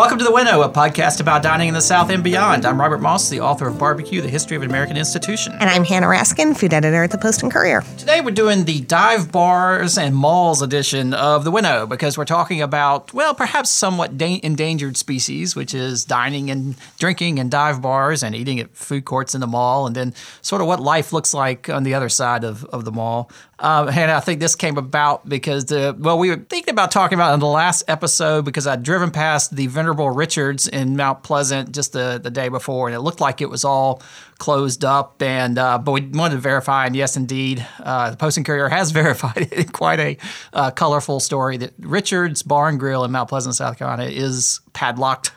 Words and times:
Welcome 0.00 0.16
to 0.16 0.24
The 0.24 0.32
Winnow, 0.32 0.62
a 0.62 0.68
podcast 0.70 1.20
about 1.20 1.42
dining 1.42 1.68
in 1.68 1.74
the 1.74 1.82
South 1.82 2.08
and 2.08 2.24
beyond. 2.24 2.64
I'm 2.64 2.80
Robert 2.80 3.02
Moss, 3.02 3.28
the 3.28 3.40
author 3.40 3.68
of 3.68 3.78
Barbecue, 3.78 4.22
The 4.22 4.30
History 4.30 4.56
of 4.56 4.62
an 4.62 4.70
American 4.70 4.96
Institution. 4.96 5.52
And 5.60 5.68
I'm 5.68 5.84
Hannah 5.84 6.06
Raskin, 6.06 6.56
food 6.56 6.72
editor 6.72 7.02
at 7.04 7.10
the 7.10 7.18
Post 7.18 7.42
and 7.42 7.52
Courier. 7.52 7.82
Today 7.98 8.22
we're 8.22 8.30
doing 8.30 8.64
the 8.64 8.80
dive 8.80 9.30
bars 9.30 9.98
and 9.98 10.16
malls 10.16 10.62
edition 10.62 11.12
of 11.12 11.44
The 11.44 11.50
Winnow 11.50 11.86
because 11.86 12.16
we're 12.16 12.24
talking 12.24 12.62
about, 12.62 13.12
well, 13.12 13.34
perhaps 13.34 13.68
somewhat 13.68 14.16
da- 14.16 14.40
endangered 14.42 14.96
species, 14.96 15.54
which 15.54 15.74
is 15.74 16.06
dining 16.06 16.50
and 16.50 16.76
drinking 16.98 17.36
in 17.36 17.50
dive 17.50 17.82
bars 17.82 18.22
and 18.22 18.34
eating 18.34 18.58
at 18.58 18.74
food 18.74 19.04
courts 19.04 19.34
in 19.34 19.42
the 19.42 19.46
mall, 19.46 19.86
and 19.86 19.94
then 19.94 20.14
sort 20.40 20.62
of 20.62 20.66
what 20.66 20.80
life 20.80 21.12
looks 21.12 21.34
like 21.34 21.68
on 21.68 21.82
the 21.82 21.92
other 21.92 22.08
side 22.08 22.42
of, 22.42 22.64
of 22.64 22.86
the 22.86 22.92
mall. 22.92 23.30
Um, 23.58 23.90
and 23.90 24.10
I 24.10 24.20
think 24.20 24.40
this 24.40 24.56
came 24.56 24.78
about 24.78 25.28
because 25.28 25.66
the 25.66 25.94
well, 25.98 26.18
we 26.18 26.30
were 26.30 26.36
thinking 26.36 26.72
about 26.72 26.90
talking 26.90 27.16
about 27.16 27.34
in 27.34 27.40
the 27.40 27.46
last 27.46 27.84
episode 27.88 28.46
because 28.46 28.66
I'd 28.66 28.82
driven 28.82 29.10
past 29.10 29.54
the 29.54 29.66
Venerable 29.66 29.89
Richards 29.92 30.68
in 30.68 30.96
Mount 30.96 31.22
Pleasant 31.22 31.72
just 31.72 31.92
the, 31.92 32.20
the 32.22 32.30
day 32.30 32.48
before, 32.48 32.88
and 32.88 32.94
it 32.94 33.00
looked 33.00 33.20
like 33.20 33.40
it 33.40 33.50
was 33.50 33.64
all 33.64 34.02
closed 34.38 34.84
up. 34.84 35.22
And 35.22 35.58
uh, 35.58 35.78
but 35.78 35.92
we 35.92 36.00
wanted 36.02 36.36
to 36.36 36.40
verify, 36.40 36.86
and 36.86 36.96
yes, 36.96 37.16
indeed, 37.16 37.66
uh, 37.80 38.10
the 38.10 38.16
Post 38.16 38.36
and 38.36 38.46
Courier 38.46 38.68
has 38.68 38.90
verified 38.92 39.48
it. 39.52 39.72
Quite 39.72 40.00
a 40.00 40.16
uh, 40.52 40.70
colorful 40.70 41.20
story 41.20 41.56
that 41.58 41.72
Richards 41.78 42.42
Bar 42.42 42.68
and 42.68 42.78
Grill 42.78 43.04
in 43.04 43.10
Mount 43.10 43.28
Pleasant, 43.28 43.54
South 43.54 43.78
Carolina, 43.78 44.04
is 44.04 44.60
padlocked 44.72 45.32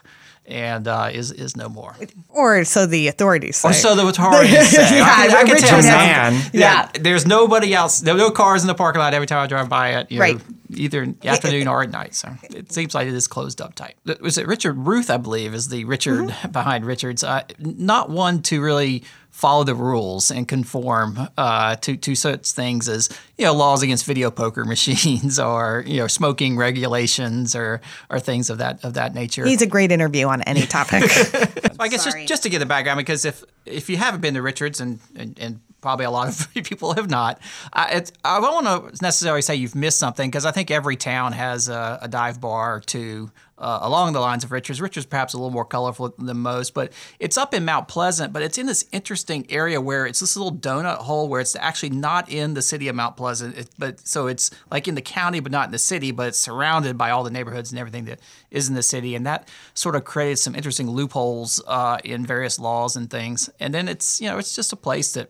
and 0.45 0.87
uh, 0.87 1.09
is 1.11 1.31
is 1.31 1.55
no 1.55 1.69
more. 1.69 1.95
Or 2.29 2.63
so 2.65 2.85
the 2.85 3.07
authorities 3.07 3.57
say. 3.57 3.69
Or 3.69 3.73
so 3.73 3.95
the 3.95 4.05
authorities 4.07 4.69
say. 4.69 4.97
Yeah, 4.97 5.03
I 5.07 5.27
can, 5.27 5.35
I 5.37 5.43
can 5.43 5.53
Richard 5.53 5.67
tell 5.67 5.77
you. 5.81 5.83
man. 5.87 6.33
Yeah, 6.33 6.49
Yeah. 6.53 6.89
there's 6.99 7.25
nobody 7.25 7.73
else. 7.73 7.99
There 8.01 8.15
no 8.15 8.31
cars 8.31 8.61
in 8.61 8.67
the 8.67 8.75
parking 8.75 8.99
lot 8.99 9.13
every 9.13 9.27
time 9.27 9.39
I 9.43 9.47
drive 9.47 9.69
by 9.69 9.95
it. 9.99 10.11
You 10.11 10.17
know, 10.19 10.23
Right. 10.23 10.41
either 10.75 11.03
in 11.03 11.17
the 11.21 11.29
afternoon 11.29 11.67
or 11.67 11.83
at 11.83 11.91
night. 11.91 12.15
So 12.15 12.29
it 12.43 12.71
seems 12.71 12.93
like 12.95 13.07
it 13.07 13.13
is 13.13 13.27
closed 13.27 13.61
up 13.61 13.75
tight. 13.75 13.95
Was 14.21 14.37
it 14.37 14.47
Richard 14.47 14.77
Ruth? 14.77 15.09
I 15.09 15.17
believe 15.17 15.53
is 15.53 15.69
the 15.69 15.85
Richard 15.85 16.29
Mm-hmm. 16.29 16.51
behind 16.51 16.85
Richards. 16.85 17.23
Uh, 17.23 17.43
not 17.59 18.09
one 18.09 18.41
to 18.43 18.61
really 18.61 19.03
follow 19.33 19.63
the 19.63 19.73
rules 19.73 20.29
and 20.29 20.47
conform 20.47 21.27
uh, 21.37 21.75
to 21.77 21.97
to 21.97 22.13
such 22.13 22.51
things 22.51 22.87
as 22.87 23.09
you 23.37 23.43
know 23.43 23.53
laws 23.53 23.81
against 23.81 24.05
video 24.05 24.29
poker 24.29 24.63
machines 24.75 25.39
or 25.39 25.83
you 25.87 25.97
know 25.97 26.07
smoking 26.07 26.55
regulations 26.55 27.55
or 27.55 27.81
or 28.09 28.19
things 28.19 28.49
of 28.49 28.59
that 28.59 28.81
of 28.85 28.93
that 28.93 29.13
nature. 29.13 29.43
He's 29.43 29.63
a 29.63 29.67
great 29.67 29.91
interview 29.91 30.27
on 30.27 30.43
any 30.43 30.61
topic. 30.61 31.03
I 31.79 31.87
guess 31.89 32.03
Sorry. 32.03 32.21
just, 32.21 32.27
just 32.27 32.43
to 32.43 32.49
get 32.49 32.59
the 32.59 32.65
background, 32.67 32.99
because 32.99 33.25
if 33.25 33.43
if 33.65 33.89
you 33.89 33.97
haven't 33.97 34.21
been 34.21 34.35
to 34.35 34.41
Richards, 34.41 34.79
and, 34.79 34.99
and, 35.15 35.37
and 35.39 35.59
probably 35.83 36.05
a 36.05 36.11
lot 36.11 36.29
of 36.29 36.51
people 36.63 36.93
have 36.93 37.09
not, 37.09 37.39
it's, 37.75 38.11
I 38.23 38.39
don't 38.39 38.65
want 38.65 38.95
to 38.95 39.03
necessarily 39.03 39.43
say 39.43 39.55
you've 39.55 39.75
missed 39.75 39.99
something, 39.99 40.29
because 40.29 40.45
I 40.45 40.51
think 40.51 40.71
every 40.71 40.95
town 40.95 41.33
has 41.33 41.69
a, 41.69 41.99
a 42.01 42.07
dive 42.07 42.41
bar 42.41 42.77
or 42.77 42.79
two 42.79 43.29
uh, 43.63 43.79
along 43.81 44.13
the 44.13 44.19
lines 44.19 44.43
of 44.43 44.51
Richards. 44.51 44.81
Richards 44.81 45.05
perhaps 45.05 45.33
a 45.33 45.37
little 45.37 45.51
more 45.51 45.65
colorful 45.65 46.13
than 46.17 46.37
most, 46.37 46.73
but 46.73 46.91
it's 47.19 47.37
up 47.37 47.53
in 47.53 47.63
Mount 47.63 47.87
Pleasant, 47.87 48.33
but 48.33 48.41
it's 48.41 48.57
in 48.57 48.65
this 48.65 48.85
interesting 48.91 49.45
area 49.49 49.79
where 49.79 50.05
it's 50.05 50.19
this 50.19 50.35
little 50.35 50.51
donut 50.51 50.97
hole 50.97 51.29
where 51.29 51.39
it's 51.39 51.55
actually 51.55 51.91
not 51.91 52.29
in 52.29 52.55
the 52.55 52.61
city 52.61 52.87
of 52.87 52.95
Mount 52.95 53.15
Pleasant, 53.15 53.57
it, 53.57 53.69
but 53.77 54.05
so 54.05 54.27
it's 54.27 54.51
like 54.71 54.87
in 54.87 54.95
the 54.95 55.01
county, 55.01 55.39
but 55.39 55.51
not 55.51 55.67
in 55.67 55.71
the 55.71 55.79
city, 55.79 56.11
but 56.11 56.29
it's 56.29 56.39
surrounded 56.39 56.97
by 56.97 57.11
all 57.11 57.23
the 57.23 57.31
neighborhoods 57.31 57.71
and 57.71 57.79
everything 57.79 58.05
that 58.05 58.19
is 58.51 58.67
in 58.67 58.75
the 58.75 58.83
city, 58.83 59.15
and 59.15 59.25
that 59.25 59.47
sort 59.73 59.95
of 59.95 60.03
created 60.03 60.37
some 60.37 60.55
interesting 60.55 60.89
loopholes 60.89 61.61
uh, 61.67 61.97
in 62.03 62.25
various 62.25 62.59
laws 62.59 62.95
and 62.95 63.09
things. 63.09 63.49
And 63.59 63.73
then 63.73 63.87
it's 63.87 64.19
you 64.19 64.27
know 64.27 64.39
it's 64.39 64.55
just 64.55 64.73
a 64.73 64.77
place 64.77 65.13
that 65.13 65.29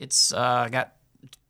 it's 0.00 0.32
uh, 0.32 0.68
got 0.70 0.94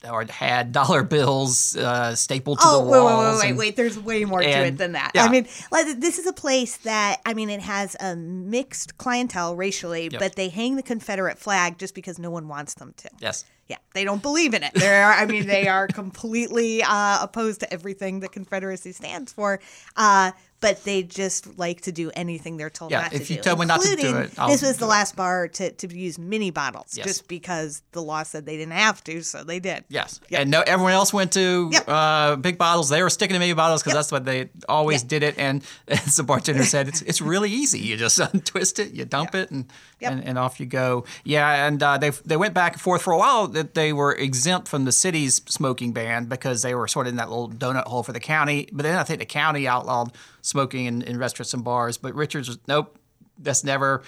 or 0.08 0.24
had 0.24 0.72
dollar 0.72 1.02
bills 1.02 1.76
uh, 1.76 2.14
stapled 2.14 2.58
to 2.58 2.64
oh, 2.66 2.84
the 2.84 2.90
wait, 2.90 3.00
wait, 3.00 3.05
wait, 3.05 3.38
wait, 3.38 3.48
and- 3.50 3.58
wait. 3.58 3.77
There's 3.77 3.98
way 3.98 4.24
more 4.24 4.40
to 4.40 4.48
it 4.48 4.78
than 4.78 4.92
that. 4.92 5.12
yeah. 5.14 5.24
I 5.24 5.28
mean, 5.28 5.46
like, 5.70 6.00
this 6.00 6.18
is 6.18 6.27
a 6.27 6.33
place 6.33 6.78
that, 6.78 7.20
I 7.27 7.34
mean, 7.34 7.50
it 7.50 7.60
has 7.60 7.96
a 8.00 8.16
mixed 8.16 8.96
clientele 8.96 9.56
racially, 9.56 10.08
but 10.08 10.36
they 10.36 10.48
hang 10.48 10.77
the 10.77 10.83
Confederate 10.83 11.39
flag 11.39 11.78
just 11.78 11.94
because 11.94 12.18
no 12.18 12.30
one 12.30 12.48
wants 12.48 12.74
them 12.74 12.94
to. 12.98 13.10
Yes. 13.20 13.44
Yeah, 13.68 13.77
they 13.94 14.05
don't 14.05 14.22
believe 14.22 14.55
in 14.55 14.64
it. 14.64 14.72
They're, 14.74 15.05
I 15.05 15.27
mean, 15.27 15.46
they 15.46 15.68
are 15.68 15.86
completely 15.86 16.83
uh, 16.83 17.18
opposed 17.22 17.60
to 17.60 17.72
everything 17.72 18.18
the 18.18 18.28
Confederacy 18.28 18.92
stands 18.92 19.33
for. 19.33 19.60
Uh, 19.96 20.33
but 20.60 20.84
they 20.84 21.02
just 21.02 21.58
like 21.58 21.80
to 21.82 21.92
do 21.92 22.10
anything 22.14 22.56
they're 22.56 22.70
told 22.70 22.90
Yeah, 22.90 23.02
not 23.02 23.10
to 23.12 23.16
do. 23.18 23.22
if 23.22 23.30
you 23.30 23.36
tell 23.38 23.56
me 23.56 23.66
not 23.66 23.80
to 23.80 23.96
do 23.96 24.16
it, 24.16 24.32
I'll 24.38 24.48
this 24.48 24.62
was 24.62 24.76
the 24.76 24.84
it. 24.84 24.88
last 24.88 25.16
bar 25.16 25.48
to, 25.48 25.70
to 25.72 25.96
use 25.96 26.18
mini 26.18 26.50
bottles, 26.50 26.96
Yes. 26.96 27.06
just 27.06 27.28
because 27.28 27.82
the 27.92 28.02
law 28.02 28.22
said 28.22 28.46
they 28.46 28.56
didn't 28.56 28.72
have 28.74 29.02
to, 29.04 29.22
so 29.22 29.42
they 29.44 29.58
did. 29.60 29.84
Yes, 29.88 30.20
Yep. 30.28 30.40
and 30.42 30.50
no, 30.50 30.60
everyone 30.66 30.92
else 30.92 31.12
went 31.12 31.32
to 31.32 31.70
Yep. 31.72 31.84
uh, 31.88 32.36
big 32.36 32.58
bottles. 32.58 32.88
They 32.88 33.02
were 33.02 33.10
sticking 33.10 33.34
to 33.34 33.38
mini 33.40 33.52
bottles 33.54 33.82
because 33.82 33.94
that's 33.94 34.12
what 34.12 34.24
they 34.24 34.50
always 34.68 35.02
Yep. 35.02 35.08
did 35.08 35.22
it. 35.22 35.38
And 35.38 35.62
as 35.88 36.16
the 36.16 36.22
bartender 36.22 36.64
said, 36.64 36.88
it's 36.88 37.02
it's 37.02 37.20
really 37.20 37.50
easy. 37.50 37.78
You 37.80 37.96
just 37.96 38.18
untwist 38.34 38.78
it, 38.78 38.92
you 38.92 39.04
dump 39.04 39.34
it, 39.34 39.50
and, 39.50 39.66
Yep. 40.00 40.12
and 40.12 40.24
and 40.24 40.38
off 40.38 40.60
you 40.60 40.66
go. 40.66 41.04
Yeah, 41.24 41.66
and 41.66 41.82
uh, 41.82 41.98
they 41.98 42.10
they 42.24 42.36
went 42.36 42.54
back 42.54 42.72
and 42.74 42.80
forth 42.82 43.02
for 43.02 43.12
a 43.12 43.18
while 43.18 43.48
that 43.48 43.74
they 43.74 43.92
were 43.92 44.12
exempt 44.14 44.68
from 44.68 44.84
the 44.84 44.92
city's 44.92 45.40
smoking 45.46 45.92
ban 45.92 46.27
because 46.27 46.62
they 46.62 46.74
were 46.74 46.86
sort 46.88 47.06
of 47.06 47.12
in 47.12 47.16
that 47.16 47.28
little 47.30 47.48
donut 47.48 47.84
hole 47.86 48.02
for 48.02 48.12
the 48.12 48.20
county. 48.20 48.68
But 48.72 48.82
then 48.82 48.96
I 48.98 49.04
think 49.04 49.18
the 49.20 49.27
county 49.27 49.66
outlawed 49.66 50.12
smoking 50.42 50.86
in, 50.86 51.02
in 51.02 51.18
restaurants 51.18 51.55
and 51.55 51.64
bars. 51.64 51.96
But 51.96 52.14
Richards 52.14 52.58
nope, 52.67 52.98
that's 53.39 53.64
never 53.64 54.02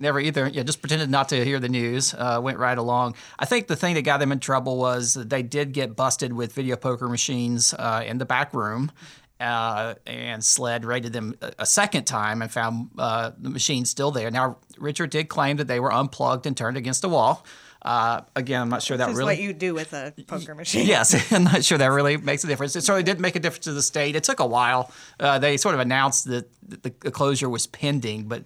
never 0.00 0.18
either. 0.18 0.48
Yeah, 0.48 0.62
just 0.62 0.80
pretended 0.80 1.10
not 1.10 1.28
to 1.28 1.44
hear 1.44 1.60
the 1.60 1.68
news. 1.68 2.14
Uh, 2.14 2.40
went 2.42 2.58
right 2.58 2.76
along. 2.76 3.14
I 3.38 3.44
think 3.44 3.68
the 3.68 3.76
thing 3.76 3.94
that 3.94 4.02
got 4.02 4.18
them 4.18 4.32
in 4.32 4.40
trouble 4.40 4.78
was 4.78 5.14
they 5.14 5.42
did 5.42 5.72
get 5.72 5.94
busted 5.94 6.32
with 6.32 6.52
video 6.54 6.76
poker 6.76 7.08
machines 7.08 7.74
uh, 7.74 8.02
in 8.04 8.18
the 8.18 8.24
back 8.24 8.52
room. 8.54 8.90
Uh, 9.38 9.94
and 10.06 10.44
SLED 10.44 10.84
raided 10.84 11.14
them 11.14 11.34
a, 11.58 11.64
second 11.64 12.04
time 12.04 12.42
and 12.42 12.52
found 12.52 12.90
uh, 12.98 13.30
the 13.38 13.48
machines 13.48 13.88
still 13.88 14.10
there. 14.10 14.30
Now, 14.30 14.58
Richard 14.76 15.08
did 15.08 15.30
claim 15.30 15.56
that 15.56 15.66
they 15.66 15.80
were 15.80 15.90
unplugged 15.90 16.46
and 16.46 16.54
turned 16.54 16.76
against 16.76 17.04
a 17.04 17.08
wall. 17.08 17.46
Uh, 17.82 18.20
again, 18.36 18.60
I'm 18.60 18.68
not 18.68 18.82
sure 18.82 18.96
that 18.96 19.08
really. 19.08 19.24
what 19.24 19.38
you 19.38 19.52
do 19.52 19.74
with 19.74 19.92
a 19.94 20.12
poker 20.26 20.54
machine. 20.54 20.86
Yes, 20.86 21.32
I'm 21.32 21.44
not 21.44 21.64
sure 21.64 21.78
that 21.78 21.86
really 21.86 22.16
makes 22.18 22.44
a 22.44 22.46
difference. 22.46 22.76
It 22.76 22.82
certainly 22.82 23.04
did 23.04 23.20
make 23.20 23.36
a 23.36 23.40
difference 23.40 23.64
to 23.64 23.72
the 23.72 23.82
state. 23.82 24.16
It 24.16 24.24
took 24.24 24.40
a 24.40 24.46
while. 24.46 24.92
Uh, 25.18 25.38
they 25.38 25.56
sort 25.56 25.74
of 25.74 25.80
announced 25.80 26.26
that 26.26 26.48
the, 26.62 26.92
the 27.00 27.10
closure 27.10 27.48
was 27.48 27.66
pending, 27.66 28.24
but 28.24 28.42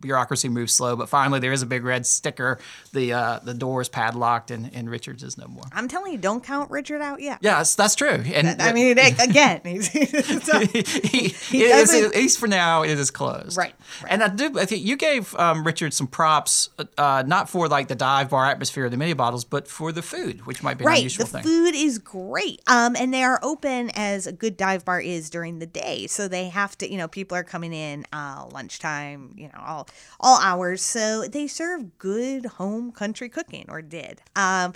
bureaucracy 0.00 0.48
moves 0.48 0.72
slow. 0.72 0.96
But 0.96 1.08
finally, 1.08 1.40
there 1.40 1.52
is 1.52 1.62
a 1.62 1.66
big 1.66 1.84
red 1.84 2.06
sticker. 2.06 2.58
The 2.92 3.12
uh, 3.12 3.38
the 3.40 3.54
door 3.54 3.80
is 3.80 3.88
padlocked, 3.88 4.50
and, 4.50 4.70
and 4.74 4.88
Richards 4.90 5.22
is 5.22 5.36
no 5.38 5.46
more. 5.46 5.64
I'm 5.72 5.88
telling 5.88 6.12
you, 6.12 6.18
don't 6.18 6.42
count 6.44 6.70
Richard 6.70 7.00
out 7.00 7.20
yet. 7.20 7.38
Yes, 7.42 7.74
that's 7.74 7.94
true. 7.94 8.08
And 8.32 8.60
I 8.60 8.72
mean, 8.72 8.96
it- 8.98 9.20
again, 9.22 9.60
he's, 9.64 9.88
he, 9.88 11.28
he, 11.28 11.68
doesn't- 11.68 12.04
at 12.04 12.14
least 12.14 12.38
for 12.38 12.46
now, 12.46 12.82
it 12.82 12.98
is 12.98 13.10
closed. 13.10 13.56
Right, 13.56 13.74
right. 14.02 14.12
And 14.12 14.22
I 14.22 14.28
do. 14.28 14.58
I 14.58 14.64
think 14.66 14.84
you 14.84 14.96
gave 14.96 15.34
um, 15.36 15.64
Richard 15.64 15.92
some 15.94 16.06
props, 16.06 16.70
uh, 16.98 17.22
not 17.26 17.48
for 17.48 17.68
like 17.68 17.88
the 17.88 17.94
dive 17.94 18.30
bar 18.30 18.46
atmosphere 18.46 18.84
of 18.86 18.90
the 18.90 18.96
mini 18.96 19.12
bottles, 19.12 19.44
but 19.44 19.68
for 19.68 19.92
the 19.92 20.02
food, 20.02 20.46
which 20.46 20.62
might 20.62 20.78
be 20.78 20.84
an 20.84 20.88
right. 20.88 20.98
unusual 20.98 21.26
The 21.26 21.32
thing. 21.32 21.42
food 21.42 21.74
is 21.74 21.98
great. 21.98 22.60
Um, 22.66 22.96
and 22.96 23.12
they 23.12 23.22
are 23.22 23.38
open 23.42 23.90
as 23.94 24.26
a 24.26 24.32
good 24.32 24.56
dive 24.56 24.84
bar 24.84 25.00
is 25.00 25.30
during 25.30 25.58
the 25.58 25.66
day. 25.66 26.06
So 26.06 26.28
they 26.28 26.48
have 26.48 26.76
to, 26.78 26.90
you 26.90 26.96
know, 26.98 27.08
people 27.08 27.36
are 27.36 27.44
coming 27.44 27.72
in 27.72 28.06
uh, 28.12 28.46
lunchtime, 28.50 29.34
you 29.36 29.46
know, 29.48 29.60
all 29.64 29.88
all 30.18 30.40
hours. 30.40 30.82
So 30.82 31.26
they 31.28 31.46
serve 31.46 31.98
good 31.98 32.46
home 32.46 32.92
country 32.92 33.28
cooking, 33.28 33.66
or 33.68 33.82
did. 33.82 34.22
Um, 34.36 34.72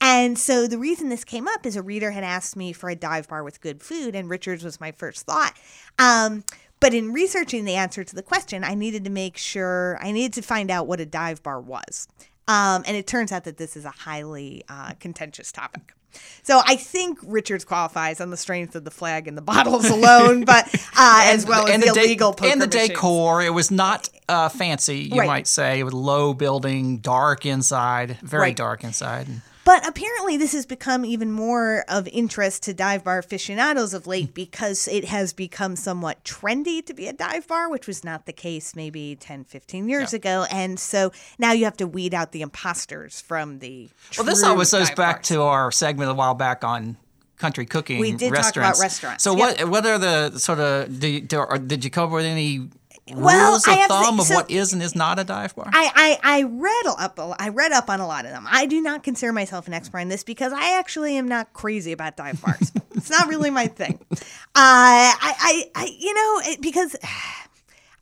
and 0.00 0.38
so 0.38 0.66
the 0.66 0.78
reason 0.78 1.08
this 1.08 1.24
came 1.24 1.48
up 1.48 1.64
is 1.64 1.76
a 1.76 1.82
reader 1.82 2.10
had 2.10 2.24
asked 2.24 2.56
me 2.56 2.72
for 2.72 2.90
a 2.90 2.96
dive 2.96 3.28
bar 3.28 3.42
with 3.42 3.60
good 3.60 3.82
food, 3.82 4.14
and 4.14 4.28
Richards 4.28 4.62
was 4.62 4.80
my 4.80 4.92
first 4.92 5.24
thought. 5.24 5.54
Um, 5.98 6.44
but 6.80 6.92
in 6.92 7.12
researching 7.12 7.64
the 7.64 7.74
answer 7.74 8.04
to 8.04 8.14
the 8.14 8.22
question, 8.22 8.62
I 8.62 8.74
needed 8.74 9.04
to 9.04 9.10
make 9.10 9.38
sure 9.38 9.98
I 10.02 10.12
needed 10.12 10.34
to 10.34 10.42
find 10.42 10.70
out 10.70 10.86
what 10.86 11.00
a 11.00 11.06
dive 11.06 11.42
bar 11.42 11.60
was. 11.60 12.08
Um, 12.48 12.84
and 12.86 12.96
it 12.96 13.06
turns 13.06 13.32
out 13.32 13.44
that 13.44 13.56
this 13.56 13.76
is 13.76 13.84
a 13.84 13.90
highly 13.90 14.62
uh, 14.68 14.92
contentious 15.00 15.50
topic. 15.50 15.92
So 16.44 16.62
I 16.64 16.76
think 16.76 17.18
Richards 17.24 17.64
qualifies 17.64 18.20
on 18.22 18.30
the 18.30 18.36
strength 18.38 18.74
of 18.74 18.84
the 18.84 18.90
flag 18.90 19.28
and 19.28 19.36
the 19.36 19.42
bottles 19.54 19.90
alone, 19.90 20.44
but 20.44 20.66
uh, 20.96 21.22
as 21.26 21.44
well 21.44 21.66
as 21.66 21.80
the, 21.80 21.92
de- 21.92 22.00
illegal 22.00 22.32
poker 22.32 22.50
and 22.52 22.62
the 22.62 22.66
machines. 22.66 22.88
decor. 22.90 23.42
It 23.42 23.52
was 23.52 23.70
not 23.70 24.08
uh, 24.28 24.48
fancy, 24.48 25.00
you 25.00 25.18
Right. 25.18 25.26
might 25.26 25.46
say. 25.46 25.80
It 25.80 25.84
was 25.84 25.92
low 25.92 26.32
building, 26.32 26.98
dark 26.98 27.44
inside, 27.44 28.18
very 28.22 28.40
Right. 28.42 28.56
dark 28.56 28.82
inside. 28.84 29.26
But 29.66 29.84
apparently, 29.84 30.36
this 30.36 30.52
has 30.52 30.64
become 30.64 31.04
even 31.04 31.32
more 31.32 31.84
of 31.88 32.06
interest 32.06 32.62
to 32.62 32.72
dive 32.72 33.02
bar 33.02 33.18
aficionados 33.18 33.94
of 33.94 34.06
late 34.06 34.32
because 34.32 34.86
it 34.86 35.06
has 35.06 35.32
become 35.32 35.74
somewhat 35.74 36.22
trendy 36.22 36.86
to 36.86 36.94
be 36.94 37.08
a 37.08 37.12
dive 37.12 37.48
bar, 37.48 37.68
which 37.68 37.88
was 37.88 38.04
not 38.04 38.26
the 38.26 38.32
case 38.32 38.76
maybe 38.76 39.16
10, 39.16 39.42
15 39.42 39.88
years 39.88 40.12
ago. 40.14 40.46
And 40.52 40.78
so 40.78 41.10
now 41.40 41.50
you 41.50 41.64
have 41.64 41.76
to 41.78 41.86
weed 41.88 42.14
out 42.14 42.30
the 42.30 42.42
imposters 42.42 43.20
from 43.20 43.58
the. 43.58 43.88
Well, 44.16 44.24
this 44.24 44.44
always 44.44 44.70
goes 44.70 44.88
back 44.90 45.16
bars. 45.16 45.28
to 45.30 45.42
our 45.42 45.72
segment 45.72 46.12
a 46.12 46.14
while 46.14 46.34
back 46.34 46.62
on 46.62 46.96
country 47.36 47.66
cooking. 47.66 47.98
We 47.98 48.12
did 48.12 48.28
talk 48.28 48.44
restaurants. 48.44 48.78
about 48.78 48.84
restaurants, 48.84 49.24
So 49.24 49.36
yep. 49.36 49.58
what? 49.58 49.68
What 49.68 49.86
are 49.86 49.98
the 49.98 50.38
sort 50.38 50.60
of? 50.60 51.00
Did 51.00 51.08
you, 51.08 51.20
do- 51.22 51.38
or 51.40 51.58
did 51.58 51.84
you 51.84 51.90
come 51.90 52.04
up 52.04 52.10
with 52.12 52.24
any 52.24 52.68
Well, 53.14 53.50
rules 53.52 53.68
I 53.68 53.72
of 53.72 53.78
have 53.78 53.88
to 53.88 53.94
thumb 53.94 54.04
think- 54.16 54.20
of 54.20 54.26
so- 54.26 54.34
what 54.34 54.50
is 54.50 54.72
and 54.72 54.82
is 54.82 54.94
not 54.96 55.18
a 55.18 55.24
dive 55.24 55.54
bar? 55.54 55.66
I, 55.72 56.18
I, 56.22 56.38
I 56.38 56.42
read 56.42 56.86
up 56.98 57.18
a- 57.18 57.36
I 57.38 57.50
read 57.50 57.70
up 57.72 57.88
on 57.88 58.00
a 58.00 58.06
lot 58.06 58.24
of 58.24 58.32
them. 58.32 58.46
I 58.50 58.66
do 58.66 58.80
not 58.80 59.02
consider 59.04 59.32
myself 59.32 59.68
an 59.68 59.74
expert 59.74 59.98
in 59.98 60.08
this 60.08 60.24
because 60.24 60.52
I 60.52 60.78
actually 60.78 61.16
am 61.16 61.28
not 61.28 61.52
crazy 61.52 61.92
about 61.92 62.16
dive 62.16 62.42
bars. 62.42 62.72
it's 62.94 63.10
not 63.10 63.28
really 63.28 63.50
my 63.50 63.66
thing. 63.68 63.98
Uh, 64.58 64.58
I, 64.58 65.14
I, 65.76 65.82
I 65.82 65.84
you 65.98 66.14
know 66.14 66.40
it, 66.50 66.62
because 66.62 66.96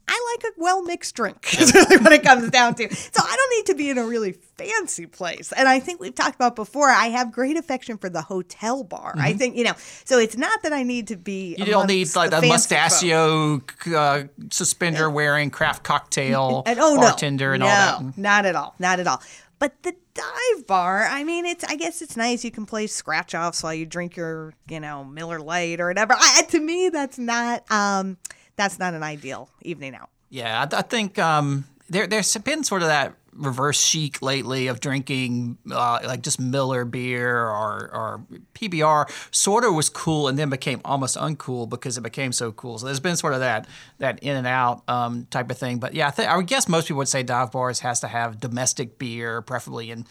I 0.06 0.37
like 0.37 0.53
a 0.53 0.61
well 0.61 0.83
mixed 0.83 1.15
drink. 1.15 1.55
Is 1.59 1.73
really 1.75 1.97
what 1.99 2.12
it 2.12 2.23
comes 2.23 2.51
down 2.51 2.75
to. 2.77 2.95
So 2.95 3.23
I 3.23 3.37
don't 3.37 3.59
need 3.59 3.67
to 3.67 3.75
be 3.75 3.91
in 3.91 3.99
a 3.99 4.06
really 4.06 4.33
fancy 4.33 5.06
place. 5.06 5.53
And 5.53 5.69
I 5.69 5.81
think 5.81 6.01
we've 6.01 6.15
talked 6.15 6.35
about 6.35 6.56
before. 6.56 6.91
I 6.91 7.06
have 7.06 7.33
great 7.33 7.56
affection 7.56 7.97
for 7.97 8.09
the 8.09 8.23
hotel 8.23 8.85
bar. 8.85 9.15
I 9.17 9.33
think 9.33 9.56
you 9.56 9.65
know. 9.65 9.75
So 10.05 10.19
it's 10.19 10.37
not 10.37 10.62
that 10.62 10.73
I 10.73 10.83
need 10.83 11.09
to 11.09 11.17
be. 11.17 11.55
Mm-hmm. 11.55 11.65
You 11.65 11.73
don't 11.73 11.87
need 11.87 12.15
like 12.15 12.33
a 12.33 12.41
mustachio 12.41 13.62
uh, 13.95 14.25
suspender 14.51 15.11
wearing 15.11 15.51
craft 15.51 15.85
cocktail 15.85 16.62
And 16.67 16.79
oh 16.79 16.95
no, 16.95 17.01
bartender 17.01 17.53
and 17.55 17.61
no, 17.61 17.67
all 17.67 18.01
that. 18.01 18.19
not 18.19 18.47
at 18.47 18.56
all, 18.56 18.75
not 18.79 19.01
at 19.01 19.06
all. 19.06 19.23
But 19.59 19.83
the 19.83 19.95
dive 20.15 20.67
bar, 20.67 21.05
I 21.05 21.25
mean, 21.25 21.47
it's 21.47 21.65
I 21.65 21.77
guess 21.77 22.03
it's 22.03 22.17
nice. 22.17 22.45
You 22.45 22.51
can 22.51 22.67
play 22.67 22.87
scratch 22.87 23.35
offs 23.35 23.62
while 23.62 23.75
you 23.75 23.87
drink 23.87 24.17
your, 24.17 24.55
you 24.69 24.81
know, 24.81 25.05
Miller 25.05 25.41
Lite 25.41 25.81
or 25.81 25.89
whatever. 25.89 26.15
I, 26.19 26.43
to 26.51 26.61
me, 26.61 26.89
that's 26.89 27.19
not 27.19 27.71
um, 27.71 28.19
that's 28.56 28.79
not 28.79 28.95
an 28.95 29.03
ideal 29.03 29.49
evening 29.62 29.95
out. 29.95 30.11
Yeah, 30.31 30.67
I, 30.71 30.79
I 30.79 30.83
think 30.83 31.19
um, 31.19 31.65
there 31.89 32.06
there's 32.06 32.37
been 32.39 32.65
sort 32.65 32.83
of 32.83 32.89
that 32.89 33.15
reverse 33.37 33.81
chic 33.81 34.23
lately 34.23 34.69
of 34.69 34.81
drinking 34.81 35.59
uh, 35.71 36.01
like 36.05 36.23
just 36.23 36.41
Miller 36.41 36.85
beer 36.85 37.39
or 37.39 37.91
or 37.93 38.27
PBR. 38.55 39.11
Sort 39.35 39.65
of 39.65 39.75
was 39.75 39.89
cool 39.89 40.29
and 40.29 40.39
then 40.39 40.51
became 40.51 40.81
almost 40.85 41.17
uncool 41.17 41.69
because 41.69 41.99
it 41.99 42.03
became 42.03 42.33
so 42.33 42.53
cool. 42.53 42.79
So 42.79 42.87
there's 42.87 43.01
been 43.01 43.17
sort 43.17 43.35
of 43.35 43.41
that 43.41 43.67
that 43.99 44.19
in 44.21 44.37
and 44.37 44.47
out 44.47 44.83
um, 44.89 45.27
type 45.31 45.51
of 45.51 45.59
thing. 45.59 45.79
But 45.79 45.95
yeah, 45.95 46.09
I, 46.09 46.11
think, 46.11 46.29
I 46.29 46.37
would 46.37 46.47
guess 46.47 46.69
most 46.69 46.89
people 46.89 46.99
would 46.99 47.09
say 47.09 47.23
dive 47.23 47.53
bars 47.53 47.81
has 47.81 48.01
to 48.01 48.09
have 48.09 48.41
domestic 48.41 48.99
beer, 48.99 49.43
preferably 49.43 49.91
in 49.91 50.06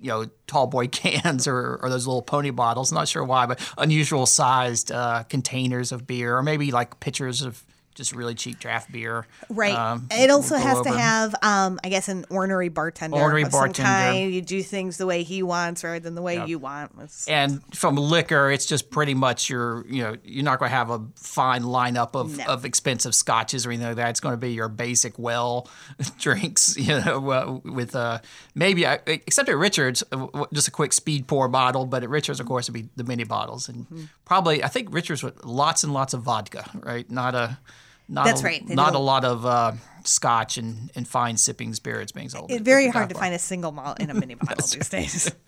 you 0.00 0.08
know, 0.08 0.26
tall 0.46 0.66
boy 0.66 0.86
cans 0.92 1.48
or, 1.48 1.78
or 1.82 1.90
those 1.90 2.06
little 2.06 2.22
pony 2.22 2.50
bottles. 2.50 2.92
I'm 2.92 2.96
not 2.96 3.08
sure 3.08 3.24
why, 3.24 3.46
but 3.46 3.60
unusual 3.76 4.26
sized 4.26 4.92
uh, 4.92 5.24
containers 5.24 5.92
of 5.92 6.06
beer, 6.06 6.36
or 6.36 6.42
maybe 6.42 6.70
like 6.70 7.00
pitchers 7.00 7.42
of 7.42 7.64
just 7.98 8.14
really 8.14 8.34
cheap 8.34 8.58
draft 8.58 8.90
beer. 8.90 9.26
Right. 9.50 9.74
um, 9.74 10.06
it 10.10 10.30
also 10.30 10.56
has 10.56 10.80
to 10.80 10.90
have, 10.90 11.34
um, 11.42 11.78
I 11.84 11.90
guess, 11.90 12.08
an 12.08 12.24
ornery 12.30 12.70
bartender. 12.70 13.18
Ornery 13.18 13.44
bartender. 13.44 14.18
You 14.18 14.40
do 14.40 14.62
things 14.62 14.96
the 14.96 15.04
way 15.04 15.22
he 15.22 15.42
wants 15.42 15.84
rather 15.84 16.00
than 16.00 16.14
the 16.14 16.22
way 16.22 16.46
you 16.46 16.58
want. 16.58 16.92
It's- 16.94 17.26
And 17.28 17.60
from 17.74 17.96
liquor, 17.96 18.50
it's 18.50 18.64
just 18.64 18.90
pretty 18.90 19.12
much 19.14 19.50
your, 19.50 19.84
you 19.88 20.02
know, 20.02 20.16
you're 20.24 20.44
not 20.44 20.58
going 20.58 20.70
to 20.70 20.76
have 20.76 20.88
a 20.90 21.00
fine 21.16 21.62
lineup 21.64 22.14
of, 22.14 22.38
No. 22.38 22.44
of 22.46 22.64
expensive 22.64 23.14
scotches 23.14 23.66
or 23.66 23.70
anything 23.70 23.88
like 23.88 23.96
that. 23.96 24.10
It's 24.10 24.20
going 24.20 24.32
to 24.32 24.36
be 24.38 24.52
your 24.52 24.68
basic 24.68 25.18
well 25.18 25.68
drinks, 26.18 26.76
you 26.78 27.00
know, 27.00 27.30
uh, 27.30 27.58
with 27.70 27.94
uh, 27.94 28.20
maybe, 28.54 28.84
except 28.84 29.48
at 29.48 29.56
Richards, 29.56 30.02
uh, 30.12 30.44
just 30.54 30.68
a 30.68 30.70
quick 30.70 30.92
speed 30.92 31.26
pour 31.26 31.48
bottle. 31.48 31.84
But 31.84 32.02
at 32.04 32.08
Richards, 32.08 32.38
of 32.40 32.46
course, 32.46 32.68
would 32.68 32.74
be 32.74 32.88
the 32.96 33.04
mini 33.04 33.24
bottles. 33.24 33.68
And 33.68 33.78
Mm-hmm. 33.88 34.04
probably, 34.24 34.62
I 34.62 34.68
think 34.68 34.92
Richards 34.92 35.22
with 35.22 35.44
lots 35.44 35.82
and 35.82 35.92
lots 35.92 36.12
of 36.14 36.22
vodka, 36.22 36.68
right? 36.74 37.10
Not 37.10 37.34
a, 37.34 37.58
not 38.08 38.24
That's 38.24 38.40
a, 38.40 38.44
right. 38.44 38.66
They 38.66 38.74
Not 38.74 38.94
a 38.94 38.98
lot 38.98 39.24
of 39.24 39.44
uh, 39.44 39.72
scotch 40.04 40.56
and, 40.56 40.90
and 40.94 41.06
fine 41.06 41.36
sipping 41.36 41.74
spirits 41.74 42.10
being 42.10 42.30
sold. 42.30 42.50
It's 42.50 42.62
very 42.62 42.88
hard 42.88 43.10
to 43.10 43.14
bar. 43.14 43.24
find 43.24 43.34
a 43.34 43.38
single 43.38 43.70
malt 43.70 44.00
in 44.00 44.08
a 44.08 44.14
mini 44.14 44.34
bottle 44.40 44.66
these 44.66 44.88
days. 44.88 45.30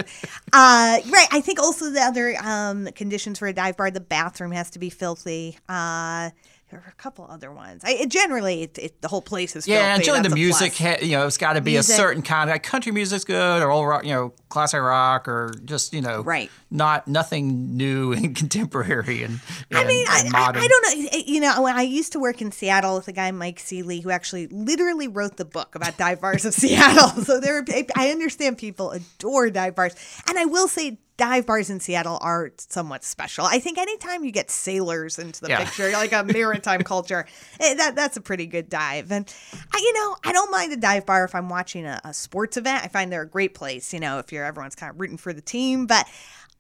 Uh, 0.53 0.99
right. 1.09 1.29
I 1.31 1.41
think 1.43 1.61
also 1.61 1.91
the 1.91 2.01
other 2.01 2.35
um, 2.43 2.89
conditions 2.97 3.39
for 3.39 3.47
a 3.47 3.53
dive 3.53 3.77
bar, 3.77 3.93
the 3.93 4.01
bathroom 4.01 4.51
has 4.51 4.69
to 4.71 4.81
be 4.81 4.91
filthy. 4.91 5.57
Uh, 5.69 6.31
there 6.71 6.81
were 6.81 6.89
a 6.89 7.03
couple 7.03 7.27
other 7.29 7.53
ones. 7.53 7.83
I, 7.85 8.07
generally, 8.07 8.63
it, 8.63 8.79
it, 8.79 9.03
the 9.03 9.09
whole 9.09 9.23
place 9.23 9.57
is 9.57 9.67
Yeah, 9.67 9.93
filthy. 9.95 10.05
generally 10.07 10.29
the 10.29 10.35
music, 10.35 10.77
ha- 10.77 10.99
you 11.03 11.13
know, 11.17 11.27
it's 11.27 11.37
got 11.37 11.55
to 11.55 11.61
be 11.61 11.73
Music. 11.73 11.93
a 11.95 11.97
certain 11.97 12.23
kind 12.23 12.49
of 12.49 12.55
like 12.55 12.63
country 12.63 12.93
music's 12.93 13.25
good, 13.25 13.63
or 13.63 13.71
old 13.71 13.89
rock, 13.89 14.05
you 14.05 14.13
know, 14.15 14.33
classic 14.51 14.81
rock, 14.81 15.27
or 15.27 15.53
just 15.65 15.93
you 15.93 16.01
know, 16.01 16.23
Right. 16.23 16.51
Not 16.71 17.09
nothing 17.09 17.77
new 17.77 18.13
and 18.13 18.37
contemporary 18.37 19.25
and, 19.25 19.41
I 19.73 19.81
and- 19.81 19.89
mean, 19.89 20.07
I, 20.09 20.21
and 20.21 20.29
I, 20.35 20.39
modern. 20.41 20.63
I 20.63 20.69
don't 20.69 20.83
know. 21.03 21.09
Eh, 21.13 21.23
you 21.27 21.41
know, 21.41 21.63
when 21.63 21.77
I 21.77 21.83
used 21.83 22.13
to 22.13 22.21
work 22.21 22.41
in 22.41 22.53
Seattle 22.53 22.95
with 22.97 23.09
a 23.09 23.13
guy, 23.13 23.31
Mike 23.33 23.59
Seely, 23.59 24.01
who 24.01 24.11
actually 24.11 24.47
literally 24.49 25.09
wrote 25.09 25.37
the 25.39 25.45
book 25.45 25.75
about 25.75 25.97
dive 25.99 26.21
bars 26.21 26.45
of 26.45 26.55
Seattle. 26.61 27.25
So 27.25 27.41
there, 27.41 27.65
I 27.97 28.11
understand 28.11 28.59
people 28.59 28.93
adore 28.93 29.51
dive 29.51 29.75
bars, 29.75 29.95
and 30.29 30.39
I 30.39 30.45
will 30.45 30.69
say. 30.69 30.99
Dive 31.21 31.45
bars 31.45 31.69
in 31.69 31.81
Seattle 31.81 32.17
are 32.23 32.51
somewhat 32.57 33.05
special. 33.05 33.45
I 33.45 33.59
think 33.59 33.77
anytime 33.77 34.25
you 34.25 34.31
get 34.33 34.51
sailors 34.51 35.19
into 35.19 35.43
the 35.43 35.51
Yeah. 35.51 35.63
picture, 35.65 35.91
like 35.93 36.13
a 36.13 36.25
maritime 36.25 36.81
culture, 36.95 37.27
eh, 37.61 37.75
that 37.75 37.95
that's 37.95 38.17
a 38.17 38.23
pretty 38.23 38.47
good 38.47 38.71
dive. 38.71 39.13
And 39.13 39.31
I, 39.75 39.79
you 39.79 39.93
know, 39.93 40.17
I 40.25 40.33
don't 40.33 40.51
mind 40.51 40.73
a 40.73 40.79
dive 40.79 41.05
bar 41.05 41.25
if 41.27 41.35
I'm 41.35 41.51
watching 41.51 41.85
a, 41.85 42.01
a 42.05 42.15
sports 42.15 42.57
event. 42.57 42.85
I 42.85 42.89
find 42.89 43.13
they're 43.13 43.21
a 43.21 43.29
great 43.29 43.53
place. 43.55 43.93
You 43.93 44.01
know, 44.01 44.19
if 44.19 44.33
you're 44.33 44.47
everyone's 44.47 44.75
kind 44.75 44.89
of 44.95 44.99
rooting 44.99 45.19
for 45.19 45.35
the 45.35 45.43
team, 45.43 45.87
but 45.87 46.09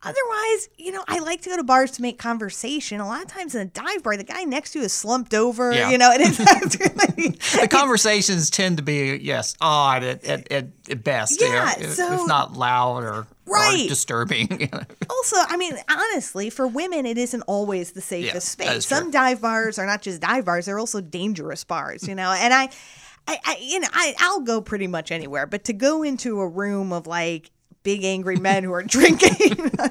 Otherwise, 0.02 0.68
you 0.78 0.92
know, 0.92 1.04
I 1.06 1.18
like 1.18 1.42
to 1.42 1.50
go 1.50 1.56
to 1.56 1.62
bars 1.62 1.90
to 1.92 2.02
make 2.02 2.18
conversation. 2.18 3.00
A 3.00 3.06
lot 3.06 3.22
of 3.22 3.28
times 3.28 3.54
in 3.54 3.60
a 3.60 3.64
dive 3.66 4.02
bar, 4.02 4.16
the 4.16 4.24
guy 4.24 4.44
next 4.44 4.72
to 4.72 4.78
you 4.78 4.86
is 4.86 4.94
slumped 4.94 5.34
over, 5.34 5.72
Yeah. 5.74 5.90
you 5.90 5.98
know, 5.98 6.10
and 6.10 6.22
it's, 6.22 6.38
really, 7.18 7.30
the 7.60 7.68
conversations 7.70 8.48
tend 8.48 8.78
to 8.78 8.82
be 8.82 9.18
yes 9.20 9.54
odd 9.60 10.02
at, 10.02 10.24
at, 10.24 10.50
at, 10.50 10.68
at 10.88 11.04
best, 11.04 11.38
you 11.40 11.48
know, 11.48 11.54
Yeah, 11.54 11.88
so- 11.92 12.22
if 12.22 12.26
not 12.26 12.54
loud 12.54 13.04
or, 13.04 13.12
or 13.12 13.26
Right. 13.46 13.88
disturbing. 13.88 14.48
also, 15.10 15.36
I 15.36 15.56
mean, 15.58 15.74
honestly, 15.90 16.48
for 16.50 16.66
women, 16.66 17.04
it 17.04 17.18
isn't 17.18 17.42
always 17.42 17.92
the 17.92 18.00
safest 18.00 18.58
Yeah, 18.60 18.66
space. 18.70 18.86
Some 18.86 19.10
dive 19.10 19.42
bars 19.42 19.78
are 19.78 19.86
not 19.86 20.02
just 20.02 20.20
dive 20.22 20.44
bars; 20.44 20.66
they're 20.66 20.78
also 20.78 21.00
dangerous 21.00 21.64
bars, 21.64 22.06
you 22.06 22.14
know. 22.14 22.30
And 22.32 22.54
I, 22.54 22.68
I, 23.26 23.38
I 23.44 23.56
you 23.60 23.80
know, 23.80 23.88
I, 23.92 24.14
I'll 24.20 24.40
go 24.40 24.60
pretty 24.60 24.86
much 24.86 25.10
anywhere, 25.10 25.46
but 25.46 25.64
to 25.64 25.72
go 25.72 26.04
into 26.04 26.40
a 26.40 26.46
room 26.48 26.92
of 26.92 27.08
like 27.08 27.50
big 27.82 28.04
angry 28.04 28.36
men 28.36 28.64
who 28.64 28.72
are 28.72 28.82
drinking, 28.96 29.70
I 29.78 29.90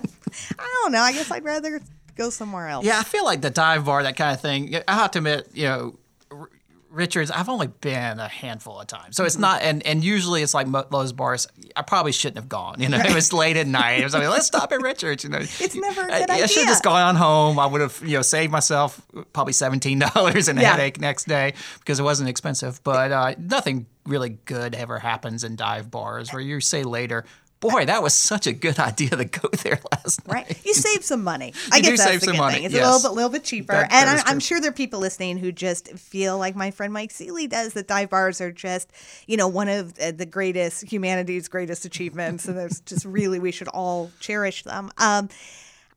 don't 0.83 0.91
know. 0.91 1.01
I 1.01 1.12
guess 1.13 1.31
I'd 1.31 1.44
rather 1.44 1.81
go 2.15 2.30
somewhere 2.30 2.68
else. 2.68 2.86
Yeah, 2.86 3.00
I 3.00 3.03
feel 3.03 3.25
like 3.25 3.41
the 3.41 3.50
dive 3.50 3.86
bar, 3.86 4.03
that 4.03 4.15
kind 4.18 4.33
of 4.33 4.41
thing. 4.41 4.75
I 4.88 4.94
have 4.95 5.12
to 5.12 5.19
admit, 5.19 5.50
you 5.53 5.63
know, 5.68 6.00
R- 6.31 6.50
Richards, 6.91 7.30
I've 7.31 7.50
only 7.50 7.68
been 7.68 8.19
a 8.19 8.27
handful 8.27 8.80
of 8.81 8.88
times, 8.88 9.15
so 9.15 9.24
it's 9.24 9.36
Mm-hmm. 9.36 9.41
not. 9.41 9.62
And 9.62 9.86
and 9.86 10.03
usually 10.03 10.41
it's 10.41 10.53
like 10.56 10.65
mo- 10.68 10.86
those 10.91 11.13
bars. 11.13 11.47
I 11.75 11.81
probably 11.83 12.12
shouldn't 12.12 12.38
have 12.38 12.50
gone. 12.50 12.80
You 12.80 12.89
know, 12.89 12.97
it 13.03 13.13
was 13.13 13.31
late 13.31 13.57
at 13.57 13.68
night. 13.68 14.00
It 14.01 14.03
was 14.03 14.13
like, 14.13 14.27
let's 14.27 14.47
stop 14.47 14.71
at 14.71 14.81
Richards. 14.81 15.24
You 15.24 15.30
know, 15.30 15.38
It's 15.39 15.75
never 15.75 16.07
a 16.07 16.12
I- 16.13 16.25
I, 16.30 16.45
should 16.47 16.63
have 16.63 16.68
just 16.68 16.83
gone 16.83 17.01
on 17.01 17.15
home. 17.15 17.59
I 17.59 17.68
would 17.68 17.81
have 17.81 18.01
you 18.03 18.18
know 18.18 18.21
saved 18.24 18.51
myself 18.51 19.00
probably 19.33 19.53
seventeen 19.53 20.00
dollars 20.00 20.47
and 20.47 20.57
a 20.57 20.62
Yeah. 20.63 20.71
headache 20.71 21.00
next 21.00 21.25
day 21.27 21.53
because 21.80 22.00
it 22.00 22.03
wasn't 22.03 22.27
expensive. 22.30 22.83
But 22.83 23.12
uh, 23.12 23.36
nothing 23.38 23.86
really 24.06 24.30
good 24.45 24.74
ever 24.75 24.97
happens 25.00 25.44
in 25.44 25.56
dive 25.56 25.89
bars 25.91 26.33
where 26.33 26.41
you 26.41 26.60
say 26.60 26.84
later. 26.84 27.24
Boy, 27.62 27.86
that 27.86 28.01
was 28.01 28.13
such 28.13 28.48
a 28.48 28.54
good 28.54 28.80
idea 28.92 29.10
to 29.10 29.25
go 29.25 29.50
there 29.63 29.80
last 29.92 30.25
night. 30.28 30.34
Right, 30.48 30.66
you 30.66 30.74
save 30.74 31.04
some 31.04 31.24
money. 31.24 31.54
I 31.74 31.78
You 31.78 31.84
do 31.84 31.89
guess 31.92 32.00
that's 32.00 32.10
save 32.12 32.20
the 32.22 32.25
some 32.28 32.36
good 32.36 32.39
money, 32.42 32.56
thing. 32.56 32.63
It's 32.63 32.74
yes. 32.74 32.84
a 32.84 32.92
little 32.92 33.10
bit, 33.10 33.16
little 33.16 33.30
bit 33.32 33.44
cheaper, 33.44 33.74
That- 33.74 33.92
and 33.92 34.08
that 34.18 34.28
I, 34.28 34.32
I'm 34.32 34.39
sure 34.39 34.62
there 34.62 34.70
are 34.70 34.74
people 34.74 35.00
listening 35.00 35.38
who 35.38 35.51
just 35.51 35.89
feel 35.98 36.38
like 36.38 36.56
my 36.56 36.72
friend 36.72 36.94
Mike 36.94 37.12
Seely 37.12 37.48
does. 37.48 37.74
That 37.74 37.88
dive 37.88 38.10
bars 38.10 38.39
are 38.39 38.51
just, 38.51 38.92
you 39.28 39.36
know, 39.36 39.48
one 39.50 39.68
of 39.68 39.94
uh, 40.00 40.12
the 40.12 40.25
greatest 40.25 40.84
humanity's 40.89 41.48
greatest 41.50 41.84
achievements, 41.86 42.48
and 42.48 42.58
there's 42.58 42.80
just 42.82 43.04
really 43.06 43.39
we 43.39 43.51
should 43.51 43.68
all 43.70 44.10
cherish 44.22 44.63
them. 44.63 44.89
Um, 44.98 45.28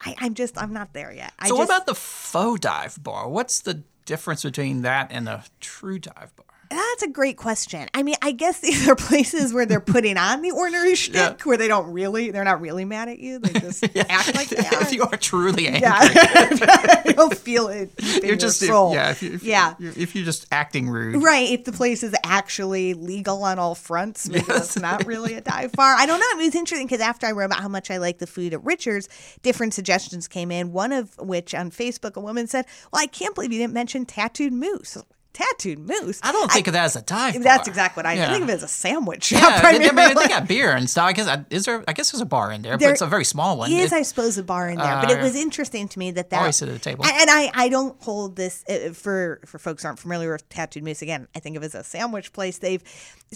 I, 0.05 0.17
I'm 0.19 0.35
just 0.35 0.61
I'm 0.61 0.73
not 0.73 0.93
there 0.95 1.13
yet. 1.13 1.33
I 1.39 1.47
So 1.49 1.55
what 1.55 1.65
about 1.67 1.87
the 1.87 1.95
faux 1.95 2.59
dive 2.61 3.03
bar? 3.05 3.29
What's 3.29 3.61
the 3.61 3.83
difference 4.05 4.43
between 4.43 4.83
that 4.83 5.13
and 5.13 5.29
a 5.29 5.45
true 5.61 6.01
dive 6.01 6.35
bar? 6.35 6.47
That's 6.73 7.03
a 7.03 7.09
great 7.09 7.37
question. 7.37 7.89
I 7.95 8.03
mean, 8.03 8.15
I 8.23 8.33
guess 8.33 8.61
these 8.61 8.89
are 8.89 8.95
places 8.97 9.53
where 9.53 9.67
they're 9.67 9.81
putting 9.81 10.17
on 10.17 10.43
the 10.43 10.51
ornery 10.51 10.95
shtick, 10.97 11.15
Yeah. 11.15 11.35
where 11.45 11.57
they 11.57 11.69
don't 11.69 11.93
really, 11.93 12.31
they're 12.31 12.45
not 12.45 12.61
really 12.61 12.85
mad 12.85 13.09
at 13.09 13.19
you. 13.19 13.39
They 13.39 13.59
just 13.61 13.85
act 13.97 14.35
like 14.35 14.49
they 14.49 14.59
are. 14.67 14.83
if 14.83 14.93
you 14.93 15.03
are 15.03 15.17
truly 15.17 15.67
angry, 15.69 15.83
yeah, 15.83 17.03
you'll 17.15 17.31
feel 17.31 17.69
it. 17.69 17.91
you're 18.23 18.37
just 18.37 18.61
soul. 18.61 18.95
yeah. 18.95 19.11
If, 19.11 19.23
you, 19.23 19.33
if, 19.35 19.43
yeah. 19.43 19.75
You're, 19.79 19.93
if 19.97 20.15
you're 20.15 20.25
just 20.25 20.47
acting 20.51 20.89
rude, 20.89 21.23
Right, 21.23 21.51
if 21.51 21.65
the 21.65 21.73
place 21.73 22.03
is 22.03 22.15
actually 22.25 22.95
legal 22.95 23.43
on 23.45 23.59
all 23.59 23.75
fronts, 23.75 24.29
maybe 24.29 24.45
it's 24.49 24.79
not 24.79 25.07
really 25.07 25.35
a 25.35 25.41
dive 25.41 25.73
bar. 25.73 25.95
I 25.97 26.07
don't 26.07 26.21
know. 26.21 26.27
It 26.41 26.45
was 26.47 26.55
interesting 26.55 26.87
because 26.87 27.01
after 27.01 27.27
I 27.27 27.33
wrote 27.33 27.47
about 27.47 27.61
how 27.61 27.69
much 27.69 27.91
I 27.91 27.99
like 27.99 28.19
the 28.19 28.27
food 28.27 28.55
at 28.55 28.65
Richards, 28.65 29.09
different 29.43 29.75
suggestions 29.75 30.29
came 30.29 30.51
in. 30.51 30.73
One 30.73 30.93
of 30.93 31.17
which 31.19 31.55
on 31.55 31.71
Facebook, 31.71 32.17
a 32.17 32.21
woman 32.21 32.47
said, 32.47 32.65
"Well, 32.93 33.03
I 33.03 33.07
can't 33.07 33.35
believe 33.35 33.53
you 33.53 33.59
didn't 33.59 33.75
mention 33.75 34.07
tattooed 34.07 34.53
moose." 34.53 34.97
Tattooed 35.33 35.79
moose. 35.79 36.21
I 36.23 36.31
don't 36.33 36.51
think 36.53 36.67
of 36.67 36.75
that 36.75 36.85
as 36.85 36.97
a 36.97 37.01
dive 37.03 37.35
bar. 37.35 37.43
That's 37.43 37.67
exactly 37.67 38.01
what 38.01 38.07
I 38.07 38.15
Yeah. 38.15 38.31
think 38.33 38.45
of 38.45 38.51
it 38.51 38.53
as 38.53 38.63
a 38.63 38.69
sandwich. 38.69 39.33
Yeah, 39.33 39.61
they, 39.63 39.69
I 39.69 39.79
mean, 39.93 40.15
they 40.15 40.29
got 40.29 40.47
beer 40.47 40.73
and 40.73 40.91
stuff. 40.91 41.07
I 41.07 41.13
guess 41.15 41.39
is 41.49 41.65
there? 41.65 41.83
I 41.89 41.95
guess 41.95 42.11
there's 42.11 42.21
a 42.21 42.27
bar 42.27 42.53
in 42.53 42.61
there, 42.63 42.77
There 42.77 42.89
but 42.89 42.93
it's 42.93 43.01
a 43.03 43.07
very 43.07 43.25
small 43.25 43.57
one. 43.57 43.73
is, 43.73 43.93
It- 43.93 43.97
I 43.97 44.03
suppose, 44.03 44.37
a 44.37 44.43
bar 44.43 44.69
in 44.69 44.77
there. 44.79 45.01
but 45.01 45.11
it 45.11 45.19
Uh, 45.21 45.23
was 45.23 45.35
interesting 45.35 45.89
to 45.89 45.99
me 45.99 46.11
that 46.11 46.29
that 46.31 46.41
Always 46.41 46.57
sit 46.57 46.69
at 46.69 46.75
the 46.75 46.81
table. 46.81 47.07
And, 47.07 47.31
I, 47.31 47.51
I 47.55 47.69
don't 47.71 48.01
hold 48.03 48.37
this 48.37 48.63
uh, 48.69 48.93
for 48.93 49.41
for 49.47 49.59
folks 49.59 49.83
who 49.83 49.87
aren't 49.89 49.99
familiar 49.99 50.33
with 50.33 50.47
Tattooed 50.51 50.83
Moose. 50.85 51.01
Again, 51.03 51.29
I 51.35 51.39
think 51.39 51.57
of 51.57 51.63
it 51.63 51.67
as 51.67 51.75
a 51.75 51.83
sandwich 51.85 52.33
place. 52.35 52.59
They've, 52.59 52.83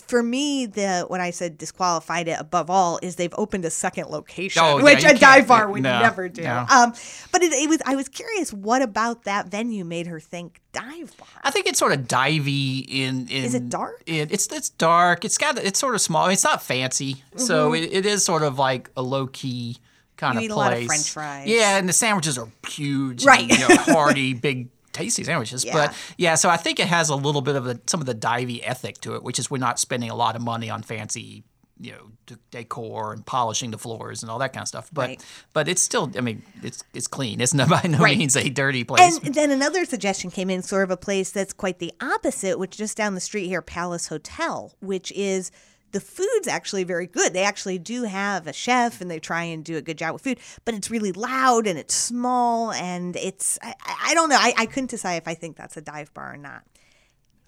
for 0.06 0.22
me, 0.22 0.66
the 0.66 1.06
when 1.08 1.22
I 1.22 1.30
said 1.30 1.56
disqualified 1.56 2.28
it 2.28 2.38
above 2.38 2.68
all 2.68 2.98
is 3.00 3.16
they've 3.16 3.32
opened 3.38 3.64
a 3.64 3.70
second 3.70 4.08
location, 4.10 4.62
Oh, 4.62 4.82
which 4.82 5.02
you 5.02 5.10
a 5.10 5.14
dive 5.14 5.46
bar 5.48 5.70
would 5.70 5.82
no, 5.82 6.00
never 6.00 6.28
do. 6.28 6.42
no. 6.42 6.66
Um, 6.68 6.92
but 7.32 7.42
it, 7.42 7.52
it 7.52 7.68
was 7.70 7.78
I 7.86 7.96
was 7.96 8.08
curious 8.10 8.52
what 8.52 8.82
about 8.82 9.24
that 9.24 9.48
venue 9.48 9.84
made 9.84 10.06
her 10.08 10.20
think 10.20 10.60
dive 10.72 11.16
bar. 11.16 11.28
I 11.42 11.50
think 11.50 11.66
it's 11.66 11.80
sort 11.88 11.98
of 12.00 12.06
divey 12.06 12.84
in. 12.88 13.28
in 13.28 13.44
Is 13.44 13.54
it 13.54 13.68
dark? 13.68 14.02
It, 14.06 14.32
it's 14.32 14.46
it's 14.48 14.70
dark. 14.70 15.24
It's 15.24 15.38
got 15.38 15.58
it's 15.58 15.78
sort 15.78 15.94
of 15.94 16.00
small. 16.00 16.26
It's 16.28 16.44
not 16.44 16.62
fancy, 16.62 17.22
so 17.36 17.72
it, 17.74 17.84
it 17.92 18.06
is 18.06 18.24
sort 18.24 18.42
of 18.42 18.58
like 18.58 18.90
a 18.96 19.02
low 19.02 19.26
key 19.26 19.76
kind 20.16 20.38
Mm-hmm. 20.38 20.44
You 20.44 20.52
of 20.52 20.58
a 20.58 20.68
place. 20.70 20.80
of 20.82 20.86
French 20.86 21.10
fries. 21.10 21.46
Yeah, 21.48 21.76
and 21.78 21.88
the 21.88 21.92
sandwiches 21.92 22.38
are 22.38 22.48
huge, 22.68 23.24
Right. 23.24 23.40
And, 23.42 23.50
you 23.50 23.58
know, 23.68 23.76
hearty, 23.78 24.32
big 24.34 24.68
tasty 24.92 25.22
sandwiches. 25.24 25.62
Yeah. 25.64 25.74
But 25.74 25.94
yeah, 26.16 26.36
so 26.36 26.48
I 26.48 26.56
think 26.56 26.80
it 26.80 26.86
has 26.86 27.10
a 27.10 27.14
little 27.14 27.42
bit 27.42 27.54
of 27.54 27.64
the, 27.64 27.78
some 27.86 28.00
of 28.00 28.06
the 28.06 28.14
divey 28.14 28.60
ethic 28.64 28.98
to 29.02 29.14
it, 29.14 29.22
which 29.22 29.38
is 29.38 29.50
we're 29.50 29.58
not 29.58 29.78
spending 29.78 30.08
a 30.08 30.14
lot 30.14 30.34
of 30.34 30.40
money 30.40 30.70
on 30.70 30.82
fancy, 30.82 31.44
you 31.78 31.92
know, 31.92 32.36
decor 32.50 33.12
and 33.12 33.24
polishing 33.26 33.70
the 33.70 33.78
floors 33.78 34.22
and 34.22 34.30
all 34.30 34.38
that 34.38 34.52
kind 34.52 34.62
of 34.62 34.68
stuff. 34.68 34.88
But 34.92 35.08
Right. 35.08 35.24
but 35.52 35.68
it's 35.68 35.82
still, 35.82 36.10
I 36.16 36.20
mean, 36.20 36.42
it's 36.62 36.82
it's 36.94 37.06
clean. 37.06 37.40
It's 37.40 37.52
not 37.54 37.68
by 37.68 37.82
no 37.88 37.98
Right. 37.98 38.16
means 38.16 38.36
a 38.36 38.48
dirty 38.48 38.84
place. 38.84 39.18
And 39.22 39.34
then 39.34 39.50
another 39.50 39.84
suggestion 39.84 40.30
came 40.30 40.48
in, 40.50 40.62
sort 40.62 40.84
of 40.84 40.90
a 40.90 40.96
place 40.96 41.30
that's 41.30 41.52
quite 41.52 41.78
the 41.78 41.92
opposite, 42.00 42.58
which 42.58 42.76
just 42.76 42.96
down 42.96 43.14
the 43.14 43.20
street 43.20 43.46
here, 43.48 43.60
Palace 43.62 44.08
Hotel, 44.08 44.74
which 44.80 45.12
is 45.12 45.50
the 45.92 46.00
food's 46.00 46.48
actually 46.48 46.84
very 46.84 47.06
good. 47.06 47.32
They 47.32 47.44
actually 47.44 47.78
do 47.78 48.02
have 48.04 48.46
a 48.46 48.52
chef 48.52 49.00
and 49.00 49.10
they 49.10 49.18
try 49.20 49.44
and 49.44 49.64
do 49.64 49.76
a 49.76 49.82
good 49.82 49.96
job 49.98 50.14
with 50.14 50.22
food, 50.22 50.40
but 50.64 50.74
it's 50.74 50.90
really 50.90 51.12
loud 51.12 51.66
and 51.66 51.78
it's 51.78 51.94
small 51.94 52.72
and 52.72 53.16
it's, 53.16 53.58
I, 53.62 53.74
I 54.04 54.14
don't 54.14 54.28
know. 54.28 54.36
I, 54.38 54.52
I 54.58 54.66
couldn't 54.66 54.90
decide 54.90 55.14
if 55.14 55.28
I 55.28 55.34
think 55.34 55.56
that's 55.56 55.76
a 55.76 55.80
dive 55.80 56.12
bar 56.12 56.34
or 56.34 56.36
not. 56.36 56.62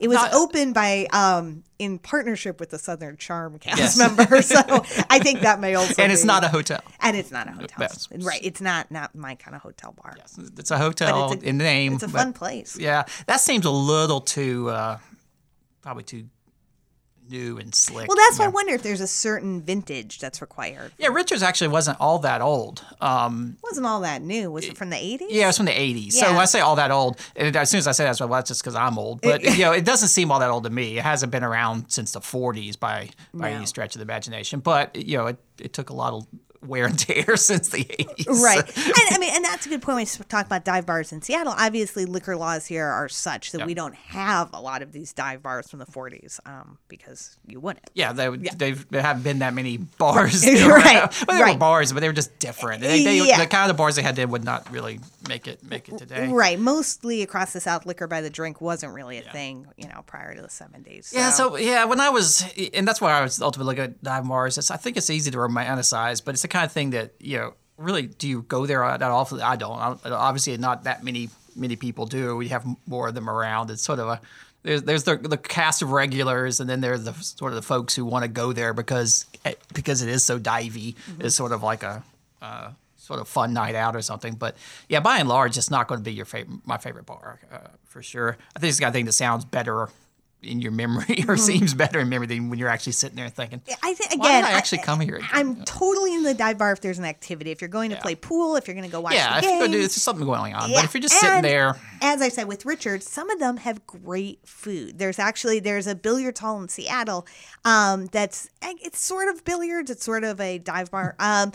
It 0.00 0.08
was 0.08 0.16
Not- 0.16 0.32
opened 0.32 0.74
by, 0.74 1.06
um, 1.12 1.64
in 1.78 1.98
partnership 1.98 2.60
with 2.60 2.70
the 2.70 2.78
Southern 2.78 3.16
Charm 3.16 3.58
cast 3.58 3.78
Yes. 3.78 3.98
member, 4.16 4.42
so 4.42 4.58
I 5.10 5.18
think 5.18 5.40
that 5.40 5.58
may 5.60 5.74
also. 5.74 6.00
and 6.02 6.12
it's 6.12 6.22
be- 6.22 6.26
not 6.28 6.44
a 6.44 6.48
hotel. 6.48 6.80
and 7.00 7.16
it's 7.16 7.30
not 7.32 7.48
a 7.48 7.52
hotel, 7.52 7.76
Yes. 7.80 8.08
right? 8.20 8.40
It's 8.42 8.60
not 8.60 8.90
not 8.90 9.14
my 9.14 9.34
kind 9.34 9.54
of 9.56 9.62
hotel 9.62 9.94
bar. 10.00 10.14
Yes, 10.16 10.38
It's 10.56 10.70
a 10.70 10.78
hotel 10.78 11.32
it's 11.32 11.42
a- 11.42 11.48
in 11.48 11.58
name. 11.58 11.94
It's 11.94 12.02
a 12.04 12.08
fun 12.08 12.32
place. 12.32 12.76
Yeah, 12.78 13.04
that 13.26 13.40
seems 13.40 13.64
a 13.64 13.70
little 13.70 14.20
too, 14.20 14.70
uh, 14.70 14.98
probably 15.82 16.04
too 16.04 16.28
new 17.30 17.58
and 17.58 17.74
slick. 17.74 18.08
Well, 18.08 18.16
that's 18.16 18.38
why. 18.38 18.46
I 18.46 18.48
wonder 18.48 18.74
if 18.74 18.82
there's 18.82 19.00
a 19.00 19.06
certain 19.06 19.60
vintage 19.62 20.18
that's 20.18 20.40
required. 20.40 20.92
Yeah, 20.98 21.08
Richards 21.08 21.42
actually 21.42 21.68
wasn't 21.68 22.00
all 22.00 22.18
that 22.20 22.40
old. 22.40 22.84
Um, 23.00 23.56
It 23.58 23.62
wasn't 23.62 23.86
all 23.86 24.00
that 24.00 24.22
new. 24.22 24.50
Was 24.50 24.64
it 24.66 24.76
from 24.76 24.90
the 24.90 24.96
80s? 24.96 25.26
yeah, 25.28 25.44
it 25.44 25.46
was 25.48 25.56
from 25.56 25.66
the 25.66 25.72
80s. 25.72 26.12
So 26.12 26.26
when 26.28 26.36
I 26.40 26.44
say 26.46 26.60
all 26.60 26.76
that 26.76 26.90
old, 26.90 27.18
and 27.36 27.54
as 27.56 27.70
soon 27.70 27.78
as 27.78 27.86
I 27.86 27.92
say 27.92 28.04
that, 28.04 28.18
well, 28.20 28.28
that's 28.30 28.48
just 28.48 28.62
because 28.62 28.74
I'm 28.74 28.98
old. 28.98 29.20
But, 29.20 29.42
you 29.42 29.64
know, 29.64 29.72
it 29.72 29.84
doesn't 29.84 30.08
seem 30.08 30.30
all 30.32 30.40
that 30.40 30.50
old 30.50 30.64
to 30.64 30.70
me. 30.70 30.98
It 30.98 31.02
hasn't 31.04 31.32
been 31.32 31.44
around 31.44 31.86
since 31.90 32.12
the 32.12 32.20
40s 32.20 32.78
by, 32.78 33.10
by 33.34 33.50
No. 33.50 33.56
any 33.56 33.66
stretch 33.66 33.94
of 33.94 33.98
the 34.00 34.04
imagination. 34.04 34.60
But, 34.60 34.96
you 34.96 35.16
know, 35.18 35.26
it, 35.26 35.38
it 35.58 35.72
took 35.72 35.90
a 35.90 35.94
lot 35.94 36.12
of 36.14 36.26
wear 36.66 36.86
and 36.86 36.98
tear 36.98 37.36
since 37.36 37.68
the 37.68 37.84
80s. 37.84 38.42
Right. 38.42 38.76
and 38.76 38.94
I 39.10 39.18
mean, 39.18 39.30
and 39.34 39.44
that's 39.44 39.66
a 39.66 39.68
good 39.68 39.82
point 39.82 39.96
when 39.96 40.06
you 40.06 40.24
talk 40.28 40.46
about 40.46 40.64
dive 40.64 40.86
bars 40.86 41.12
in 41.12 41.22
Seattle. 41.22 41.54
Obviously, 41.56 42.04
liquor 42.04 42.36
laws 42.36 42.66
here 42.66 42.86
are 42.86 43.08
such 43.08 43.52
that 43.52 43.66
we 43.66 43.74
don't 43.74 43.94
have 43.94 44.50
a 44.52 44.60
lot 44.60 44.82
of 44.82 44.92
these 44.92 45.12
dive 45.12 45.42
bars 45.42 45.68
from 45.68 45.78
the 45.78 45.86
40s 45.86 46.40
um, 46.46 46.78
because 46.88 47.38
you 47.46 47.60
wouldn't. 47.60 47.90
Yeah, 47.94 48.12
they, 48.12 48.28
they've, 48.36 48.88
there 48.90 49.02
haven't 49.02 49.22
been 49.22 49.40
that 49.40 49.54
many 49.54 49.76
bars. 49.76 50.44
Right, 50.68 50.96
around. 50.96 51.14
Well, 51.26 51.36
they 51.36 51.42
were 51.42 51.50
right. 51.50 51.58
bars, 51.58 51.92
but 51.92 52.00
they 52.00 52.08
were 52.08 52.14
just 52.14 52.38
different. 52.38 52.82
They, 52.82 53.02
they, 53.04 53.26
Yeah. 53.26 53.38
The 53.38 53.46
kind 53.46 53.70
of 53.70 53.76
bars 53.76 53.96
they 53.96 54.02
had 54.02 54.16
then 54.16 54.30
would 54.30 54.44
not 54.44 54.70
really 54.72 55.00
make 55.28 55.46
it 55.46 55.62
make 55.62 55.88
it 55.88 55.98
today. 55.98 56.28
Right. 56.28 56.58
Mostly 56.58 57.22
across 57.22 57.52
the 57.52 57.60
South, 57.60 57.86
liquor 57.86 58.06
by 58.06 58.20
the 58.20 58.30
drink 58.30 58.60
wasn't 58.60 58.92
really 58.94 59.18
a 59.18 59.22
thing, 59.22 59.66
you 59.76 59.88
know, 59.88 60.02
prior 60.06 60.34
to 60.34 60.42
the 60.42 60.48
70s. 60.48 61.12
Yeah, 61.12 61.30
so 61.30 61.56
yeah, 61.56 61.84
when 61.84 62.00
I 62.00 62.10
was, 62.10 62.44
and 62.74 62.86
that's 62.86 63.00
why 63.00 63.12
I 63.12 63.22
was 63.22 63.40
ultimately 63.40 63.70
looking 63.70 63.84
at 63.84 64.02
dive 64.02 64.26
bars. 64.28 64.58
It's, 64.58 64.70
I 64.70 64.76
think 64.76 64.96
it's 64.96 65.10
easy 65.10 65.30
to 65.30 65.38
romanticize, 65.38 66.24
but 66.24 66.34
it's 66.34 66.44
the 66.48 66.52
kind 66.52 66.64
of 66.64 66.72
thing 66.72 66.90
that 66.90 67.12
you 67.20 67.38
know, 67.38 67.54
really, 67.76 68.06
do 68.06 68.28
you 68.28 68.42
go 68.42 68.66
there 68.66 68.80
that 68.80 69.02
often? 69.02 69.40
I 69.40 69.56
don't. 69.56 69.78
I, 69.78 70.10
obviously, 70.10 70.56
not 70.56 70.84
that 70.84 71.04
many 71.04 71.28
many 71.54 71.76
people 71.76 72.06
do. 72.06 72.36
We 72.36 72.48
have 72.48 72.64
more 72.86 73.08
of 73.08 73.14
them 73.14 73.28
around. 73.28 73.70
It's 73.70 73.82
sort 73.82 73.98
of 73.98 74.08
a 74.08 74.20
there's 74.62 74.82
there's 74.82 75.04
the, 75.04 75.16
the 75.16 75.36
cast 75.36 75.82
of 75.82 75.92
regulars, 75.92 76.60
and 76.60 76.68
then 76.68 76.80
there's 76.80 77.04
the 77.04 77.12
sort 77.12 77.52
of 77.52 77.56
the 77.56 77.62
folks 77.62 77.94
who 77.94 78.04
want 78.04 78.24
to 78.24 78.28
go 78.28 78.52
there 78.52 78.72
because 78.72 79.26
because 79.74 80.02
it 80.02 80.08
is 80.08 80.24
so 80.24 80.38
divey. 80.38 80.94
It's 81.20 81.36
sort 81.36 81.52
of 81.52 81.62
like 81.62 81.82
a. 81.82 82.02
Uh, 82.42 82.70
Sort 83.00 83.20
of 83.20 83.28
fun 83.28 83.54
night 83.54 83.74
out 83.74 83.96
or 83.96 84.02
something, 84.02 84.34
but 84.34 84.54
yeah, 84.86 85.00
by 85.00 85.16
and 85.16 85.30
large, 85.30 85.56
it's 85.56 85.70
not 85.70 85.88
going 85.88 85.98
to 85.98 86.04
be 86.04 86.12
your 86.12 86.26
favorite, 86.26 86.58
my 86.66 86.76
favorite 86.76 87.06
bar 87.06 87.40
uh, 87.50 87.68
for 87.86 88.02
sure. 88.02 88.36
I 88.54 88.58
think 88.58 88.68
it's 88.68 88.76
the 88.76 88.82
kind 88.82 88.90
of 88.90 88.94
thing 88.98 89.06
that 89.06 89.12
sounds 89.12 89.46
better 89.46 89.88
in 90.42 90.60
your 90.60 90.72
memory 90.72 91.24
or 91.28 91.36
seems 91.36 91.74
better 91.74 92.00
in 92.00 92.08
memory 92.08 92.26
than 92.26 92.48
when 92.48 92.58
you're 92.58 92.68
actually 92.68 92.92
sitting 92.92 93.16
there 93.16 93.28
thinking, 93.28 93.60
I 93.82 93.94
think 93.94 94.12
again, 94.12 94.20
why 94.20 94.40
did 94.40 94.44
I 94.46 94.52
actually 94.52 94.78
come 94.78 95.00
here? 95.00 95.16
again? 95.16 95.28
I'm 95.32 95.64
totally 95.64 96.14
in 96.14 96.22
the 96.22 96.34
dive 96.34 96.58
bar 96.58 96.72
if 96.72 96.80
there's 96.80 96.98
an 96.98 97.04
activity. 97.04 97.50
If 97.50 97.60
you're 97.60 97.68
going 97.68 97.90
to 97.90 97.96
play 97.96 98.14
pool, 98.14 98.56
if 98.56 98.66
you're 98.68 98.74
going 98.74 98.86
to 98.86 98.92
go 98.92 99.00
watch 99.00 99.14
yeah, 99.14 99.40
the 99.40 99.46
if 99.48 99.70
do, 99.70 99.80
it's 99.80 100.00
something 100.00 100.24
going 100.24 100.54
on. 100.54 100.70
Yeah, 100.70 100.76
But 100.76 100.84
if 100.84 100.94
you're 100.94 101.00
just 101.00 101.18
sitting 101.18 101.42
there, 101.42 101.76
As 102.00 102.22
I 102.22 102.28
said 102.28 102.46
with 102.46 102.64
Richard, 102.66 103.02
some 103.02 103.30
of 103.30 103.40
them 103.40 103.56
have 103.58 103.86
great 103.86 104.40
food. 104.46 104.98
There's 104.98 105.18
actually 105.18 105.60
there's 105.60 105.86
a 105.86 105.94
billiards 105.94 106.40
hall 106.40 106.60
in 106.62 106.68
Seattle 106.68 107.26
um, 107.64 108.06
that's 108.06 108.48
it's 108.62 109.00
sort 109.00 109.28
of 109.28 109.44
billiards. 109.44 109.90
It's 109.90 110.04
sort 110.04 110.24
of 110.24 110.40
a 110.40 110.58
dive 110.58 110.90
bar. 110.90 111.16
Um, 111.18 111.52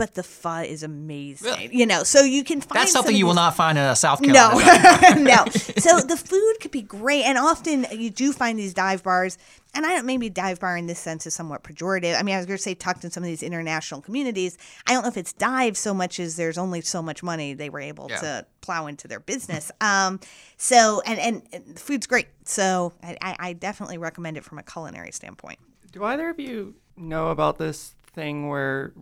but 0.00 0.14
the 0.14 0.22
pho 0.22 0.62
is 0.62 0.82
amazing. 0.82 1.46
Really? 1.46 1.76
You 1.76 1.84
know, 1.84 2.04
so 2.04 2.22
you 2.22 2.42
can 2.42 2.62
find 2.62 2.80
that's 2.80 2.92
something 2.92 3.14
of 3.14 3.18
you 3.18 3.26
will 3.26 3.34
not 3.34 3.54
find 3.54 3.76
in 3.76 3.84
a 3.84 3.94
South 3.94 4.22
no, 4.22 4.32
Carolina. 4.32 5.14
no. 5.20 5.22
No. 5.22 5.44
So 5.80 6.00
the 6.00 6.16
food 6.16 6.54
could 6.60 6.70
be 6.70 6.80
great, 6.80 7.24
and 7.24 7.36
often 7.36 7.86
you 7.92 8.08
do 8.08 8.32
find 8.32 8.58
these 8.58 8.72
dive 8.72 9.02
bars. 9.02 9.36
And 9.74 9.84
I 9.84 9.90
don't 9.90 10.06
maybe 10.06 10.30
dive 10.30 10.58
bar 10.58 10.76
in 10.78 10.86
this 10.86 10.98
sense 10.98 11.26
is 11.26 11.34
somewhat 11.34 11.62
pejorative. 11.62 12.18
I 12.18 12.22
mean, 12.22 12.34
I 12.34 12.38
was 12.38 12.46
going 12.46 12.56
to 12.56 12.62
say 12.62 12.74
tucked 12.74 13.04
in 13.04 13.10
some 13.10 13.22
of 13.22 13.26
these 13.28 13.42
international 13.42 14.00
communities. 14.00 14.56
I 14.86 14.94
don't 14.94 15.02
know 15.02 15.08
if 15.08 15.18
it's 15.18 15.34
dive 15.34 15.76
so 15.76 15.92
much 15.92 16.18
as 16.18 16.36
there's 16.36 16.56
only 16.58 16.80
so 16.80 17.02
much 17.02 17.22
money 17.22 17.52
they 17.52 17.68
were 17.68 17.80
able 17.80 18.08
Yeah. 18.08 18.16
to 18.20 18.46
plow 18.62 18.86
into 18.86 19.06
their 19.06 19.20
business. 19.20 19.70
Um, 19.82 20.18
so 20.56 21.02
and, 21.04 21.18
and 21.18 21.42
and 21.52 21.74
the 21.74 21.80
food's 21.80 22.06
great. 22.06 22.28
So 22.44 22.94
I, 23.02 23.16
I 23.20 23.36
I 23.38 23.52
definitely 23.52 23.98
recommend 23.98 24.36
it 24.38 24.44
from 24.44 24.58
a 24.58 24.62
culinary 24.62 25.12
standpoint. 25.12 25.58
Do 25.92 26.04
either 26.04 26.28
of 26.30 26.40
you 26.40 26.74
know 26.96 27.28
about 27.28 27.58
this 27.58 27.94
thing 28.12 28.48
where 28.48 28.92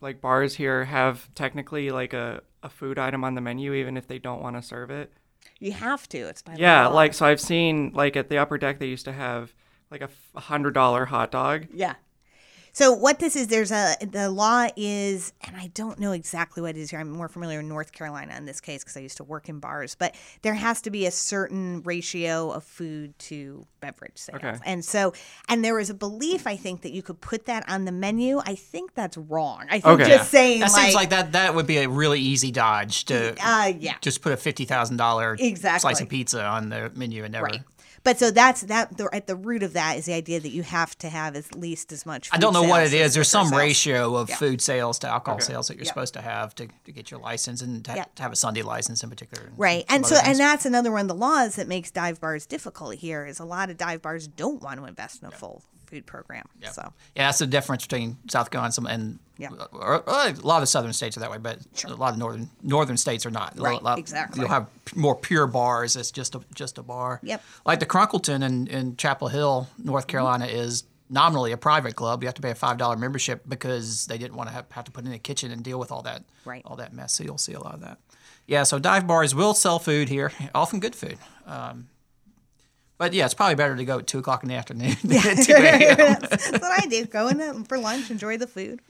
like 0.00 0.20
bars 0.20 0.54
here 0.54 0.84
have 0.84 1.32
technically 1.34 1.90
like 1.90 2.12
a, 2.12 2.42
a 2.62 2.68
food 2.68 2.98
item 2.98 3.24
on 3.24 3.34
the 3.34 3.40
menu 3.40 3.72
even 3.74 3.96
if 3.96 4.06
they 4.06 4.18
don't 4.18 4.42
want 4.42 4.56
to 4.56 4.62
serve 4.62 4.90
it? 4.90 5.12
You 5.60 5.72
have 5.72 6.08
to. 6.10 6.18
It's 6.18 6.42
by 6.42 6.54
Yeah, 6.56 6.86
law. 6.86 6.94
like 6.94 7.14
so 7.14 7.26
I've 7.26 7.40
seen 7.40 7.92
like 7.94 8.16
at 8.16 8.28
the 8.28 8.38
upper 8.38 8.58
deck 8.58 8.78
they 8.78 8.86
used 8.86 9.04
to 9.06 9.12
have 9.12 9.52
like 9.90 10.02
a 10.02 10.40
hundred 10.40 10.74
dollar 10.74 11.06
hot 11.06 11.30
dog. 11.30 11.66
Yeah. 11.72 11.94
So 12.78 12.92
what 12.92 13.18
this 13.18 13.34
is, 13.34 13.48
there's 13.48 13.72
a 13.72 13.96
the 14.08 14.30
law 14.30 14.68
is, 14.76 15.32
and 15.44 15.56
I 15.56 15.66
don't 15.74 15.98
know 15.98 16.12
exactly 16.12 16.62
what 16.62 16.76
it 16.76 16.80
is 16.80 16.90
here. 16.90 17.00
I'm 17.00 17.10
more 17.10 17.26
familiar 17.28 17.58
with 17.58 17.66
North 17.66 17.90
Carolina 17.90 18.36
in 18.36 18.44
this 18.44 18.60
case 18.60 18.84
because 18.84 18.96
I 18.96 19.00
used 19.00 19.16
to 19.16 19.24
work 19.24 19.48
in 19.48 19.58
bars. 19.58 19.96
But 19.96 20.14
there 20.42 20.54
has 20.54 20.80
to 20.82 20.90
be 20.90 21.04
a 21.04 21.10
certain 21.10 21.82
ratio 21.82 22.52
of 22.52 22.62
food 22.62 23.18
to 23.18 23.66
beverage 23.80 24.12
sales, 24.16 24.36
Okay. 24.44 24.56
and 24.64 24.84
so 24.84 25.12
and 25.48 25.64
there 25.64 25.74
was 25.74 25.90
a 25.90 25.94
belief 25.94 26.46
I 26.46 26.54
think 26.54 26.82
that 26.82 26.92
you 26.92 27.02
could 27.02 27.20
put 27.20 27.46
that 27.46 27.68
on 27.68 27.84
the 27.84 27.90
menu. 27.90 28.38
I 28.46 28.54
think 28.54 28.94
that's 28.94 29.16
wrong. 29.16 29.64
I 29.68 29.80
think 29.80 30.00
Okay. 30.00 30.10
just 30.10 30.30
saying 30.30 30.60
That 30.60 30.70
like, 30.72 30.82
seems 30.82 30.94
like 30.94 31.10
that 31.10 31.32
that 31.32 31.56
would 31.56 31.66
be 31.66 31.78
a 31.78 31.88
really 31.88 32.20
easy 32.20 32.52
dodge 32.52 33.06
to 33.06 33.34
uh, 33.44 33.72
yeah, 33.76 33.94
just 34.02 34.22
put 34.22 34.32
a 34.32 34.36
fifty 34.36 34.64
thousand 34.66 34.98
dollar 34.98 35.36
Exactly. 35.40 35.80
slice 35.80 36.00
of 36.00 36.08
pizza 36.08 36.44
on 36.44 36.68
the 36.68 36.92
menu 36.94 37.24
and 37.24 37.32
never. 37.32 37.46
right. 37.46 37.60
But 38.04 38.18
so 38.18 38.30
that's 38.30 38.62
that. 38.62 38.96
The, 38.96 39.08
at 39.12 39.26
the 39.26 39.36
root 39.36 39.62
of 39.62 39.72
that 39.74 39.96
is 39.98 40.06
the 40.06 40.14
idea 40.14 40.40
that 40.40 40.50
you 40.50 40.62
have 40.62 40.96
to 40.98 41.08
have 41.08 41.36
at 41.36 41.54
least 41.54 41.92
as 41.92 42.06
much. 42.06 42.28
I 42.32 42.38
don't 42.38 42.52
know 42.52 42.62
what 42.62 42.80
sales 42.80 42.92
it 42.92 43.00
as. 43.02 43.14
There's 43.14 43.28
some 43.28 43.48
sales. 43.48 43.58
ratio 43.58 44.16
of 44.16 44.28
Yeah. 44.28 44.36
food 44.36 44.60
sales 44.60 44.98
to 45.00 45.08
alcohol 45.08 45.36
Okay. 45.36 45.46
sales 45.46 45.68
that 45.68 45.76
you're 45.76 45.84
Yeah. 45.84 45.90
supposed 45.90 46.14
to 46.14 46.20
have 46.22 46.54
to, 46.56 46.68
to 46.84 46.92
get 46.92 47.10
your 47.10 47.20
license 47.20 47.60
and 47.62 47.84
to, 47.84 47.94
Yeah. 47.94 48.04
to 48.16 48.22
have 48.22 48.32
a 48.32 48.36
Sunday 48.36 48.62
license 48.62 49.02
in 49.02 49.10
particular. 49.10 49.50
Right. 49.56 49.84
And 49.88 50.06
so 50.06 50.16
other 50.16 50.28
and 50.28 50.38
that's 50.38 50.64
another 50.66 50.90
one 50.92 51.02
of 51.02 51.08
the 51.08 51.14
laws 51.14 51.56
that 51.56 51.68
makes 51.68 51.90
dive 51.90 52.20
bars 52.20 52.46
difficult 52.46 52.96
here 52.96 53.26
is 53.26 53.38
a 53.38 53.44
lot 53.44 53.70
of 53.70 53.76
dive 53.76 54.02
bars 54.02 54.26
don't 54.28 54.62
want 54.62 54.78
to 54.80 54.86
invest 54.86 55.22
in 55.22 55.28
a 55.28 55.30
full 55.30 55.62
food 55.88 56.06
program. 56.06 56.46
So 56.70 56.92
Yeah, 57.16 57.26
that's 57.28 57.38
the 57.38 57.46
difference 57.46 57.82
between 57.86 58.18
South 58.30 58.50
Carolina 58.50 58.66
and 58.66 58.74
some- 58.74 58.86
and 58.86 59.18
Yeah. 59.38 59.48
or- 59.72 60.02
or 60.02 60.02
a 60.28 60.32
lot 60.32 60.56
of 60.56 60.60
the 60.62 60.66
southern 60.66 60.92
states 60.92 61.16
are 61.16 61.20
that 61.20 61.30
way, 61.30 61.38
but 61.38 61.58
a 61.84 61.94
lot 61.94 62.12
of 62.12 62.18
northern 62.18 62.50
northern 62.62 62.96
states 62.96 63.24
are 63.24 63.30
not. 63.30 63.58
Right, 63.58 63.82
lot- 63.82 63.98
exactly. 63.98 64.40
You'll 64.40 64.48
have 64.50 64.66
more 64.94 65.14
pure 65.14 65.46
bars. 65.46 65.96
It's 65.96 66.10
just 66.10 66.34
a 66.34 66.40
just 66.54 66.78
a 66.78 66.82
bar. 66.82 67.20
Yep. 67.22 67.42
Like 67.64 67.80
the 67.80 67.86
Crunkleton 67.86 68.42
in, 68.44 68.66
in 68.66 68.96
Chapel 68.96 69.28
Hill, 69.28 69.68
North 69.78 70.04
Mm-hmm. 70.04 70.10
Carolina, 70.10 70.46
is 70.46 70.84
nominally 71.10 71.52
a 71.52 71.56
private 71.56 71.96
club. 71.96 72.22
You 72.22 72.26
have 72.28 72.34
to 72.34 72.42
pay 72.42 72.50
a 72.50 72.54
five 72.54 72.76
dollar 72.76 72.96
membership 72.96 73.42
because 73.48 74.06
they 74.06 74.18
didn't 74.18 74.36
want 74.36 74.48
to 74.50 74.54
have, 74.54 74.66
have 74.70 74.84
to 74.84 74.90
put 74.90 75.06
in 75.06 75.12
a 75.12 75.18
kitchen 75.18 75.50
and 75.50 75.62
deal 75.64 75.78
with 75.78 75.90
all 75.90 76.02
that 76.02 76.22
Right. 76.44 76.62
all 76.66 76.76
that 76.76 76.92
mess. 76.92 77.14
So 77.14 77.24
you'll 77.24 77.38
see 77.38 77.54
a 77.54 77.60
lot 77.60 77.74
of 77.74 77.80
that. 77.80 77.98
Yeah, 78.46 78.62
so 78.64 78.78
dive 78.78 79.06
bars 79.06 79.34
will 79.34 79.54
sell 79.54 79.78
food 79.78 80.08
here, 80.08 80.32
often 80.54 80.80
good 80.80 80.94
food. 80.96 81.18
Um, 81.46 81.88
but 82.98 83.12
yeah, 83.12 83.24
it's 83.24 83.34
probably 83.34 83.54
better 83.54 83.76
to 83.76 83.84
go 83.84 84.00
at 84.00 84.06
two 84.06 84.18
o'clock 84.18 84.42
in 84.42 84.48
the 84.48 84.56
afternoon. 84.56 84.96
than 85.04 85.36
2 85.36 85.52
a.m. 85.52 85.96
that's 86.20 86.50
what 86.50 86.82
I 86.82 86.86
do. 86.86 87.06
Go 87.06 87.28
in 87.28 87.38
there 87.38 87.54
for 87.64 87.78
lunch, 87.78 88.10
enjoy 88.10 88.36
the 88.36 88.46
food. 88.46 88.80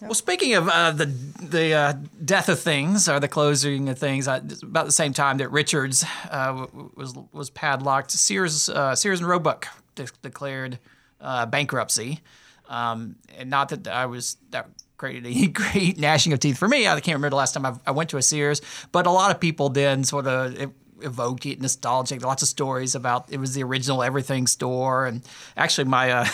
Well, 0.00 0.14
speaking 0.14 0.54
of 0.54 0.68
uh, 0.68 0.90
the 0.90 1.06
the 1.06 1.74
uh, 1.74 1.92
death 2.24 2.48
of 2.48 2.58
things 2.58 3.08
or 3.08 3.20
the 3.20 3.28
closing 3.28 3.88
of 3.88 3.98
things, 3.98 4.26
uh, 4.26 4.40
about 4.62 4.86
the 4.86 4.92
same 4.92 5.12
time 5.12 5.36
that 5.38 5.50
Richards 5.52 6.04
uh, 6.28 6.66
was 6.96 7.14
was 7.32 7.50
padlocked, 7.50 8.10
Sears 8.10 8.68
uh, 8.68 8.96
Sears 8.96 9.20
and 9.20 9.28
Roebuck 9.28 9.68
de- 9.94 10.08
declared 10.22 10.80
uh, 11.20 11.46
bankruptcy, 11.46 12.20
um, 12.68 13.14
and 13.38 13.48
not 13.48 13.68
that 13.68 13.86
I 13.86 14.06
was 14.06 14.38
that 14.50 14.68
created 14.96 15.26
any 15.26 15.46
great 15.46 15.98
gnashing 15.98 16.32
of 16.32 16.40
teeth 16.40 16.58
for 16.58 16.66
me. 16.66 16.88
I 16.88 16.94
can't 16.94 17.14
remember 17.14 17.30
the 17.30 17.36
last 17.36 17.52
time 17.52 17.64
I've, 17.64 17.78
I 17.86 17.92
went 17.92 18.10
to 18.10 18.16
a 18.16 18.22
Sears, 18.22 18.60
but 18.90 19.06
a 19.06 19.10
lot 19.10 19.30
of 19.30 19.40
people 19.40 19.68
then 19.68 20.02
sort 20.02 20.26
of. 20.26 20.60
It, 20.60 20.70
evoke 21.02 21.46
it, 21.46 21.60
nostalgic. 21.60 22.22
Lots 22.24 22.42
of 22.42 22.48
stories 22.48 22.94
about 22.94 23.26
it 23.30 23.38
was 23.38 23.54
the 23.54 23.62
original 23.62 24.02
everything 24.02 24.46
store, 24.46 25.06
and 25.06 25.22
actually 25.56 25.84
my 25.84 26.10
uh, 26.10 26.26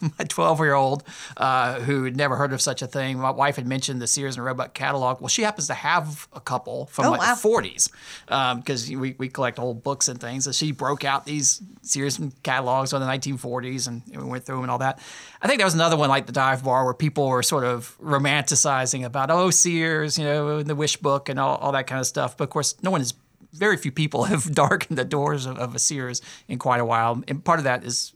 my 0.00 0.24
12 0.28 0.60
year 0.60 0.74
old 0.74 1.02
uh, 1.36 1.80
who 1.80 2.04
had 2.04 2.16
never 2.16 2.36
heard 2.36 2.52
of 2.52 2.60
such 2.60 2.82
a 2.82 2.86
thing. 2.86 3.18
My 3.18 3.30
wife 3.30 3.56
had 3.56 3.66
mentioned 3.66 4.00
the 4.00 4.06
Sears 4.06 4.36
and 4.36 4.44
Roebuck 4.44 4.74
catalog. 4.74 5.20
Well, 5.20 5.28
she 5.28 5.42
happens 5.42 5.66
to 5.68 5.74
have 5.74 6.28
a 6.32 6.40
couple 6.40 6.86
from 6.86 7.06
Oh, 7.06 7.10
like 7.12 7.20
wow. 7.20 7.34
the 7.34 7.48
40s 7.48 8.56
because 8.56 8.88
we, 8.90 9.14
we 9.18 9.28
collect 9.28 9.58
old 9.58 9.82
books 9.82 10.08
and 10.08 10.20
things. 10.20 10.44
So 10.44 10.52
she 10.52 10.72
broke 10.72 11.04
out 11.04 11.24
these 11.24 11.60
Sears 11.82 12.20
catalogs 12.42 12.90
from 12.90 13.00
the 13.00 13.06
1940s 13.06 13.88
and, 13.88 14.02
and 14.12 14.22
we 14.22 14.28
went 14.28 14.44
through 14.44 14.56
them 14.56 14.64
and 14.64 14.70
all 14.70 14.78
that. 14.78 15.00
I 15.42 15.48
think 15.48 15.58
that 15.60 15.64
was 15.64 15.74
another 15.74 15.96
one 15.96 16.08
like 16.08 16.26
the 16.26 16.32
dive 16.32 16.64
bar 16.64 16.84
where 16.84 16.94
people 16.94 17.28
were 17.28 17.42
sort 17.42 17.64
of 17.64 17.96
romanticizing 18.02 19.04
about, 19.04 19.30
oh, 19.30 19.50
Sears, 19.50 20.18
you 20.18 20.24
know, 20.24 20.62
the 20.62 20.74
Wish 20.74 20.96
Book 20.96 21.28
and 21.28 21.38
all, 21.38 21.56
all 21.56 21.72
that 21.72 21.86
kind 21.86 22.00
of 22.00 22.06
stuff. 22.06 22.36
But 22.36 22.44
of 22.44 22.50
course, 22.50 22.74
no 22.82 22.90
one 22.90 23.00
is. 23.00 23.14
Very 23.56 23.76
few 23.76 23.92
people 23.92 24.24
have 24.32 24.54
darkened 24.54 24.98
the 24.98 25.04
doors 25.04 25.46
of, 25.46 25.58
of 25.58 25.74
a 25.74 25.78
Sears 25.78 26.22
in 26.48 26.58
quite 26.58 26.80
a 26.80 26.84
while, 26.84 27.22
and 27.28 27.44
part 27.44 27.58
of 27.58 27.64
that 27.64 27.84
is 27.84 28.12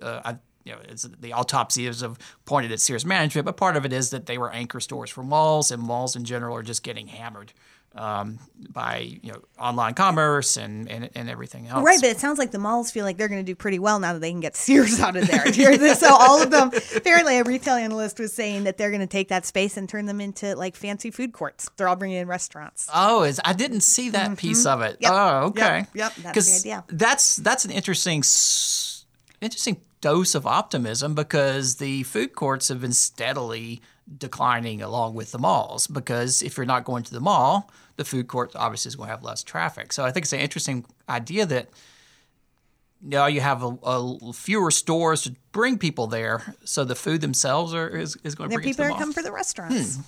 uh, 0.00 0.20
I, 0.24 0.36
you 0.64 0.72
know, 0.72 0.78
the 1.20 1.32
autopsies 1.32 2.00
have 2.00 2.18
pointed 2.44 2.72
at 2.72 2.80
Sears 2.80 3.04
management, 3.04 3.44
but 3.44 3.56
part 3.56 3.76
of 3.76 3.84
it 3.84 3.92
is 3.92 4.10
that 4.10 4.26
they 4.26 4.38
were 4.38 4.50
anchor 4.50 4.80
stores 4.80 5.10
for 5.10 5.22
malls, 5.22 5.70
and 5.70 5.82
malls 5.82 6.16
in 6.16 6.24
general 6.24 6.56
are 6.56 6.62
just 6.62 6.82
getting 6.82 7.08
hammered 7.08 7.52
um, 7.94 8.38
by 8.70 9.18
you 9.22 9.32
know 9.32 9.42
online 9.58 9.94
commerce 9.94 10.56
and, 10.56 10.90
and 10.90 11.10
and 11.14 11.28
everything 11.28 11.68
else. 11.68 11.84
Right, 11.84 12.00
but 12.00 12.10
it 12.10 12.18
sounds 12.18 12.38
like 12.38 12.50
the 12.50 12.58
malls 12.58 12.90
feel 12.90 13.04
like 13.04 13.16
they're 13.16 13.28
going 13.28 13.44
to 13.44 13.50
do 13.50 13.54
pretty 13.54 13.78
well 13.78 13.98
now 13.98 14.14
that 14.14 14.20
they 14.20 14.30
can 14.30 14.40
get 14.40 14.56
Sears 14.62 15.00
out 15.00 15.16
of 15.16 15.26
there. 15.26 15.94
So 15.94 16.08
all 16.08 16.42
of 16.42 16.50
them, 16.50 16.70
apparently, 16.96 17.38
a 17.38 17.44
retail 17.44 17.74
analyst 17.74 18.18
was 18.18 18.32
saying 18.32 18.64
that 18.64 18.78
they're 18.78 18.90
going 18.90 19.00
to 19.00 19.06
take 19.06 19.28
that 19.28 19.44
space 19.44 19.76
and 19.76 19.88
turn 19.88 20.06
them 20.06 20.20
into 20.20 20.54
like 20.56 20.76
fancy 20.76 21.10
food 21.10 21.32
courts. 21.32 21.70
They're 21.76 21.88
all 21.88 21.96
bringing 21.96 22.18
in 22.18 22.28
restaurants. 22.28 22.88
Oh, 22.92 23.22
is 23.22 23.40
I 23.44 23.52
didn't 23.52 23.82
see 23.82 24.10
that 24.10 24.38
piece 24.38 24.66
of 24.66 24.80
it. 24.82 25.00
Mm-hmm. 25.00 25.02
Yep. 25.02 25.12
Oh, 25.12 25.46
okay. 25.48 25.86
Yep. 25.94 25.94
Yep. 25.94 26.12
That's 26.34 26.62
the 26.62 26.68
idea. 26.68 26.84
That's 26.88 27.36
that's 27.36 27.64
an 27.64 27.70
interesting 27.70 28.22
interesting 29.40 29.80
dose 30.02 30.34
of 30.34 30.46
optimism 30.46 31.14
because 31.14 31.76
the 31.76 32.02
food 32.02 32.34
courts 32.34 32.68
have 32.68 32.82
been 32.82 32.92
steadily 32.92 33.80
declining 34.18 34.82
along 34.82 35.14
with 35.14 35.32
the 35.32 35.38
malls 35.38 35.86
because 35.86 36.42
if 36.42 36.58
you're 36.58 36.66
not 36.66 36.84
going 36.84 37.04
to 37.04 37.12
the 37.14 37.20
mall, 37.20 37.70
the 37.96 38.04
food 38.04 38.28
court 38.28 38.52
obviously 38.54 38.90
is 38.90 38.96
going 38.96 39.06
to 39.06 39.12
have 39.12 39.22
less 39.22 39.42
traffic. 39.42 39.92
So 39.92 40.04
I 40.04 40.10
think 40.10 40.24
it's 40.24 40.32
an 40.34 40.40
interesting 40.40 40.84
idea 41.08 41.46
that 41.46 41.70
now 43.00 43.26
you 43.26 43.40
have 43.40 43.62
a, 43.62 43.76
a 43.82 44.32
fewer 44.32 44.70
stores 44.70 45.22
to 45.22 45.34
bring 45.52 45.78
people 45.78 46.06
there, 46.06 46.54
so 46.64 46.84
the 46.84 46.94
food 46.94 47.20
themselves 47.20 47.72
are 47.74 47.88
is, 47.88 48.16
is 48.22 48.34
going 48.34 48.50
to 48.50 48.56
bring 48.56 48.68
it 48.68 48.72
to 48.72 48.76
people 48.76 48.84
the 48.84 48.86
are 48.86 48.90
mall. 48.90 48.98
coming 48.98 49.14
for 49.14 49.22
the 49.22 49.32
restaurants. 49.32 49.98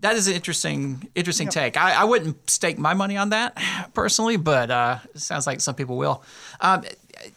That 0.00 0.16
is 0.16 0.28
an 0.28 0.34
interesting, 0.34 1.08
interesting 1.14 1.48
take. 1.48 1.78
I, 1.78 2.02
I 2.02 2.04
wouldn't 2.04 2.50
stake 2.50 2.78
my 2.78 2.92
money 2.92 3.16
on 3.16 3.30
that 3.30 3.56
personally, 3.94 4.36
but 4.36 4.70
uh, 4.70 4.98
it 5.14 5.20
sounds 5.20 5.46
like 5.46 5.62
some 5.62 5.74
people 5.74 5.96
will. 5.96 6.22
Um, 6.60 6.84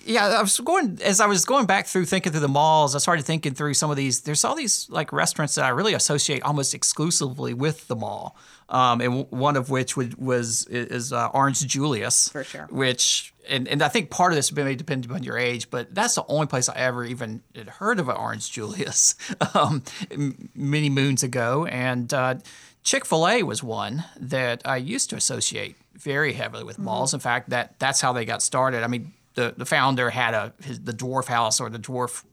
yeah, 0.06 0.28
I 0.28 0.42
was 0.42 0.60
going 0.60 1.00
as 1.04 1.20
I 1.20 1.28
was 1.28 1.46
going 1.46 1.66
back 1.66 1.88
through 1.88 2.06
thinking 2.06 2.32
through 2.32 2.42
the 2.42 2.48
malls. 2.48 2.96
I 2.96 3.00
started 3.00 3.26
thinking 3.26 3.54
through 3.54 3.74
some 3.74 3.90
of 3.90 3.98
these. 3.98 4.22
There's 4.22 4.44
all 4.44 4.56
these 4.56 4.90
like 4.90 5.12
restaurants 5.12 5.56
that 5.56 5.66
I 5.66 5.70
really 5.70 5.94
associate 5.94 6.44
almost 6.44 6.74
exclusively 6.74 7.54
with 7.54 7.88
the 7.88 7.96
mall, 7.96 8.36
um, 8.70 9.02
and 9.02 9.12
w- 9.12 9.28
one 9.30 9.56
of 9.56 9.70
which 9.70 9.96
would, 9.96 10.16
was 10.16 10.66
is 10.68 11.14
uh, 11.14 11.28
Orange 11.34 11.66
Julius 11.66 12.30
For 12.30 12.44
sure. 12.44 12.68
Which 12.70 13.34
and, 13.50 13.68
and 13.68 13.82
I 13.82 13.88
think 13.88 14.10
part 14.10 14.32
of 14.32 14.36
this 14.36 14.52
may 14.52 14.76
depend 14.76 15.06
upon 15.06 15.24
your 15.24 15.38
age, 15.38 15.70
but 15.70 15.94
that's 15.94 16.16
the 16.16 16.26
only 16.28 16.48
place 16.48 16.70
I 16.70 16.76
ever 16.76 17.06
even 17.06 17.42
had 17.56 17.70
heard 17.70 18.00
of 18.00 18.10
an 18.10 18.18
Orange 18.18 18.52
Julius 18.52 19.16
um, 19.54 19.84
many 20.54 20.90
moons 20.90 21.24
ago. 21.24 21.66
And 21.66 22.14
uh, 22.14 22.36
Chick 22.84 23.06
Fil 23.06 23.28
A 23.28 23.44
was 23.44 23.64
one 23.64 24.04
that 24.20 24.62
I 24.66 24.78
used 24.78 25.10
to 25.12 25.16
associate 25.16 25.76
very 25.94 26.34
heavily 26.34 26.64
with 26.64 26.78
malls. 26.78 27.14
In 27.14 27.20
fact, 27.20 27.50
that 27.50 27.80
that's 27.80 28.02
how 28.02 28.14
they 28.14 28.26
got 28.26 28.42
started. 28.42 28.84
I 28.84 28.88
mean, 28.88 29.14
the 29.38 29.54
the 29.56 29.66
founder 29.66 30.10
had 30.10 30.34
a 30.34 30.54
his, 30.62 30.82
the 30.82 30.92
Dwarf 30.92 31.28
House 31.28 31.62
or 31.62 31.70
the 31.70 31.80
Dwarf 31.80 32.26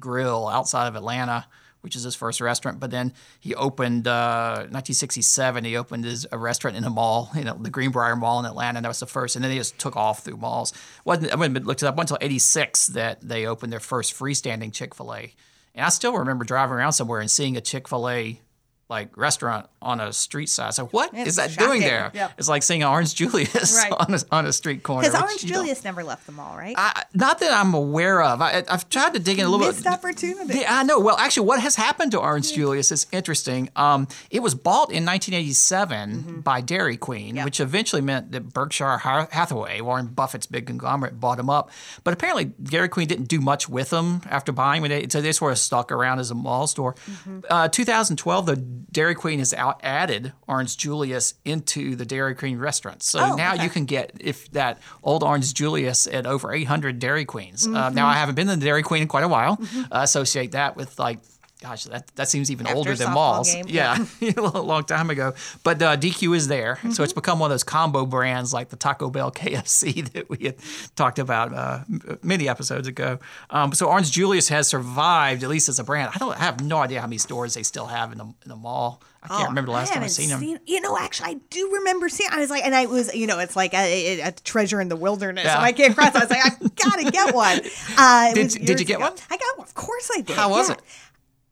Grill 0.00 0.48
outside 0.48 0.88
of 0.88 0.96
Atlanta, 0.96 1.46
which 1.82 1.94
is 1.94 2.02
his 2.02 2.16
first 2.16 2.40
restaurant. 2.40 2.80
But 2.80 2.90
then 2.90 3.12
he 3.38 3.54
opened 3.54 4.08
uh, 4.08 4.66
1967. 4.70 5.64
He 5.64 5.76
opened 5.76 6.04
his 6.04 6.26
a 6.32 6.38
restaurant 6.38 6.76
in 6.76 6.84
a 6.84 6.90
mall, 6.90 7.30
you 7.36 7.44
know, 7.44 7.56
the 7.60 7.70
Greenbrier 7.70 8.16
Mall 8.16 8.40
in 8.40 8.46
Atlanta. 8.46 8.78
And 8.78 8.84
that 8.84 8.88
was 8.88 9.00
the 9.00 9.06
first. 9.06 9.36
And 9.36 9.44
then 9.44 9.52
they 9.52 9.58
just 9.58 9.78
took 9.78 9.96
off 9.96 10.24
through 10.24 10.38
malls. 10.38 10.72
wasn't 11.04 11.32
I 11.32 11.44
and 11.44 11.66
looked 11.66 11.82
it 11.82 11.86
up 11.86 11.98
until 11.98 12.18
86 12.20 12.88
that 12.88 13.20
they 13.20 13.46
opened 13.46 13.72
their 13.72 13.78
first 13.78 14.14
freestanding 14.14 14.72
Chick 14.72 14.94
Fil 14.94 15.14
A. 15.14 15.34
And 15.74 15.84
I 15.84 15.90
still 15.90 16.16
remember 16.16 16.44
driving 16.44 16.74
around 16.74 16.94
somewhere 16.94 17.20
and 17.20 17.30
seeing 17.30 17.56
a 17.56 17.60
Chick 17.60 17.86
Fil 17.86 18.08
A 18.08 18.40
like 18.88 19.16
restaurant 19.16 19.66
on 19.82 19.98
a 20.00 20.12
street 20.12 20.48
side. 20.48 20.72
So 20.74 20.86
what 20.86 21.12
is 21.12 21.26
It's 21.28 21.36
that 21.38 21.50
shocking. 21.50 21.66
doing 21.66 21.80
there? 21.80 22.10
Yep. 22.14 22.32
It's 22.38 22.48
like 22.48 22.62
seeing 22.62 22.84
Orange 22.84 23.14
Julius 23.16 23.74
Right. 23.76 23.92
on 23.98 24.14
a, 24.14 24.18
on 24.30 24.46
a 24.46 24.52
street 24.52 24.82
corner. 24.84 25.08
Because 25.08 25.20
Orange 25.20 25.44
Julius 25.44 25.82
never 25.82 26.04
left 26.04 26.24
the 26.26 26.32
mall, 26.32 26.56
right? 26.56 26.74
I, 26.78 27.02
not 27.12 27.40
that 27.40 27.52
I'm 27.52 27.74
aware 27.74 28.22
of. 28.22 28.40
I, 28.40 28.62
I've 28.68 28.88
tried 28.88 29.14
to 29.14 29.18
dig 29.20 29.38
in 29.40 29.44
a 29.46 29.48
little 29.48 29.66
Missed 29.66 29.82
bit. 29.84 29.92
opportunity. 29.92 30.60
Yeah, 30.60 30.78
I 30.78 30.82
know. 30.84 31.00
Well, 31.00 31.16
actually, 31.16 31.46
what 31.48 31.60
has 31.60 31.74
happened 31.74 32.12
to 32.12 32.20
Orange 32.20 32.52
Julius 32.52 32.92
is 32.92 33.06
interesting. 33.10 33.70
Um, 33.74 34.06
it 34.30 34.40
was 34.40 34.54
bought 34.54 34.92
in 34.92 35.04
1987 35.04 36.40
by 36.42 36.60
Dairy 36.60 36.96
Queen, 36.96 37.16
Mm-hmm. 37.26 37.36
Yep. 37.38 37.44
which 37.46 37.60
eventually 37.60 38.02
meant 38.02 38.30
that 38.32 38.52
Berkshire 38.52 38.98
Hathaway, 38.98 39.80
Warren 39.80 40.06
Buffett's 40.08 40.46
big 40.46 40.66
conglomerate, 40.66 41.18
bought 41.18 41.38
them 41.38 41.50
up. 41.50 41.70
But 42.04 42.14
apparently, 42.14 42.44
Dairy 42.62 42.88
Queen 42.88 43.08
didn't 43.08 43.28
do 43.28 43.40
much 43.40 43.68
with 43.68 43.90
them 43.90 44.20
after 44.30 44.52
buying 44.52 44.82
them. 44.82 44.90
They- 44.90 45.08
So 45.08 45.20
they 45.20 45.32
sort 45.32 45.52
of 45.52 45.58
stuck 45.58 45.90
around 45.90 46.18
as 46.20 46.30
a 46.30 46.34
mall 46.34 46.66
store. 46.66 46.94
Mm-hmm. 46.94 47.40
Uh, 47.50 47.68
2012, 47.68 48.46
the 48.46 48.56
Dairy 48.92 49.14
Queen 49.14 49.38
has 49.38 49.52
out 49.54 49.80
added 49.82 50.32
Orange 50.48 50.76
Julius 50.76 51.34
into 51.44 51.96
the 51.96 52.04
Dairy 52.04 52.34
Queen 52.34 52.58
restaurants. 52.58 53.06
So 53.08 53.18
Oh, 53.20 53.34
now 53.36 53.54
okay. 53.54 53.64
you 53.64 53.70
can 53.70 53.84
get 53.84 54.12
if 54.20 54.50
that 54.52 54.78
old 55.02 55.22
Orange 55.22 55.52
Julius 55.54 56.06
at 56.06 56.26
over 56.26 56.52
800 56.52 56.98
Dairy 56.98 57.24
Queens. 57.24 57.66
Uh, 57.66 57.70
Mm-hmm. 57.70 57.94
now 57.94 58.06
I 58.06 58.14
haven't 58.14 58.34
been 58.34 58.46
to 58.48 58.56
the 58.56 58.64
Dairy 58.64 58.82
Queen 58.82 59.02
in 59.02 59.08
quite 59.08 59.24
a 59.24 59.28
while. 59.28 59.58
I 59.90 60.04
associate 60.04 60.52
that 60.52 60.76
with 60.76 60.98
like, 60.98 61.18
gosh, 61.62 61.84
that, 61.84 62.06
that 62.16 62.28
seems 62.28 62.50
even 62.50 62.66
After 62.66 62.76
older 62.76 62.94
than 62.94 63.12
malls. 63.12 63.52
game, 63.52 63.64
Yeah, 63.68 64.04
a 64.36 64.40
long 64.40 64.84
time 64.84 65.10
ago. 65.10 65.34
But 65.62 65.82
uh, 65.82 65.96
DQ 65.96 66.36
is 66.36 66.48
there, 66.48 66.78
so 66.82 66.88
Mm-hmm. 66.88 67.02
it's 67.04 67.12
become 67.12 67.38
one 67.38 67.50
of 67.50 67.54
those 67.54 67.64
combo 67.64 68.04
brands 68.06 68.52
like 68.52 68.68
the 68.68 68.76
Taco 68.76 69.10
Bell 69.10 69.30
KFC 69.32 70.12
that 70.12 70.28
we 70.28 70.38
had 70.44 70.56
talked 70.96 71.18
about 71.18 71.52
uh, 71.54 71.80
many 72.22 72.48
episodes 72.48 72.86
ago. 72.88 73.18
Um, 73.50 73.72
so 73.72 73.86
Orange 73.88 74.10
Julius 74.10 74.48
has 74.48 74.68
survived 74.68 75.42
at 75.42 75.48
least 75.48 75.68
as 75.68 75.78
a 75.78 75.84
brand. 75.84 76.10
I 76.14 76.18
don't 76.18 76.34
I 76.36 76.44
have 76.44 76.62
no 76.62 76.78
idea 76.78 77.00
how 77.00 77.06
many 77.06 77.18
stores 77.18 77.54
they 77.54 77.62
still 77.62 77.86
have 77.86 78.12
in 78.12 78.18
the 78.18 78.24
in 78.24 78.48
the 78.48 78.56
mall. 78.56 79.02
I 79.22 79.28
can't 79.28 79.48
remember 79.48 79.70
the 79.70 79.72
last 79.72 79.88
time 79.92 79.96
I 80.04 80.06
Oh, 80.06 80.08
haven't 80.08 80.10
seen 80.10 80.28
them. 80.54 80.60
You 80.66 80.80
know, 80.80 80.96
actually, 80.96 81.30
I 81.30 81.34
do 81.50 81.72
remember 81.74 82.08
seeing. 82.08 82.30
I 82.32 82.38
was 82.38 82.48
like, 82.48 82.64
and 82.64 82.76
I 82.76 82.86
was, 82.86 83.12
you 83.12 83.26
know, 83.26 83.40
it's 83.40 83.56
like 83.56 83.74
a, 83.74 84.20
a 84.20 84.30
treasure 84.30 84.80
in 84.80 84.88
the 84.88 84.94
wilderness. 84.94 85.44
Yeah. 85.44 85.56
When 85.56 85.64
I 85.64 85.72
came 85.72 85.90
across, 85.90 86.14
I 86.14 86.20
was 86.20 86.30
like, 86.30 86.44
I 86.46 86.50
gotta 86.76 87.10
get 87.10 87.34
one. 87.34 87.60
Uh, 87.98 88.34
Did- 88.34 88.50
did 88.50 88.78
you 88.78 88.86
get 88.86 88.96
ago. 88.96 89.06
one? 89.08 89.14
I 89.30 89.36
got 89.36 89.58
one. 89.58 89.66
Of 89.66 89.74
course, 89.74 90.10
I 90.16 90.20
did. 90.20 90.36
How 90.36 90.50
was 90.50 90.68
yeah. 90.68 90.74
it? 90.76 90.82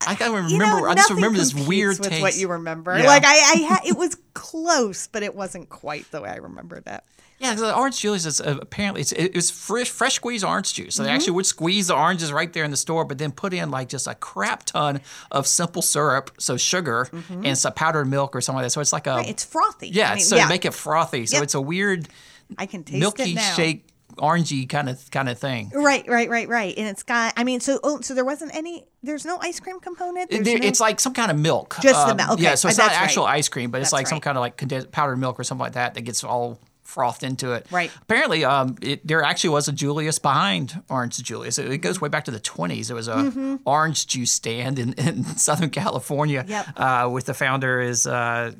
I 0.06 0.14
can't 0.14 0.32
remember. 0.32 0.50
You 0.52 0.58
know, 0.58 0.86
I 0.86 0.94
just 0.94 1.10
remember 1.10 1.38
this 1.38 1.54
weird 1.54 1.98
with 1.98 2.08
taste. 2.08 2.22
what 2.22 2.36
you 2.36 2.48
remember. 2.48 2.96
Yeah. 2.98 3.06
Like 3.06 3.24
I, 3.24 3.32
I 3.34 3.56
had, 3.68 3.80
it 3.86 3.96
was 3.96 4.16
close, 4.34 5.06
but 5.06 5.22
it 5.22 5.34
wasn't 5.34 5.68
quite 5.68 6.10
the 6.10 6.20
way 6.20 6.28
I 6.30 6.36
remembered 6.36 6.84
it. 6.86 7.00
Yeah, 7.40 7.54
the 7.54 7.74
orange 7.76 8.00
juice 8.00 8.24
is 8.26 8.40
uh, 8.40 8.56
apparently 8.62 9.00
it's 9.02 9.10
it 9.12 9.34
was 9.34 9.50
fresh, 9.50 9.90
fresh 9.90 10.14
squeezed 10.14 10.44
orange 10.44 10.72
juice. 10.72 10.94
So 10.94 11.02
Mm-hmm. 11.02 11.08
they 11.08 11.14
actually 11.14 11.32
would 11.32 11.46
squeeze 11.46 11.88
the 11.88 11.94
oranges 11.96 12.32
right 12.32 12.50
there 12.52 12.64
in 12.64 12.70
the 12.70 12.76
store, 12.76 13.04
but 13.04 13.18
then 13.18 13.32
put 13.32 13.52
in 13.52 13.70
like 13.70 13.88
just 13.88 14.06
a 14.06 14.14
crap 14.14 14.64
ton 14.64 15.00
of 15.32 15.46
simple 15.46 15.82
syrup, 15.82 16.30
so 16.38 16.56
sugar 16.56 17.08
and 17.42 17.58
some 17.58 17.72
powdered 17.72 18.06
milk 18.06 18.36
or 18.36 18.40
something 18.40 18.58
like 18.58 18.66
that. 18.66 18.70
So 18.70 18.80
it's 18.80 18.92
like 18.92 19.06
a 19.08 19.10
Mm-hmm. 19.10 19.30
It's 19.30 19.44
frothy. 19.44 19.88
yeah, 19.88 20.12
I 20.12 20.14
mean, 20.14 20.24
so 20.24 20.36
to 20.38 20.48
make 20.48 20.64
it 20.64 20.74
frothy. 20.74 21.26
So 21.26 21.36
Yep. 21.38 21.42
it's 21.44 21.54
a 21.54 21.60
weird 21.60 22.08
I 22.56 22.66
can 22.66 22.84
taste 22.84 22.98
milky 23.00 23.32
it 23.32 23.34
now. 23.34 23.52
shake 23.54 23.86
orangey 24.16 24.68
kind 24.68 24.88
of 24.88 25.11
kind 25.11 25.29
of 25.29 25.38
thing. 25.38 25.70
Right, 25.74 26.07
right, 26.09 26.29
right, 26.29 26.48
right. 26.48 26.74
And 26.77 26.87
it's 26.88 27.03
got. 27.03 27.33
I 27.37 27.44
mean, 27.44 27.61
so 27.61 27.79
oh, 27.83 28.00
so 28.00 28.14
there 28.14 28.24
wasn't 28.24 28.55
any. 28.55 28.85
There's 29.03 29.24
no 29.24 29.38
ice 29.40 29.61
cream 29.61 29.81
component. 29.81 30.31
No- 30.31 30.38
It's 30.44 30.81
like 30.81 31.00
some 31.00 31.12
kind 31.14 31.31
of 31.31 31.38
milk. 31.38 31.77
Just 31.83 32.07
the 32.07 32.12
Um, 32.12 32.16
milk. 32.16 32.31
Okay, 32.33 32.42
Yeah, 32.42 32.55
so 32.55 32.68
it's 32.68 32.79
uh, 32.79 32.87
not 32.87 32.92
actual 32.92 33.24
right. 33.24 33.37
ice 33.37 33.48
cream, 33.48 33.70
but 33.70 33.81
it's 33.81 33.87
That's 33.88 33.92
like 33.92 34.07
some 34.07 34.16
right. 34.16 34.22
kind 34.22 34.38
of 34.38 34.40
like 34.42 34.57
condensed 34.57 34.90
powdered 34.92 35.16
milk 35.16 35.38
or 35.38 35.44
something 35.44 35.62
like 35.62 35.72
that 35.74 35.94
that 35.94 36.03
gets 36.03 36.24
all 36.24 36.59
frothed 36.83 37.22
into 37.22 37.53
it. 37.53 37.66
Right. 37.70 37.90
Apparently, 38.03 38.44
um, 38.44 38.77
it, 38.83 39.07
there 39.07 39.22
actually 39.22 39.50
was 39.50 39.68
a 39.68 39.72
Julius 39.72 40.18
behind 40.18 40.83
Orange 40.88 41.16
Julius. 41.22 41.59
It, 41.59 41.70
it 41.70 41.79
goes 41.79 42.00
way 42.00 42.09
back 42.09 42.24
to 42.27 42.31
the 42.31 42.38
20s. 42.40 42.90
It 42.90 42.94
was 42.94 43.09
a 43.09 43.59
orange 43.64 44.07
juice 44.07 44.33
stand 44.33 44.79
in, 44.79 44.92
in 44.94 45.24
Southern 45.37 45.70
California. 45.70 46.42
Mm-hmm. 46.42 46.50
Yep. 46.50 46.66
Uh, 46.77 47.09
with 47.11 47.24
the 47.24 47.35
founder 47.35 47.81
is 47.81 48.07
uh, 48.07 48.53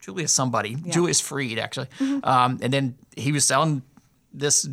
Julius 0.00 0.32
somebody, 0.32 0.74
Julius 0.74 1.20
Freed 1.20 1.58
actually, 1.58 1.88
um, 2.24 2.58
and 2.62 2.72
then 2.72 2.94
he 3.16 3.32
was 3.32 3.44
selling 3.46 3.82
this 4.34 4.68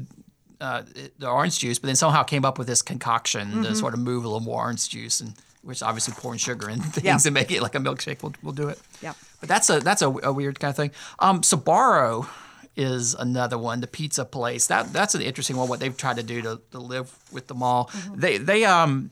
uh, 0.62 0.84
the 1.18 1.28
orange 1.30 1.60
juice, 1.60 1.80
but 1.80 1.88
then 1.88 1.96
somehow 1.96 2.24
came 2.24 2.44
up 2.46 2.58
with 2.58 2.68
this 2.68 2.82
concoction 2.82 3.48
Mm-hmm. 3.50 3.64
to 3.64 3.76
sort 3.76 3.94
of 3.94 4.00
move 4.00 4.24
a 4.26 4.28
little 4.28 4.40
more 4.42 4.64
orange 4.64 4.90
juice, 4.90 5.22
and 5.22 5.34
which 5.62 5.82
obviously 5.84 6.14
pouring 6.18 6.40
sugar 6.40 6.70
and 6.70 6.84
things 6.94 7.06
Yeah. 7.06 7.18
and 7.26 7.34
make 7.34 7.52
it 7.52 7.62
like 7.62 7.76
a 7.76 7.80
milkshake 7.80 8.22
will 8.24 8.34
will 8.44 8.52
do 8.54 8.68
it. 8.70 8.80
Yeah. 9.02 9.14
But 9.40 9.50
that's 9.50 9.70
a 9.70 9.80
that's 9.80 10.02
a, 10.02 10.08
a 10.10 10.32
weird 10.34 10.60
kind 10.60 10.70
of 10.72 10.76
thing. 10.76 10.92
Um, 11.20 11.42
Sbarro 11.42 12.28
is 12.76 13.14
another 13.16 13.58
one, 13.58 13.82
the 13.82 13.88
pizza 13.88 14.24
place. 14.26 14.68
That 14.68 14.94
that's 14.94 15.16
an 15.16 15.22
interesting 15.22 15.58
one. 15.58 15.68
What 15.68 15.80
they've 15.80 15.96
tried 15.96 16.18
to 16.18 16.24
do 16.24 16.42
to, 16.42 16.62
to 16.72 16.80
live 16.80 17.14
with 17.32 17.48
the 17.48 17.56
mall. 17.56 17.86
Mm-hmm. 17.92 18.20
They 18.20 18.38
they 18.38 18.66
um 18.66 19.12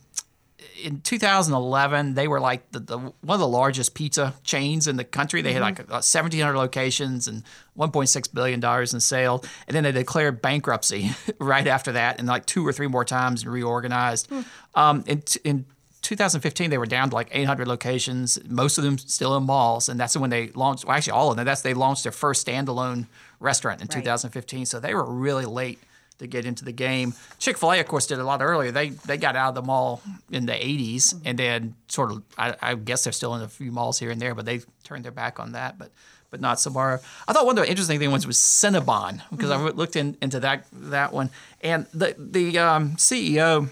in 0.82 1.02
2011, 1.02 2.16
they 2.16 2.28
were 2.28 2.40
like 2.40 2.72
the, 2.72 2.80
the 2.80 2.98
one 2.98 3.14
of 3.36 3.40
the 3.40 3.48
largest 3.48 3.94
pizza 3.94 4.34
chains 4.44 4.88
in 4.88 4.96
the 4.96 5.04
country. 5.04 5.42
They 5.42 5.54
had 5.54 5.62
like 5.62 5.80
uh, 5.80 6.02
1,700 6.02 6.58
locations 6.58 7.28
and 7.28 7.44
1.6 7.78 8.34
billion 8.34 8.60
dollars 8.60 8.94
in 8.94 9.00
sales, 9.00 9.46
and 9.68 9.76
then 9.76 9.84
they 9.84 9.92
declared 9.92 10.42
bankruptcy 10.42 11.12
right 11.40 11.68
after 11.68 11.92
that, 11.94 12.20
and 12.20 12.28
like 12.28 12.46
two 12.46 12.66
or 12.66 12.74
three 12.74 12.88
more 12.88 13.06
times 13.06 13.44
and 13.44 13.52
reorganized. 13.52 14.32
Um, 14.76 15.04
in, 15.08 15.24
in 15.44 15.66
2015, 16.02 16.70
they 16.70 16.78
were 16.78 16.86
down 16.86 17.10
to 17.10 17.16
like 17.16 17.28
800 17.32 17.68
locations, 17.68 18.40
most 18.48 18.78
of 18.78 18.84
them 18.84 18.98
still 18.98 19.36
in 19.36 19.44
malls, 19.44 19.90
and 19.90 20.00
that's 20.00 20.16
when 20.16 20.30
they 20.30 20.50
launched. 20.50 20.86
Well, 20.86 20.96
actually, 20.96 21.14
all 21.14 21.30
of 21.32 21.38
them. 21.38 21.46
That's 21.46 21.62
they 21.62 21.74
launched 21.74 22.04
their 22.04 22.12
first 22.12 22.46
standalone 22.48 23.08
restaurant 23.40 23.82
in 23.82 23.88
Right. 23.88 24.04
2015. 24.04 24.66
So 24.66 24.80
they 24.80 24.94
were 24.96 25.06
really 25.06 25.46
late 25.46 25.80
to 26.20 26.28
get 26.28 26.46
into 26.46 26.66
the 26.66 26.72
game. 26.72 27.14
Chick 27.38 27.58
Fil 27.58 27.74
A, 27.74 27.80
of 27.80 27.88
course, 27.88 28.08
did 28.08 28.20
a 28.20 28.24
lot 28.24 28.42
earlier. 28.42 28.72
They 28.72 28.90
they 28.90 29.18
got 29.18 29.36
out 29.36 29.50
of 29.50 29.56
the 29.56 29.62
mall 29.62 30.02
in 30.32 30.46
the 30.46 30.54
80s, 30.54 31.20
and 31.26 31.38
then 31.38 31.76
sort 31.88 32.12
of 32.12 32.24
I, 32.38 32.56
I 32.62 32.76
guess 32.76 33.04
they're 33.04 33.14
still 33.14 33.36
in 33.36 33.42
a 33.42 33.48
few 33.48 33.72
malls 33.72 34.00
here 34.00 34.12
and 34.12 34.22
there, 34.22 34.36
but 34.36 34.46
they 34.46 34.62
turned 34.84 35.06
their 35.06 35.12
back 35.12 35.40
on 35.40 35.54
that. 35.54 35.78
But 35.78 35.92
but 36.30 36.42
not 36.42 36.58
Sbarro. 36.58 37.02
I 37.28 37.34
thought 37.34 37.46
one 37.46 37.58
of 37.58 37.64
the 37.64 37.70
interesting 37.70 38.00
things 38.00 38.28
was 38.28 38.38
Cinnabon 38.38 39.22
because 39.32 39.50
I 39.50 39.58
looked 39.58 39.96
in, 39.96 40.18
into 40.22 40.40
that 40.42 40.66
that 40.74 41.14
one, 41.14 41.30
and 41.62 41.86
the 41.94 42.16
the 42.18 42.58
um, 42.60 42.92
CEO 42.98 43.70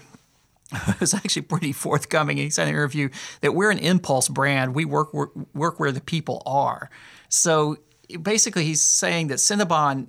was 1.00 1.14
actually 1.14 1.42
pretty 1.42 1.72
forthcoming. 1.72 2.36
He 2.36 2.50
said 2.50 2.64
in 2.64 2.68
an 2.70 2.74
interview 2.74 3.08
that 3.40 3.54
we're 3.54 3.70
an 3.70 3.78
impulse 3.78 4.28
brand. 4.28 4.74
We 4.74 4.84
work 4.84 5.12
work, 5.12 5.32
work 5.54 5.80
where 5.80 5.92
the 5.92 6.00
people 6.00 6.42
are. 6.46 6.90
So 7.28 7.78
basically, 8.22 8.64
he's 8.64 8.82
saying 8.82 9.28
that 9.28 9.36
Cinnabon 9.36 10.08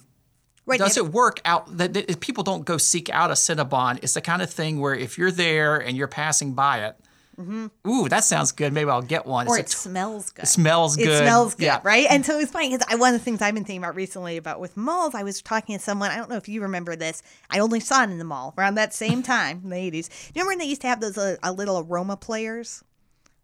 Right. 0.68 0.80
does 0.80 0.98
it 0.98 1.08
work 1.14 1.40
out 1.46 1.78
that, 1.78 1.94
that 1.94 2.12
if 2.12 2.20
people 2.20 2.44
don't 2.44 2.66
go 2.66 2.78
seek 2.78 3.10
out 3.10 3.32
a 3.32 3.34
Cinnabon, 3.36 4.00
it's 4.04 4.14
the 4.14 4.22
kind 4.22 4.42
of 4.42 4.50
thing 4.52 4.80
where 4.80 4.94
if 4.94 5.18
you're 5.18 5.32
there 5.32 5.78
and 5.78 5.96
you're 5.98 6.08
passing 6.08 6.54
by 6.54 6.86
it, 6.86 6.96
ooh, 7.88 8.10
that 8.10 8.24
sounds 8.24 8.52
good. 8.52 8.74
Maybe 8.74 8.90
I'll 8.90 9.02
get 9.02 9.26
one. 9.28 9.46
Mm-hmm. 9.46 9.54
or 9.54 9.60
It's 9.60 9.74
it 9.74 9.78
t- 9.78 9.90
smells 9.90 10.32
good. 10.32 10.48
smells 10.48 10.98
It 10.98 11.04
good. 11.06 11.20
smells 11.20 11.54
good, 11.56 11.66
Yeah. 11.66 11.80
right? 11.84 12.08
And 12.10 12.26
so 12.26 12.40
it's 12.40 12.52
funny 12.52 12.76
because 12.76 13.00
one 13.00 13.14
of 13.14 13.20
the 13.20 13.24
things 13.24 13.42
I've 13.42 13.54
been 13.54 13.64
thinking 13.64 13.84
about 13.84 13.96
recently 13.96 14.38
about 14.38 14.60
with 14.60 14.76
malls, 14.76 15.14
I 15.14 15.24
was 15.24 15.42
talking 15.42 15.78
to 15.78 15.84
someone. 15.84 16.10
I 16.12 16.18
don't 16.18 16.30
know 16.30 16.38
if 16.38 16.50
you 16.50 16.62
remember 16.62 16.96
this. 16.96 17.22
I 17.52 17.60
only 17.60 17.80
saw 17.80 18.02
it 18.04 18.10
in 18.10 18.18
the 18.18 18.24
mall 18.24 18.54
around 18.58 18.76
that 18.76 18.94
same 18.94 19.22
time 19.36 19.62
in 19.64 19.70
the 19.70 19.78
eighties. 19.78 20.10
Do 20.10 20.14
you 20.16 20.30
remember 20.42 20.50
when 20.50 20.58
they 20.60 20.66
used 20.66 20.82
to 20.82 20.88
have 20.88 21.00
those 21.00 21.18
uh, 21.18 21.38
little 21.56 21.80
aroma 21.80 22.18
players? 22.18 22.84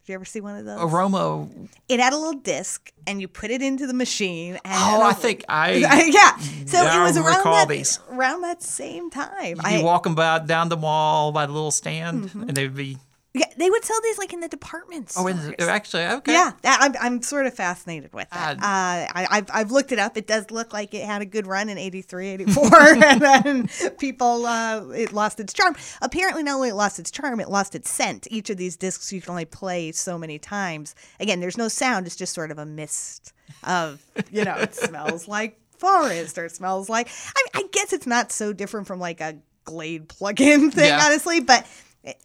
Did 0.06 0.12
you 0.12 0.16
ever 0.16 0.26
see 0.26 0.42
one 0.42 0.58
of 0.58 0.66
those? 0.66 0.82
aroma. 0.82 1.48
it 1.88 2.00
had 2.02 2.12
a 2.12 2.18
little 2.18 2.40
disc, 2.42 2.92
and 3.08 3.22
you 3.22 3.28
put 3.30 3.52
it 3.52 3.62
into 3.62 3.88
the 3.88 3.94
machine. 3.94 4.56
And 4.66 4.74
Oh, 4.76 5.02
I 5.04 5.14
think 5.14 5.46
I. 5.50 5.76
yeah. 5.76 6.36
So 6.66 6.82
it 6.82 7.02
was 7.04 7.18
around 7.18 7.44
that 7.46 7.68
these. 7.70 8.00
around 8.12 8.42
that 8.42 8.62
same 8.62 9.10
time. 9.10 9.56
You 9.56 9.62
I, 9.64 9.74
Mm-hmm. 9.76 9.84
walk 9.86 10.04
them 10.04 10.12
about 10.14 10.46
down 10.46 10.68
the 10.70 10.76
mall 10.78 11.32
by 11.32 11.46
the 11.46 11.54
little 11.54 11.72
stand, 11.72 12.32
and 12.34 12.50
they'd 12.50 12.76
be. 12.76 12.98
Yeah, 13.36 13.46
they 13.58 13.70
would 13.70 13.84
sell 13.84 13.98
these 14.04 14.18
like 14.20 14.32
in 14.32 14.42
the 14.42 14.48
department 14.48 15.12
Oh, 15.18 15.28
stores. 15.28 15.56
and 15.58 15.62
actually, 15.70 16.04
okay. 16.06 16.34
Yeah, 16.34 16.52
that- 16.62 16.78
I'm, 16.82 16.94
I'm 17.16 17.22
sort 17.24 17.46
of 17.48 17.54
fascinated 17.56 18.14
with 18.14 18.30
that. 18.30 18.58
Uh, 18.58 18.62
I, 18.62 19.28
I've, 19.32 19.48
I've 19.52 19.72
looked 19.72 19.92
it 19.92 19.98
up. 20.00 20.18
It 20.18 20.28
does 20.28 20.52
look 20.52 20.72
like 20.72 20.94
it 20.94 21.04
had 21.06 21.22
a 21.22 21.26
good 21.26 21.48
run 21.48 21.68
in 21.70 21.78
83, 21.80 22.30
84, 22.30 22.76
and 23.04 23.22
then 23.22 23.70
people, 23.98 24.46
uh, 24.46 24.86
it 24.90 25.14
lost 25.14 25.40
its 25.40 25.52
charm. 25.54 25.76
Apparently, 26.02 26.44
not 26.44 26.56
only 26.56 26.70
it 26.70 26.76
lost 26.76 27.00
its 27.00 27.10
charm, 27.10 27.40
it 27.40 27.50
lost 27.50 27.74
its 27.74 27.90
scent. 27.90 28.28
Each 28.30 28.50
of 28.52 28.58
these 28.58 28.78
discs 28.78 29.12
you 29.12 29.20
can 29.22 29.32
only 29.32 29.46
play 29.46 29.92
so 29.92 30.18
many 30.20 30.38
times. 30.38 30.94
Again, 31.20 31.40
there's 31.40 31.58
no 31.58 31.68
sound, 31.70 32.06
it's 32.06 32.16
just 32.16 32.34
sort 32.36 32.52
of 32.52 32.60
a 32.60 32.66
mist 32.66 33.34
of, 33.64 34.00
you 34.32 34.46
know, 34.46 34.56
it 34.58 34.76
smells 34.76 35.28
like 35.28 35.60
forest 35.80 36.38
or 36.38 36.46
it 36.46 36.52
smells 36.52 36.88
like, 36.88 37.08
I, 37.36 37.60
I 37.60 37.64
guess 37.72 37.94
it's 37.94 38.06
not 38.08 38.32
so 38.32 38.54
different 38.54 38.86
from 38.88 39.00
like 39.00 39.22
a 39.22 39.38
Glade 39.66 40.08
plug-in 40.10 40.72
thing, 40.72 40.86
Yeah. 40.86 41.02
honestly, 41.04 41.40
but. 41.40 41.66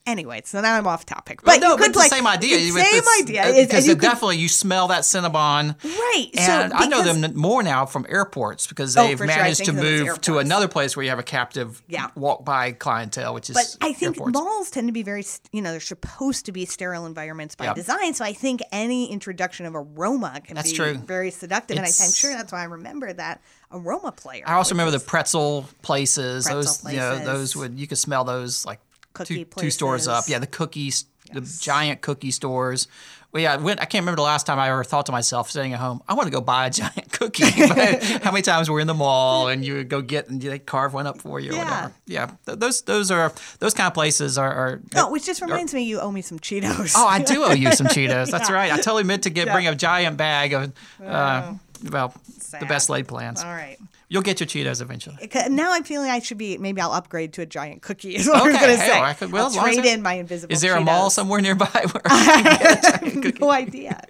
Anyway, 0.07 0.43
so 0.45 0.61
now 0.61 0.75
I'm 0.75 0.87
off 0.89 1.07
topic. 1.07 1.41
But 1.45 1.61
But 1.61 1.61
no, 1.61 1.77
but 1.77 1.89
it's 1.89 1.97
like 1.97 2.11
the 2.11 2.17
same 2.17 2.27
idea. 2.27 2.57
it's 2.57 2.75
Same 2.75 2.85
it's- 2.99 3.21
idea. 3.23 3.43
uh, 3.45 3.53
Because 3.55 3.87
you 3.87 3.95
could- 3.95 4.03
definitely 4.03 4.39
you 4.39 4.49
smell 4.49 4.89
that 4.89 5.03
Cinnabon. 5.03 5.77
Right. 5.85 6.31
And 6.37 6.73
so 6.73 6.77
I 6.77 6.87
know 6.89 7.03
them 7.05 7.37
more 7.37 7.63
now 7.63 7.87
from 7.87 8.05
airports 8.09 8.67
because 8.67 8.97
Oh, 8.97 9.07
they've 9.07 9.17
sure. 9.19 9.25
I 9.31 9.37
managed 9.37 9.59
think 9.59 9.67
to 9.67 9.71
of 9.71 9.77
them 9.77 9.87
as 9.87 10.01
move 10.09 10.21
to 10.23 10.39
another 10.39 10.67
place 10.67 10.97
where 10.97 11.05
you 11.05 11.11
have 11.11 11.21
a 11.21 11.23
captive 11.25 11.81
Yeah. 11.87 12.09
walk 12.17 12.45
by 12.45 12.73
clientele, 12.73 13.35
which 13.35 13.51
is 13.51 13.55
But 13.55 13.77
I 13.81 13.93
think 13.93 14.17
airports. 14.17 14.33
malls 14.35 14.71
tend 14.71 14.89
to 14.89 14.93
be 14.93 15.05
very, 15.05 15.25
you 15.53 15.63
know, 15.63 15.71
they're 15.71 15.79
supposed 15.81 16.47
to 16.47 16.53
be 16.53 16.65
sterile 16.65 17.07
environments 17.07 17.55
by 17.55 17.67
Yep. 17.67 17.77
design. 17.77 18.15
So 18.15 18.25
I 18.25 18.33
think 18.33 18.63
any 18.73 19.13
introduction 19.13 19.65
of 19.67 19.77
aroma 19.77 20.41
can 20.45 20.57
That's 20.57 20.71
be 20.73 20.77
true. 20.77 20.95
very 20.99 21.31
seductive. 21.31 21.77
and 21.77 21.87
I, 21.87 21.91
I'm 21.91 22.13
sure 22.13 22.33
that's 22.33 22.51
why 22.51 22.63
I 22.63 22.65
remember 22.65 23.13
that 23.13 23.41
aroma 23.71 24.11
player. 24.11 24.43
I 24.47 24.55
also 24.55 24.75
remember 24.75 24.91
the 24.91 24.99
pretzel 25.05 25.69
places. 25.83 26.47
Pretzel 26.47 26.63
those, 26.85 26.93
you 26.93 26.99
know, 26.99 27.19
those 27.25 27.55
would 27.55 27.79
you 27.79 27.87
could 27.87 27.99
smell 27.99 28.25
those 28.25 28.65
like 28.65 28.81
Cookie 29.19 29.45
two, 29.45 29.61
two 29.61 29.71
stores 29.71 30.09
up. 30.09 30.25
Yeah, 30.29 30.39
the 30.39 30.47
cookies, 30.47 31.05
the 31.33 31.41
giant 31.61 32.01
cookie 32.01 32.31
stores. 32.31 32.89
Well, 33.31 33.43
yeah, 33.43 33.57
when, 33.59 33.79
I 33.79 33.85
can't 33.85 34.03
remember 34.05 34.17
the 34.17 34.23
last 34.23 34.47
time 34.47 34.59
I 34.59 34.71
ever 34.71 34.83
thought 34.83 35.05
to 35.07 35.13
myself 35.13 35.51
sitting 35.51 35.75
at 35.75 35.79
home, 35.81 36.01
I 36.09 36.15
want 36.15 36.29
to 36.29 36.31
go 36.31 36.41
buy 36.41 36.69
a 36.69 36.71
giant 36.71 37.13
cookie. 37.13 37.45
How 38.25 38.31
many 38.33 38.41
times 38.41 38.71
we're 38.71 38.81
in 38.81 38.87
the 38.87 38.95
mall 38.95 39.49
and 39.49 39.63
you 39.63 39.75
would 39.75 39.91
go 39.91 40.01
get 40.01 40.31
and 40.31 40.41
they 40.41 40.59
carve 40.59 40.95
one 40.95 41.07
up 41.07 41.21
for 41.21 41.39
you 41.39 41.53
or 41.53 41.59
whatever. 41.59 41.93
Yeah, 42.07 42.31
th- 42.47 42.59
those 42.59 42.81
those 42.83 43.11
are 43.11 43.31
those 43.59 43.75
kind 43.75 43.87
of 43.87 43.93
places 43.93 44.39
are. 44.39 44.51
are 44.51 44.81
Oh, 44.97 45.13
which 45.13 45.27
just 45.27 45.43
reminds 45.43 45.75
me, 45.75 45.83
you 45.83 46.01
owe 46.01 46.11
me 46.11 46.23
some 46.23 46.39
Cheetos. 46.39 46.95
Oh, 46.97 47.07
I 47.07 47.21
do 47.23 47.45
owe 47.45 47.53
you 47.53 47.71
some 47.73 47.87
Cheetos. 47.89 48.31
That's 48.31 48.49
Yeah. 48.49 48.55
right. 48.57 48.73
I 48.73 48.77
totally 48.77 49.05
meant 49.05 49.25
to 49.25 49.31
get 49.31 49.49
bring 49.53 49.67
a 49.67 49.75
giant 49.75 50.17
bag 50.17 50.55
of 50.55 50.73
uh, 51.05 51.53
well 51.91 52.15
the 52.59 52.65
best 52.67 52.89
laid 52.89 53.07
plans. 53.09 53.43
All 53.45 53.51
right. 53.53 53.77
You'll 54.11 54.23
get 54.23 54.41
your 54.41 54.47
Cheetos 54.47 54.81
eventually. 54.81 55.17
Now 55.51 55.73
I'm 55.75 55.85
feeling 55.85 56.11
I 56.11 56.21
should 56.21 56.39
be. 56.39 56.57
Maybe 56.57 56.81
I'll 56.81 56.93
upgrade 56.93 57.35
to 57.35 57.43
a 57.43 57.47
giant 57.47 57.83
cookie. 57.83 58.15
Is 58.17 58.27
what 58.27 58.37
I 58.37 58.47
was 58.47 58.57
going 58.57 58.71
to 58.71 58.77
hell, 58.83 58.89
say. 58.95 59.01
I 59.01 59.13
could- 59.13 59.31
well, 59.33 59.43
I'll 59.43 59.49
as 59.51 59.57
long 59.57 59.69
as 59.69 59.75
trade 59.75 59.85
there- 59.85 59.95
in 59.95 60.03
my 60.03 60.15
invisible. 60.15 60.53
Is 60.53 60.63
there 60.63 60.77
a 60.77 60.81
mall 60.81 61.11
somewhere 61.11 61.41
nearby 61.43 61.67
where 61.73 62.03
I 62.07 62.25
can 62.25 62.45
get 62.45 62.85
a 62.85 62.99
giant 63.11 63.23
cookie? 63.23 63.39
no 63.39 63.51
idea. 63.51 64.01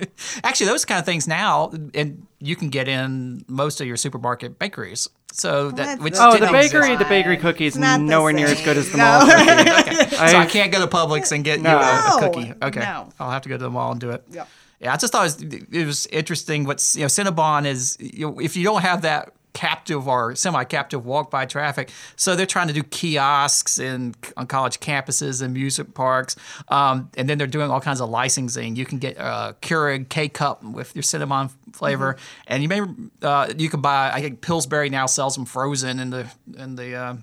Actually, 0.45 0.67
those 0.67 0.85
kind 0.85 1.01
of 1.01 1.05
things 1.05 1.27
now, 1.27 1.73
and 1.95 2.27
you 2.39 2.55
can 2.55 2.69
get 2.69 2.87
in 2.87 3.45
most 3.49 3.81
of 3.81 3.87
your 3.89 3.97
supermarket 3.97 4.59
bakeries. 4.59 5.09
So 5.33 5.71
that 5.73 5.77
that's 5.77 6.01
which 6.03 6.15
the 6.15 6.23
Oh, 6.27 6.33
the 6.35 6.47
bakery, 6.47 6.93
exist. 6.93 6.99
the 7.01 7.05
bakery 7.05 7.37
cookies, 7.37 7.75
It's 7.75 7.81
not 7.81 8.01
nowhere 8.01 8.33
near 8.33 8.47
as 8.47 8.63
good 8.63 8.77
as 8.77 8.91
the 8.91 8.99
No. 8.99 9.05
mall 9.05 9.27
cookie. 9.27 10.01
Okay. 10.01 10.11
so 10.29 10.39
I 10.39 10.47
can't 10.47 10.71
go 10.73 10.81
to 10.81 10.87
Publix 10.87 11.33
and 11.33 11.45
get 11.45 11.61
no. 11.61 11.73
you 11.73 11.77
a, 11.77 12.17
a 12.17 12.21
cookie. 12.31 12.55
Okay, 12.63 12.81
no. 12.81 13.09
I'll 13.21 13.31
have 13.31 13.43
to 13.43 13.49
go 13.49 13.57
to 13.57 13.65
the 13.65 13.71
mall 13.71 13.91
and 13.93 14.01
do 14.01 14.11
it. 14.11 14.23
Yep. 14.31 14.49
Yeah, 14.81 14.93
I 14.95 14.97
just 14.97 15.13
thought 15.13 15.27
it 15.43 15.43
was, 15.53 15.67
it 15.73 15.85
was 15.87 16.07
interesting. 16.07 16.65
What's 16.65 16.95
you 16.95 17.03
know, 17.03 17.07
Cinnabon 17.09 17.67
is 17.67 17.97
you 18.01 18.27
know, 18.31 18.39
if 18.39 18.57
you 18.57 18.63
don't 18.63 18.81
have 18.83 19.03
that 19.03 19.33
captive 19.59 20.07
or 20.07 20.37
semi-captive 20.37 21.05
walk-by 21.05 21.45
traffic, 21.45 21.91
so 22.15 22.37
they're 22.37 22.47
trying 22.47 22.69
to 22.69 22.73
do 22.73 22.85
kiosks 22.85 23.81
in 23.81 24.15
on 24.37 24.47
college 24.47 24.79
campuses 24.79 25.43
and 25.43 25.53
music 25.53 25.95
parks, 25.95 26.37
um, 26.69 27.11
and 27.17 27.29
then 27.29 27.39
they're 27.39 27.49
doing 27.49 27.69
all 27.69 27.81
kinds 27.81 28.01
of 28.01 28.09
licensing. 28.09 28.77
You 28.77 28.87
can 28.87 28.99
get 28.99 29.17
a 29.17 29.57
Keurig 29.61 30.09
K 30.11 30.29
cup 30.29 30.63
with 30.63 30.95
your 30.95 31.03
Cinnabon 31.03 31.51
flavor, 31.73 32.17
and 32.47 32.63
you 32.63 32.69
may 32.69 32.83
uh, 33.23 33.53
you 33.59 33.69
can 33.69 33.81
buy. 33.81 34.13
I 34.15 34.21
think 34.21 34.43
Pillsbury 34.43 34.91
now 34.91 35.07
sells 35.07 35.35
them 35.35 35.45
frozen 35.45 35.99
in 35.99 36.11
the 36.11 36.31
in 36.57 36.77
the. 36.77 36.95
Uh, 36.95 37.17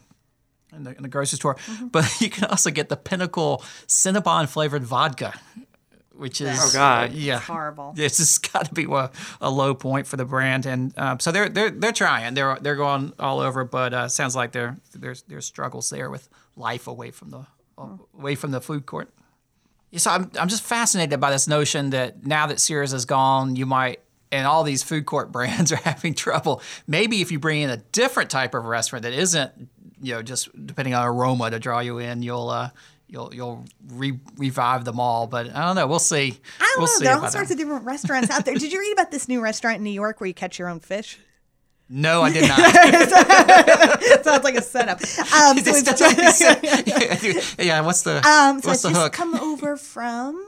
in 0.73 0.83
the, 0.83 0.97
in 0.97 1.03
the 1.03 1.07
grocery 1.07 1.37
store, 1.37 1.55
but 1.89 2.03
you 2.19 2.29
can 2.29 2.43
also 2.49 2.69
get 2.69 2.89
the 2.89 2.97
Pinnacle 2.97 3.63
Cinnabon 3.87 4.49
flavored 4.49 4.83
vodka, 4.83 5.33
which 6.17 6.41
is 6.41 6.57
Oh, 6.59 6.69
God. 6.73 7.13
yeah, 7.13 7.39
horrible. 7.39 7.93
This 7.95 8.17
has 8.19 8.37
got 8.37 8.65
to 8.65 8.73
be 8.73 8.85
a, 8.85 9.11
a 9.41 9.49
low 9.49 9.73
point 9.75 10.07
for 10.07 10.17
the 10.17 10.25
brand, 10.25 10.65
and 10.65 10.93
um, 10.97 11.19
so 11.19 11.31
they're 11.31 11.49
they're 11.49 11.69
they're 11.71 11.91
trying. 11.91 12.33
They're 12.33 12.57
they're 12.61 12.75
going 12.75 13.13
all 13.19 13.39
over, 13.39 13.63
but 13.63 13.93
uh, 13.93 14.07
sounds 14.07 14.35
like 14.35 14.51
there 14.51 14.77
there's 14.93 15.23
there's 15.23 15.45
struggles 15.45 15.89
there 15.89 16.09
with 16.09 16.29
life 16.55 16.87
away 16.87 17.11
from 17.11 17.29
the 17.31 17.45
away 18.17 18.35
from 18.35 18.51
the 18.51 18.61
food 18.61 18.85
court. 18.85 19.09
Yeah, 19.91 19.99
so 19.99 20.11
I'm 20.11 20.31
I'm 20.39 20.47
just 20.47 20.63
fascinated 20.63 21.19
by 21.19 21.31
this 21.31 21.47
notion 21.47 21.91
that 21.91 22.25
now 22.25 22.47
that 22.47 22.59
Sears 22.59 22.93
is 22.93 23.05
gone, 23.05 23.55
you 23.55 23.65
might. 23.65 23.99
And 24.31 24.45
all 24.47 24.63
these 24.63 24.83
food 24.83 25.05
court 25.05 25.31
brands 25.31 25.71
are 25.71 25.77
having 25.77 26.13
trouble. 26.13 26.61
Maybe 26.87 27.21
if 27.21 27.31
you 27.31 27.39
bring 27.39 27.61
in 27.61 27.69
a 27.69 27.77
different 27.77 28.29
type 28.29 28.53
of 28.53 28.65
restaurant 28.65 29.03
that 29.03 29.13
isn't, 29.13 29.51
you 30.01 30.13
know, 30.13 30.21
just 30.23 30.49
depending 30.65 30.93
on 30.93 31.05
aroma 31.05 31.51
to 31.51 31.59
draw 31.59 31.79
you 31.79 31.99
in, 31.99 32.21
you'll 32.21 32.49
uh, 32.49 32.71
you'll 33.07 33.33
you'll 33.33 33.65
re- 33.87 34.19
revive 34.37 34.85
them 34.85 34.99
all. 34.99 35.27
But 35.27 35.55
I 35.55 35.65
don't 35.65 35.75
know. 35.75 35.87
We'll 35.87 35.99
see. 35.99 36.39
I 36.59 36.73
don't 36.75 36.83
we'll 36.83 36.99
know. 36.99 37.03
There 37.05 37.13
are 37.13 37.23
all 37.23 37.31
sorts 37.31 37.49
that. 37.49 37.53
of 37.55 37.59
different 37.59 37.85
restaurants 37.85 38.29
out 38.29 38.45
there. 38.45 38.55
Did 38.55 38.71
you 38.71 38.79
read 38.79 38.93
about 38.93 39.11
this 39.11 39.27
new 39.27 39.41
restaurant 39.41 39.77
in 39.77 39.83
New 39.83 39.91
York 39.91 40.19
where 40.19 40.27
you 40.27 40.33
catch 40.33 40.59
your 40.59 40.69
own 40.69 40.79
fish? 40.79 41.19
No, 41.87 42.23
I 42.23 42.33
did 42.33 42.47
not. 42.47 42.57
Sounds 44.23 44.43
like 44.43 44.55
a 44.55 44.61
setup. 44.61 44.99
Um, 45.01 45.57
so 45.59 45.71
That's 45.71 45.87
it's, 45.87 46.01
what 46.01 46.17
he 46.19 47.39
said. 47.39 47.65
yeah, 47.65 47.81
what's 47.81 48.01
the 48.01 48.25
um, 48.27 48.59
so 48.61 48.69
what's 48.69 48.81
the 48.81 48.89
just 48.89 49.01
hook? 49.01 49.13
come 49.13 49.35
over 49.35 49.77
from 49.77 50.43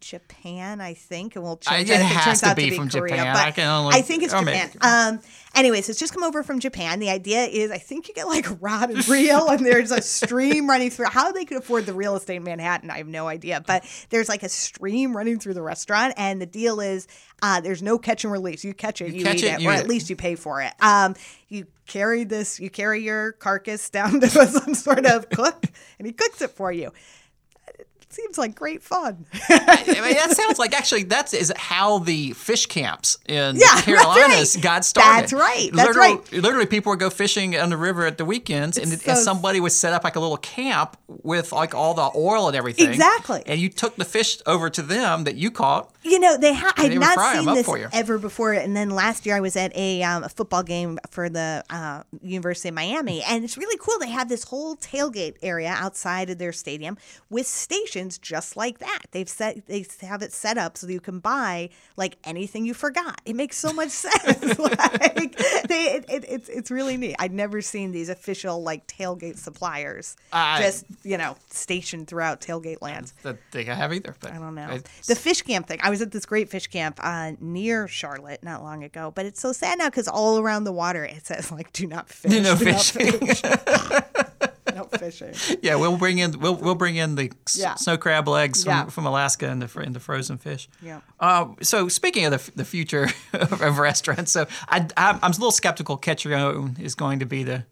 Japan, 0.00 0.80
I 0.80 0.94
think, 0.94 1.34
and 1.36 1.44
we'll 1.44 1.56
that 1.56 1.80
it 1.80 1.88
if 1.90 2.00
has 2.00 2.40
to 2.40 2.48
out 2.48 2.56
be 2.56 2.70
from 2.70 2.88
Korea, 2.88 3.16
Japan. 3.16 3.34
But 3.34 3.46
I 3.46 3.50
can 3.50 3.68
only- 3.68 3.94
I 3.96 4.02
think 4.02 4.22
it's 4.22 4.32
maybe- 4.32 4.58
Japan. 4.72 5.14
Um, 5.14 5.20
anyways, 5.54 5.88
it's 5.88 5.98
just 5.98 6.12
come 6.14 6.22
over 6.24 6.42
from 6.42 6.60
Japan. 6.60 6.98
The 6.98 7.10
idea 7.10 7.44
is, 7.44 7.70
I 7.70 7.78
think 7.78 8.08
you 8.08 8.14
get 8.14 8.26
like 8.26 8.46
rod 8.60 8.90
and 8.90 9.06
reel, 9.08 9.48
and 9.48 9.64
there's 9.64 9.90
a 9.90 10.00
stream 10.02 10.68
running 10.68 10.90
through. 10.90 11.06
How 11.06 11.32
they 11.32 11.44
could 11.44 11.58
afford 11.58 11.86
the 11.86 11.92
real 11.92 12.16
estate 12.16 12.36
in 12.36 12.44
Manhattan, 12.44 12.90
I 12.90 12.98
have 12.98 13.08
no 13.08 13.28
idea. 13.28 13.62
But 13.66 13.84
there's 14.10 14.28
like 14.28 14.42
a 14.42 14.48
stream 14.48 15.16
running 15.16 15.38
through 15.38 15.54
the 15.54 15.62
restaurant, 15.62 16.14
and 16.16 16.40
the 16.40 16.46
deal 16.46 16.80
is, 16.80 17.06
uh, 17.42 17.60
there's 17.60 17.82
no 17.82 17.98
catch 17.98 18.24
and 18.24 18.32
release. 18.32 18.64
You 18.64 18.74
catch 18.74 19.00
it, 19.00 19.12
you, 19.14 19.22
catch 19.24 19.36
eat 19.38 19.44
it, 19.44 19.52
it, 19.54 19.60
you 19.62 19.68
or 19.68 19.72
eat 19.72 19.76
at 19.78 19.84
it. 19.84 19.88
least 19.88 20.10
you 20.10 20.16
pay 20.16 20.34
for 20.34 20.60
it. 20.62 20.72
Um, 20.80 21.14
you 21.48 21.66
carry 21.86 22.24
this, 22.24 22.60
you 22.60 22.68
carry 22.68 23.02
your 23.02 23.32
carcass 23.32 23.88
down 23.90 24.20
to 24.20 24.28
some 24.28 24.74
sort 24.74 25.06
of 25.06 25.30
cook, 25.30 25.64
and 25.98 26.06
he 26.06 26.12
cooks 26.12 26.42
it 26.42 26.50
for 26.50 26.70
you. 26.72 26.92
Seems 28.10 28.38
like 28.38 28.54
great 28.54 28.82
fun. 28.82 29.26
I 29.50 29.84
mean, 29.86 30.14
that 30.14 30.34
sounds 30.34 30.58
like 30.58 30.74
actually 30.74 31.02
that's 31.02 31.34
is 31.34 31.52
how 31.56 31.98
the 31.98 32.32
fish 32.32 32.64
camps 32.64 33.18
in 33.26 33.56
Yeah, 33.56 33.76
the 33.76 33.82
Carolinas 33.82 34.56
right. 34.56 34.64
got 34.64 34.84
started. 34.86 35.22
That's 35.22 35.32
right, 35.34 35.70
that's 35.72 35.88
literally, 35.88 36.14
right. 36.14 36.32
Literally, 36.32 36.66
people 36.66 36.90
would 36.90 37.00
go 37.00 37.10
fishing 37.10 37.58
on 37.58 37.68
the 37.68 37.76
river 37.76 38.06
at 38.06 38.16
the 38.16 38.24
weekends, 38.24 38.78
and, 38.78 38.90
It's 38.92 39.06
and 39.06 39.18
somebody 39.18 39.60
would 39.60 39.72
set 39.72 39.92
up 39.92 40.04
like 40.04 40.16
a 40.16 40.20
little 40.20 40.38
camp 40.38 40.96
with 41.06 41.52
like 41.52 41.74
all 41.74 41.92
the 41.92 42.10
oil 42.16 42.48
and 42.48 42.56
everything. 42.56 42.88
Exactly. 42.88 43.42
And 43.44 43.60
you 43.60 43.68
took 43.68 43.96
the 43.96 44.06
fish 44.06 44.38
over 44.46 44.70
to 44.70 44.80
them 44.80 45.24
that 45.24 45.34
you 45.36 45.50
caught. 45.50 45.90
You 46.02 46.18
know, 46.18 46.38
they 46.38 46.54
ha- 46.54 46.72
I'd 46.78 46.92
they 46.92 46.98
would 46.98 47.04
not 47.04 47.36
seen 47.36 47.54
this 47.54 47.68
ever 47.92 48.16
before. 48.16 48.54
And 48.54 48.74
then 48.74 48.88
last 48.88 49.26
year 49.26 49.36
I 49.36 49.40
was 49.40 49.54
at 49.56 49.76
a, 49.76 50.02
um, 50.02 50.24
a 50.24 50.30
football 50.30 50.62
game 50.62 50.98
for 51.10 51.28
the 51.28 51.62
uh, 51.68 52.04
University 52.22 52.70
of 52.70 52.74
Miami, 52.74 53.22
and 53.22 53.44
it's 53.44 53.58
really 53.58 53.76
cool. 53.78 53.98
They 53.98 54.08
have 54.08 54.30
this 54.30 54.44
whole 54.44 54.76
tailgate 54.76 55.36
area 55.42 55.68
outside 55.76 56.30
of 56.30 56.38
their 56.38 56.52
stadium 56.52 56.96
with 57.28 57.46
stations 57.46 57.97
just 58.18 58.56
like 58.56 58.78
that. 58.78 59.00
They've 59.10 59.28
set 59.28 59.66
they 59.66 59.84
have 60.02 60.22
it 60.22 60.32
set 60.32 60.56
up 60.56 60.76
so 60.78 60.86
that 60.86 60.92
you 60.92 61.00
can 61.00 61.18
buy 61.18 61.70
like 61.96 62.16
anything 62.22 62.64
you 62.64 62.74
forgot. 62.74 63.20
It 63.24 63.34
makes 63.34 63.56
so 63.58 63.72
much 63.72 63.88
sense. 64.04 64.58
like 64.58 65.36
they, 65.66 65.84
it, 65.94 66.04
it, 66.08 66.24
it's 66.28 66.48
it's 66.48 66.70
really 66.70 66.96
neat. 66.96 67.16
I'd 67.18 67.32
never 67.32 67.60
seen 67.60 67.90
these 67.92 68.08
official 68.08 68.62
like 68.62 68.86
tailgate 68.86 69.38
suppliers 69.38 70.16
I- 70.32 70.60
just 70.62 70.84
you 71.02 71.18
know 71.18 71.36
stationed 71.50 72.06
throughout 72.06 72.40
tailgate 72.40 72.80
lands. 72.82 73.14
That 73.22 73.38
they 73.50 73.64
have 73.64 73.92
either. 73.92 74.14
But 74.20 74.32
I 74.32 74.38
don't 74.38 74.54
know. 74.54 74.70
it's- 74.70 75.06
The 75.06 75.16
fish 75.16 75.42
camp 75.42 75.66
thing. 75.66 75.80
I 75.82 75.90
was 75.90 76.00
at 76.02 76.12
this 76.12 76.26
great 76.26 76.48
fish 76.50 76.66
camp 76.68 77.00
uh, 77.02 77.32
near 77.40 77.88
Charlotte 77.88 78.42
not 78.44 78.62
long 78.62 78.84
ago, 78.84 79.10
but 79.14 79.26
it's 79.26 79.40
so 79.40 79.52
sad 79.52 79.78
now 79.78 79.86
because 79.88 80.06
all 80.06 80.38
around 80.38 80.64
the 80.64 80.72
water 80.72 81.04
it 81.04 81.26
says 81.26 81.50
like, 81.50 81.72
"Do 81.72 81.86
not 81.86 82.08
fish." 82.08 82.30
No 82.30 82.54
do 82.58 82.64
not 82.66 82.82
fishing. 82.84 83.20
Fishing. 84.98 85.58
yeah, 85.62 85.76
we'll 85.76 85.96
bring 85.96 86.18
in 86.18 86.38
we'll 86.38 86.56
we'll 86.56 86.74
bring 86.74 86.96
in 86.96 87.14
the 87.14 87.32
Yeah. 87.54 87.74
snow 87.74 87.96
crab 87.96 88.28
legs 88.28 88.64
from, 88.64 88.70
Yeah. 88.70 88.86
from 88.86 89.06
Alaska 89.06 89.48
and 89.48 89.62
the 89.62 89.80
and 89.80 89.94
the 89.94 90.00
frozen 90.00 90.38
fish. 90.38 90.68
Yeah. 90.82 91.00
Uh, 91.20 91.48
so 91.62 91.88
speaking 91.88 92.24
of 92.24 92.32
the, 92.32 92.52
the 92.56 92.64
future 92.64 93.08
of 93.32 93.78
restaurants, 93.78 94.32
so 94.32 94.46
I, 94.68 94.86
I'm, 94.96 95.18
I'm 95.22 95.30
a 95.30 95.34
little 95.34 95.50
skeptical. 95.50 95.96
Catch 95.96 96.24
your 96.24 96.34
own 96.34 96.76
is 96.80 96.94
going 96.94 97.20
to 97.20 97.26
be 97.26 97.42
the 97.42 97.64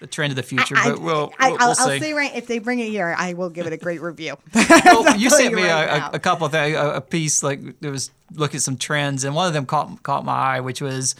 the 0.00 0.06
trend 0.06 0.32
of 0.32 0.36
the 0.36 0.42
future, 0.42 0.74
I, 0.78 0.90
but 0.90 0.98
we'll, 0.98 1.30
I, 1.38 1.50
we'll, 1.50 1.60
I'll, 1.60 1.66
we'll 1.68 1.74
see. 1.74 1.82
I'll 1.82 2.00
say 2.00 2.12
right 2.14 2.34
if 2.34 2.46
they 2.46 2.58
bring 2.58 2.78
it 2.78 2.88
here, 2.88 3.14
I 3.16 3.34
will 3.34 3.50
give 3.50 3.66
it 3.66 3.74
a 3.74 3.76
great 3.76 4.00
review. 4.00 4.36
well, 4.54 5.16
you 5.16 5.28
sent 5.28 5.54
me 5.54 5.62
right 5.62 6.10
a, 6.12 6.16
a, 6.16 6.18
couple 6.18 6.46
of 6.46 6.52
things, 6.52 6.74
a, 6.74 6.94
a 6.94 7.00
piece 7.02 7.42
like 7.42 7.60
it 7.82 7.90
was 7.90 8.10
looking 8.32 8.56
at 8.56 8.62
some 8.62 8.78
trends, 8.78 9.24
and 9.24 9.34
one 9.34 9.46
of 9.46 9.52
them 9.52 9.66
caught 9.66 10.02
caught 10.02 10.24
my 10.24 10.32
eye, 10.32 10.60
which 10.60 10.80
was 10.80 11.14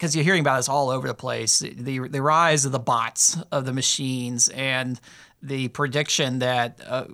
because 0.00 0.16
you're 0.16 0.24
hearing 0.24 0.40
about 0.40 0.56
this 0.56 0.68
all 0.70 0.88
over 0.88 1.06
the 1.06 1.14
place, 1.14 1.58
the 1.58 2.08
the 2.08 2.22
rise 2.22 2.64
of 2.64 2.72
the 2.72 2.78
bots 2.78 3.36
of 3.52 3.66
the 3.66 3.72
machines, 3.72 4.48
and 4.48 4.98
the 5.42 5.68
prediction 5.68 6.38
that. 6.38 6.80
Uh, 6.86 7.04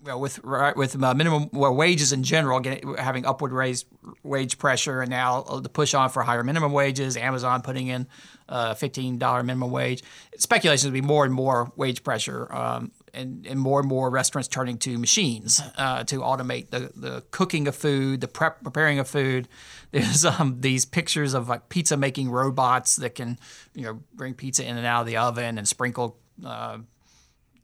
well, 0.00 0.20
with 0.20 0.42
with 0.44 1.02
uh, 1.02 1.14
minimum 1.14 1.50
wages 1.52 2.12
in 2.12 2.22
general, 2.22 2.60
getting, 2.60 2.94
having 2.96 3.26
upward 3.26 3.52
raised 3.52 3.86
wage 4.22 4.56
pressure, 4.56 5.02
and 5.02 5.10
now 5.10 5.42
uh, 5.42 5.60
the 5.60 5.68
push 5.68 5.92
on 5.92 6.08
for 6.08 6.22
higher 6.22 6.44
minimum 6.44 6.72
wages, 6.72 7.16
Amazon 7.16 7.62
putting 7.62 7.88
in 7.88 8.06
uh, 8.48 8.74
fifteen 8.74 9.18
dollar 9.18 9.42
minimum 9.42 9.70
wage. 9.70 10.02
Speculation 10.36 10.88
would 10.88 10.94
be 10.94 11.00
more 11.00 11.24
and 11.24 11.34
more 11.34 11.72
wage 11.76 12.04
pressure, 12.04 12.52
um, 12.54 12.92
and 13.14 13.46
and 13.46 13.58
more 13.60 13.80
and 13.80 13.88
more 13.88 14.10
restaurants 14.10 14.48
turning 14.48 14.78
to 14.78 14.98
machines 14.98 15.60
uh, 15.76 16.04
to 16.04 16.20
automate 16.20 16.70
the, 16.70 16.90
the 16.94 17.24
cooking 17.30 17.68
of 17.68 17.74
food, 17.76 18.20
the 18.20 18.28
prep 18.28 18.62
preparing 18.62 18.98
of 18.98 19.08
food. 19.08 19.48
There's 19.90 20.24
um, 20.24 20.60
these 20.60 20.84
pictures 20.84 21.34
of 21.34 21.48
like 21.48 21.68
pizza 21.68 21.96
making 21.96 22.30
robots 22.30 22.96
that 22.96 23.14
can 23.14 23.38
you 23.74 23.82
know 23.84 24.00
bring 24.14 24.34
pizza 24.34 24.64
in 24.64 24.76
and 24.76 24.86
out 24.86 25.00
of 25.02 25.06
the 25.06 25.16
oven 25.16 25.58
and 25.58 25.66
sprinkle. 25.66 26.16
Uh, 26.44 26.78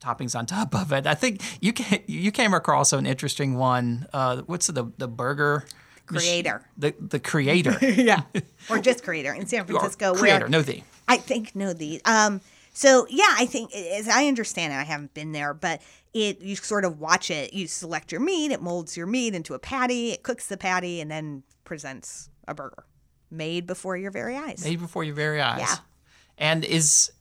toppings 0.00 0.37
on 0.38 0.44
top 0.44 0.74
of 0.74 0.92
it. 0.92 1.07
I 1.07 1.14
think 1.14 1.40
you 1.62 1.72
came, 1.72 2.02
you 2.07 2.30
came 2.30 2.52
across 2.52 2.92
an 2.92 3.07
interesting 3.07 3.54
one. 3.57 4.07
Uh, 4.12 4.42
what's 4.46 4.66
the 4.66 4.92
the 4.98 5.09
burger 5.09 5.64
Creator. 6.07 6.62
The 6.76 6.94
the 7.00 7.18
creator. 7.18 7.78
yeah, 7.83 8.22
or 8.70 8.78
just 8.78 9.02
creator 9.02 9.33
in 9.33 9.46
San 9.46 9.62
Or 9.62 9.64
Francisco. 9.64 10.12
where- 10.12 10.20
creator, 10.20 10.48
no 10.48 10.61
the. 10.61 10.83
I 11.09 11.16
think 11.16 11.54
no 11.57 11.72
the 11.72 12.00
um 12.04 12.40
so 12.74 13.06
yeah, 13.08 13.34
I 13.38 13.46
think 13.46 13.74
as 13.74 14.08
I 14.08 14.26
understand 14.26 14.72
it, 14.72 14.76
I 14.76 14.82
haven't 14.82 15.14
been 15.14 15.32
there, 15.32 15.54
but 15.54 15.80
it 16.12 16.42
you 16.42 16.56
sort 16.56 16.84
of 16.84 17.00
watch 17.00 17.30
it. 17.30 17.54
You 17.54 17.66
select 17.68 18.12
your 18.12 18.20
meat, 18.20 18.50
it 18.50 18.60
molds 18.60 18.96
your 18.96 19.06
meat 19.06 19.34
into 19.34 19.54
a 19.54 19.58
patty, 19.58 20.10
it 20.10 20.22
cooks 20.24 20.48
the 20.48 20.56
patty, 20.56 21.00
and 21.00 21.10
then 21.10 21.44
presents 21.64 22.28
a 22.46 22.54
burger 22.54 22.84
made 23.30 23.66
before 23.66 23.96
your 23.96 24.10
very 24.10 24.37
eyes. 24.37 24.62
Made 24.64 24.80
before 24.80 25.04
your 25.04 25.14
very 25.14 25.40
eyes. 25.40 25.60
Yeah. 25.60 25.76
And 26.37 26.64
is 26.64 27.12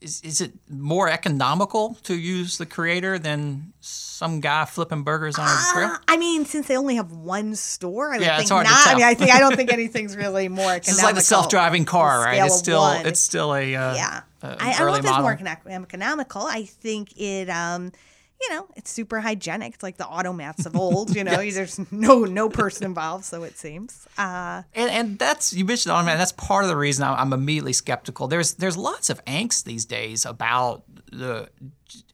is 0.00 0.20
is 0.20 0.40
it 0.42 0.52
more 0.68 1.08
economical 1.08 1.96
to 2.02 2.14
use 2.14 2.58
the 2.58 2.66
creator 2.66 3.18
than 3.18 3.72
some 3.80 4.40
guy 4.40 4.66
flipping 4.66 5.02
burgers 5.02 5.38
on 5.38 5.46
a 5.46 5.72
grill? 5.72 5.88
Uh, 5.90 5.98
I 6.08 6.18
mean, 6.18 6.44
since 6.44 6.68
they 6.68 6.76
only 6.76 6.96
have 6.96 7.10
one 7.12 7.54
store, 7.54 8.12
I 8.12 8.18
Yeah, 8.18 8.36
think 8.36 8.42
it's 8.42 8.50
hard 8.50 8.66
to 8.66 8.72
not. 8.72 8.86
I 8.86 8.94
mean, 8.96 9.04
I 9.04 9.14
think 9.14 9.30
I 9.30 9.38
don't 9.38 9.56
think 9.56 9.72
anything's 9.80 10.14
really 10.16 10.48
more 10.48 10.72
economical. 10.72 10.90
This 10.90 10.98
is 10.98 11.02
like 11.02 11.16
a 11.16 11.20
self-driving 11.22 11.86
car, 11.86 12.20
right? 12.20 12.44
It's 12.44 12.58
still 12.58 12.80
one. 12.80 13.06
it's 13.06 13.20
still 13.20 13.54
a 13.54 13.74
uh, 13.74 13.94
yeah. 13.94 14.20
Uh, 14.44 14.56
I, 14.60 14.70
I 14.70 14.72
don't 14.72 14.78
know 14.80 14.84
early 14.86 14.98
if 14.98 15.04
it's 15.04 15.10
model. 15.10 15.22
more 15.22 15.82
economical. 15.82 16.42
I 16.42 16.64
think 16.64 17.18
it, 17.20 17.48
um, 17.48 17.92
you 18.40 18.54
know, 18.54 18.66
it's 18.76 18.90
super 18.90 19.20
hygienic. 19.20 19.74
It's 19.74 19.82
like 19.82 19.96
the 19.96 20.04
automats 20.04 20.66
of 20.66 20.76
old. 20.76 21.14
You 21.16 21.24
know, 21.28 21.36
there's 21.36 21.80
no 21.92 22.24
no 22.24 22.48
person 22.48 22.84
involved, 22.84 23.24
so 23.24 23.42
it 23.44 23.56
seems. 23.56 24.06
Uh, 24.18 24.62
And, 24.74 24.90
and 24.90 25.18
that's 25.18 25.52
you 25.52 25.64
mentioned 25.64 25.92
on 25.92 26.04
man. 26.04 26.18
That's 26.18 26.32
part 26.32 26.64
of 26.64 26.68
the 26.68 26.76
reason 26.76 27.04
I'm, 27.04 27.14
I'm 27.18 27.32
immediately 27.32 27.72
skeptical. 27.72 28.28
There's 28.28 28.54
there's 28.54 28.76
lots 28.76 29.08
of 29.10 29.24
angst 29.24 29.64
these 29.64 29.84
days 29.84 30.26
about 30.26 30.82
the 31.10 31.48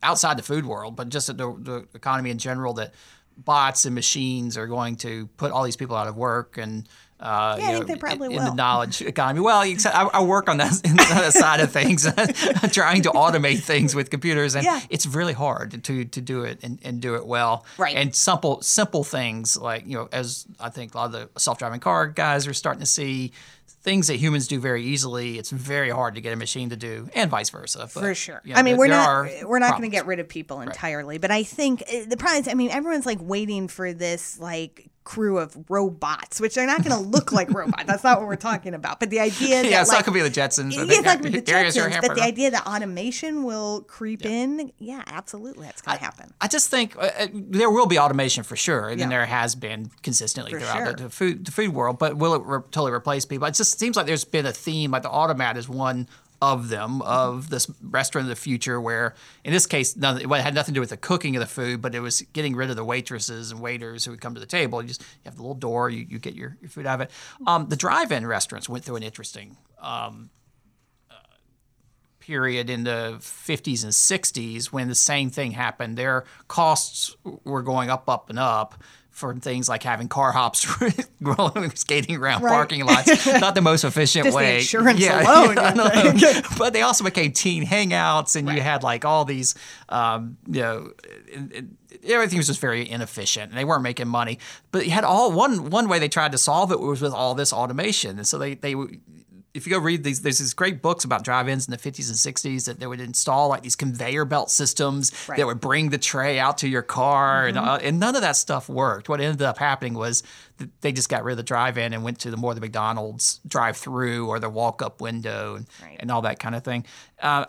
outside 0.03 0.37
the 0.38 0.43
food 0.43 0.66
world, 0.66 0.95
but 0.97 1.09
just 1.09 1.27
the, 1.29 1.35
the 1.35 1.87
economy 1.95 2.31
in 2.31 2.38
general. 2.38 2.75
That 2.75 2.95
bots 3.37 3.87
and 3.87 3.95
machines 3.95 4.59
are 4.59 4.66
going 4.66 4.97
to 4.97 5.27
put 5.38 5.51
all 5.51 5.64
these 5.64 5.77
people 5.77 5.97
out 5.97 6.07
of 6.07 6.16
work 6.16 6.59
and. 6.59 6.88
Uh, 7.20 7.56
Yeah, 7.59 7.64
I 7.64 7.72
think 7.74 7.88
know, 7.88 7.94
they 7.94 8.00
probably 8.00 8.26
in, 8.35 8.38
in 8.38 8.44
the 8.44 8.54
knowledge 8.54 9.02
economy. 9.02 9.40
Well, 9.40 9.59
I, 9.61 10.11
I 10.14 10.22
work 10.22 10.48
on 10.48 10.56
that, 10.56 10.80
in 10.85 10.96
that 10.96 11.33
side 11.33 11.61
of 11.61 11.70
things, 11.70 12.02
trying 12.72 13.02
to 13.02 13.11
automate 13.11 13.61
things 13.61 13.94
with 13.94 14.11
computers, 14.11 14.54
and 14.54 14.64
Yeah. 14.64 14.80
it's 14.88 15.06
really 15.06 15.35
hard 15.35 15.85
to 15.85 16.04
to 16.04 16.20
do 16.20 16.42
it 16.44 16.61
and, 16.62 16.78
and 16.83 17.00
do 17.00 17.14
it 17.14 17.26
well. 17.26 17.64
Right. 17.78 17.96
And 17.96 18.14
simple 18.14 18.62
simple 18.62 19.04
things 19.04 19.56
like 19.56 19.87
you 19.87 19.96
know 19.96 20.09
as 20.12 20.46
i 20.59 20.68
think 20.68 20.94
a 20.94 20.96
lot 20.96 21.06
of 21.06 21.12
the 21.12 21.28
self-driving 21.38 21.80
car 21.80 22.06
guys 22.06 22.46
are 22.46 22.54
starting 22.54 22.80
to 22.80 22.87
see 22.87 23.33
things 23.83 24.06
that 24.09 24.16
humans 24.16 24.46
do 24.46 24.61
very 24.61 24.83
easily 24.85 25.38
it's 25.38 25.50
very 25.50 25.90
hard 25.90 26.14
to 26.14 26.20
get 26.20 26.33
a 26.33 26.37
machine 26.37 26.68
to 26.70 26.76
do 26.76 27.09
and 27.14 27.30
vice 27.30 27.50
versa 27.50 27.80
but, 27.80 27.90
for 27.90 28.14
sure. 28.14 28.40
you 28.44 28.52
know, 28.54 28.61
I 28.61 28.62
mean, 28.62 28.76
we're 28.76 28.88
not 28.88 29.26
we're 29.44 29.59
not 29.59 29.70
going 29.72 29.83
to 29.83 29.88
get 29.88 30.06
rid 30.06 30.18
of 30.20 30.28
people 30.28 30.61
entirely, 30.61 31.18
but 31.18 31.30
I 31.30 31.42
think 31.42 31.83
uh, 31.83 32.04
the 32.06 32.16
problem 32.16 32.42
is, 32.42 32.48
I 32.48 32.54
mean, 32.54 32.70
everyone's 32.70 33.06
like 33.06 33.18
waiting 33.20 33.68
for 33.68 33.92
this 33.92 34.38
like 34.38 34.88
crew 35.02 35.38
of 35.38 35.56
robots, 35.68 36.40
which 36.40 36.54
they're 36.54 36.66
not 36.66 36.84
going 36.84 36.96
to 36.96 37.02
look 37.08 37.32
like 37.32 37.50
robots. 37.54 37.84
That's 37.86 38.04
not 38.04 38.18
what 38.18 38.28
we're 38.28 38.36
talking 38.36 38.74
about. 38.74 39.00
But 39.00 39.10
the 39.10 39.18
idea 39.20 39.48
that 39.62 39.70
yeah 39.70 39.80
it's 39.80 39.88
like, 39.88 39.98
not 39.98 40.06
going 40.06 40.18
to 40.18 40.24
be 40.24 40.28
the 40.28 40.40
jetsons 40.40 40.74
Yeah, 40.74 40.82
it's 40.86 41.02
not 41.02 41.20
going 41.20 41.22
to 41.22 41.30
be 41.30 41.40
the 41.40 41.50
Jetsons, 41.52 42.00
but 42.00 42.14
the 42.14 42.22
idea 42.22 42.50
that 42.50 42.66
automation 42.66 43.42
will 43.44 43.82
creep 43.82 44.24
in, 44.26 44.72
yeah, 44.78 45.02
absolutely, 45.06 45.66
that's 45.66 45.82
going 45.82 45.96
to 45.98 46.04
happen. 46.04 46.32
I 46.40 46.48
just 46.48 46.70
think 46.70 46.96
uh, 46.96 47.10
uh, 47.18 47.26
there 47.32 47.70
will 47.70 47.86
be 47.86 47.98
automation 47.98 48.44
for 48.44 48.56
sure, 48.56 48.88
and 48.88 49.00
Yeah. 49.00 49.08
there 49.08 49.26
has 49.26 49.54
been 49.54 49.90
consistently 50.02 50.52
For 50.52 50.60
throughout 50.60 50.76
sure. 50.76 50.92
the, 50.94 51.02
the 51.04 51.10
food 51.10 51.44
the 51.46 51.52
food 51.52 51.70
world. 51.74 51.98
But 51.98 52.16
will 52.16 52.34
it 52.34 52.42
re- 52.44 52.60
totally 52.70 52.92
replace 52.92 53.24
people? 53.24 53.46
It 53.48 53.54
just 53.54 53.78
seems 53.78 53.96
like 53.96 54.06
there's 54.06 54.24
been 54.24 54.46
a 54.46 54.52
theme. 54.52 54.90
Like 54.90 55.02
the 55.02 55.10
automat 55.10 55.56
is 55.56 55.68
one 55.68 56.08
of 56.42 56.68
them 56.68 57.03
of 57.03 57.50
this 57.50 57.70
restaurant 57.83 58.24
of 58.24 58.29
the 58.29 58.40
future, 58.40 58.81
where 58.81 59.14
in 59.44 59.53
this 59.53 59.66
case, 59.66 59.96
none, 59.96 60.20
it 60.20 60.29
had 60.29 60.55
nothing 60.55 60.72
to 60.74 60.76
do 60.76 60.81
with 60.81 60.90
the 60.90 60.96
cooking 60.96 61.37
of 61.37 61.40
the 61.40 61.46
food, 61.46 61.83
but 61.83 61.94
it 61.94 62.00
was 62.00 62.22
getting 62.33 62.57
rid 62.57 62.70
of 62.70 62.76
the 62.76 62.85
waitresses 62.85 63.50
and 63.50 63.61
waiters 63.61 64.05
who 64.05 64.11
would 64.11 64.20
come 64.20 64.35
to 64.35 64.40
the 64.40 64.46
table. 64.46 64.81
You 64.81 64.88
just 64.88 65.03
you 65.03 65.07
have 65.26 65.37
the 65.37 65.42
little 65.42 65.55
door, 65.55 65.90
you, 65.90 66.07
you 66.09 66.18
get 66.18 66.35
your, 66.35 66.57
your 66.61 66.70
food 66.70 66.87
out 66.87 67.00
of 67.00 67.09
it. 67.09 67.11
Um, 67.46 67.68
the 67.68 67.76
drive-in 67.76 68.26
restaurants 68.26 68.68
went 68.68 68.85
through 68.85 68.96
an 68.96 69.03
interesting 69.03 69.57
period 72.20 72.70
in 72.70 72.85
the 72.85 73.16
50s 73.18 73.83
and 73.83 73.92
60s 73.92 74.66
when 74.66 74.87
the 74.87 74.94
same 74.94 75.31
thing 75.31 75.50
happened. 75.50 75.96
Their 75.96 76.24
costs 76.46 77.16
were 77.44 77.62
going 77.62 77.90
up, 77.90 78.09
up, 78.09 78.31
and 78.31 78.38
up 78.38 78.81
for 79.11 79.35
things 79.35 79.68
like 79.68 79.83
having 79.83 80.09
car 80.09 80.33
hops, 80.33 80.66
rolling, 81.20 81.70
skating 81.75 82.16
around 82.16 82.42
Right. 82.42 82.53
parking 82.53 82.85
lots. 82.87 83.27
Not 83.40 83.55
the 83.55 83.61
most 83.61 83.85
efficient 83.85 84.25
Just 84.25 84.35
the 84.35 84.42
way. 84.42 84.57
insurance 84.59 85.05
alone, 85.07 85.59
I 85.59 86.03
you 86.12 86.14
know. 86.14 86.40
but 86.59 86.73
they 86.73 86.83
also 86.83 87.05
became 87.05 87.33
teen 87.33 87.66
hangouts, 87.66 88.37
and 88.37 88.49
you 88.49 88.61
had 88.61 88.83
like 88.83 89.05
all 89.05 89.25
these, 89.25 89.55
um, 89.88 90.37
you 90.46 90.61
know. 90.62 90.90
Everything 92.05 92.38
was 92.38 92.46
just 92.46 92.61
very 92.61 92.88
inefficient, 92.88 93.51
and 93.51 93.59
they 93.59 93.64
weren't 93.64 93.83
making 93.83 94.09
money. 94.09 94.38
But 94.73 94.87
you 94.87 94.92
had 94.92 95.05
all 95.05 95.33
one 95.33 95.68
one 95.70 95.88
way 95.88 95.99
they 95.99 96.09
tried 96.09 96.33
to 96.33 96.38
solve 96.38 96.73
it 96.73 96.81
was 96.81 97.03
with 97.03 97.12
all 97.12 97.35
this 97.35 97.53
automation, 97.53 98.16
and 98.16 98.27
so 98.27 98.38
they 98.38 98.55
they 98.55 98.75
if 99.52 99.66
you 99.66 99.72
go 99.72 99.78
read 99.80 100.04
these, 100.04 100.22
there's 100.22 100.38
these 100.38 100.54
great 100.54 100.80
books 100.80 101.04
about 101.04 101.24
drive-ins 101.24 101.66
in 101.66 101.72
the 101.72 101.76
50s 101.76 102.08
and 102.08 102.16
60s 102.36 102.66
that 102.66 102.78
they 102.78 102.86
would 102.86 103.00
install 103.00 103.48
like 103.48 103.62
these 103.62 103.74
conveyor 103.76 104.24
belt 104.24 104.50
systems 104.50 105.12
Right. 105.28 105.38
that 105.38 105.46
would 105.46 105.60
bring 105.60 105.90
the 105.90 105.98
tray 105.98 106.38
out 106.38 106.58
to 106.58 106.68
your 106.68 106.82
car, 106.82 107.46
and, 107.48 107.58
uh, 107.58 107.78
and 107.82 107.98
none 107.98 108.14
of 108.14 108.22
that 108.22 108.36
stuff 108.36 108.68
worked. 108.68 109.08
What 109.08 109.20
ended 109.20 109.42
up 109.42 109.58
happening 109.58 109.94
was 109.94 110.22
that 110.58 110.68
they 110.82 110.92
just 110.92 111.08
got 111.08 111.24
rid 111.24 111.32
of 111.32 111.36
the 111.38 111.42
drive-in 111.42 111.92
and 111.92 112.04
went 112.04 112.20
to 112.20 112.30
the 112.30 112.36
more 112.36 112.54
the 112.54 112.60
McDonald's 112.60 113.40
drive-through 113.46 114.28
or 114.28 114.38
the 114.38 114.48
walk-up 114.50 115.00
window 115.00 115.56
and, 115.56 115.66
Right. 115.82 115.96
and 115.98 116.10
all 116.12 116.22
that 116.22 116.38
kind 116.38 116.54
of 116.54 116.62
thing. 116.62 116.86
Uh, 117.20 117.46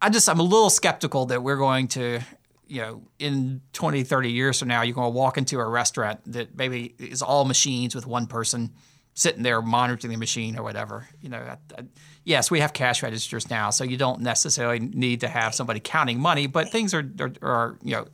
I 0.00 0.08
just 0.08 0.28
I'm 0.28 0.40
a 0.40 0.44
little 0.44 0.70
skeptical 0.70 1.26
that 1.26 1.42
we're 1.42 1.56
going 1.56 1.88
to 1.88 2.20
you 2.68 2.80
know, 2.80 3.02
in 3.18 3.60
20, 3.72 4.04
30 4.04 4.30
years 4.30 4.60
from 4.60 4.68
now, 4.68 4.82
you're 4.82 4.94
going 4.94 5.06
to 5.12 5.16
walk 5.18 5.36
into 5.36 5.58
a 5.58 5.66
restaurant 5.68 6.20
that 6.26 6.56
maybe 6.56 6.94
is 7.00 7.20
all 7.20 7.44
machines 7.44 7.96
with 7.96 8.06
one 8.06 8.28
person 8.28 8.70
sitting 9.14 9.42
there 9.42 9.60
monitoring 9.60 10.12
the 10.12 10.18
machine 10.18 10.58
or 10.58 10.62
whatever. 10.62 11.08
You 11.20 11.28
know, 11.30 11.38
I, 11.38 11.56
I, 11.78 11.84
yes, 12.24 12.50
we 12.50 12.60
have 12.60 12.72
cash 12.72 13.02
registers 13.02 13.50
now, 13.50 13.70
so 13.70 13.84
you 13.84 13.96
don't 13.96 14.20
necessarily 14.20 14.78
need 14.78 15.20
to 15.20 15.28
have 15.28 15.54
somebody 15.54 15.80
counting 15.80 16.20
money, 16.20 16.46
but 16.46 16.70
things 16.70 16.94
are, 16.94 17.10
are, 17.20 17.32
are 17.42 17.78
you 17.82 17.96
know, 17.96 18.06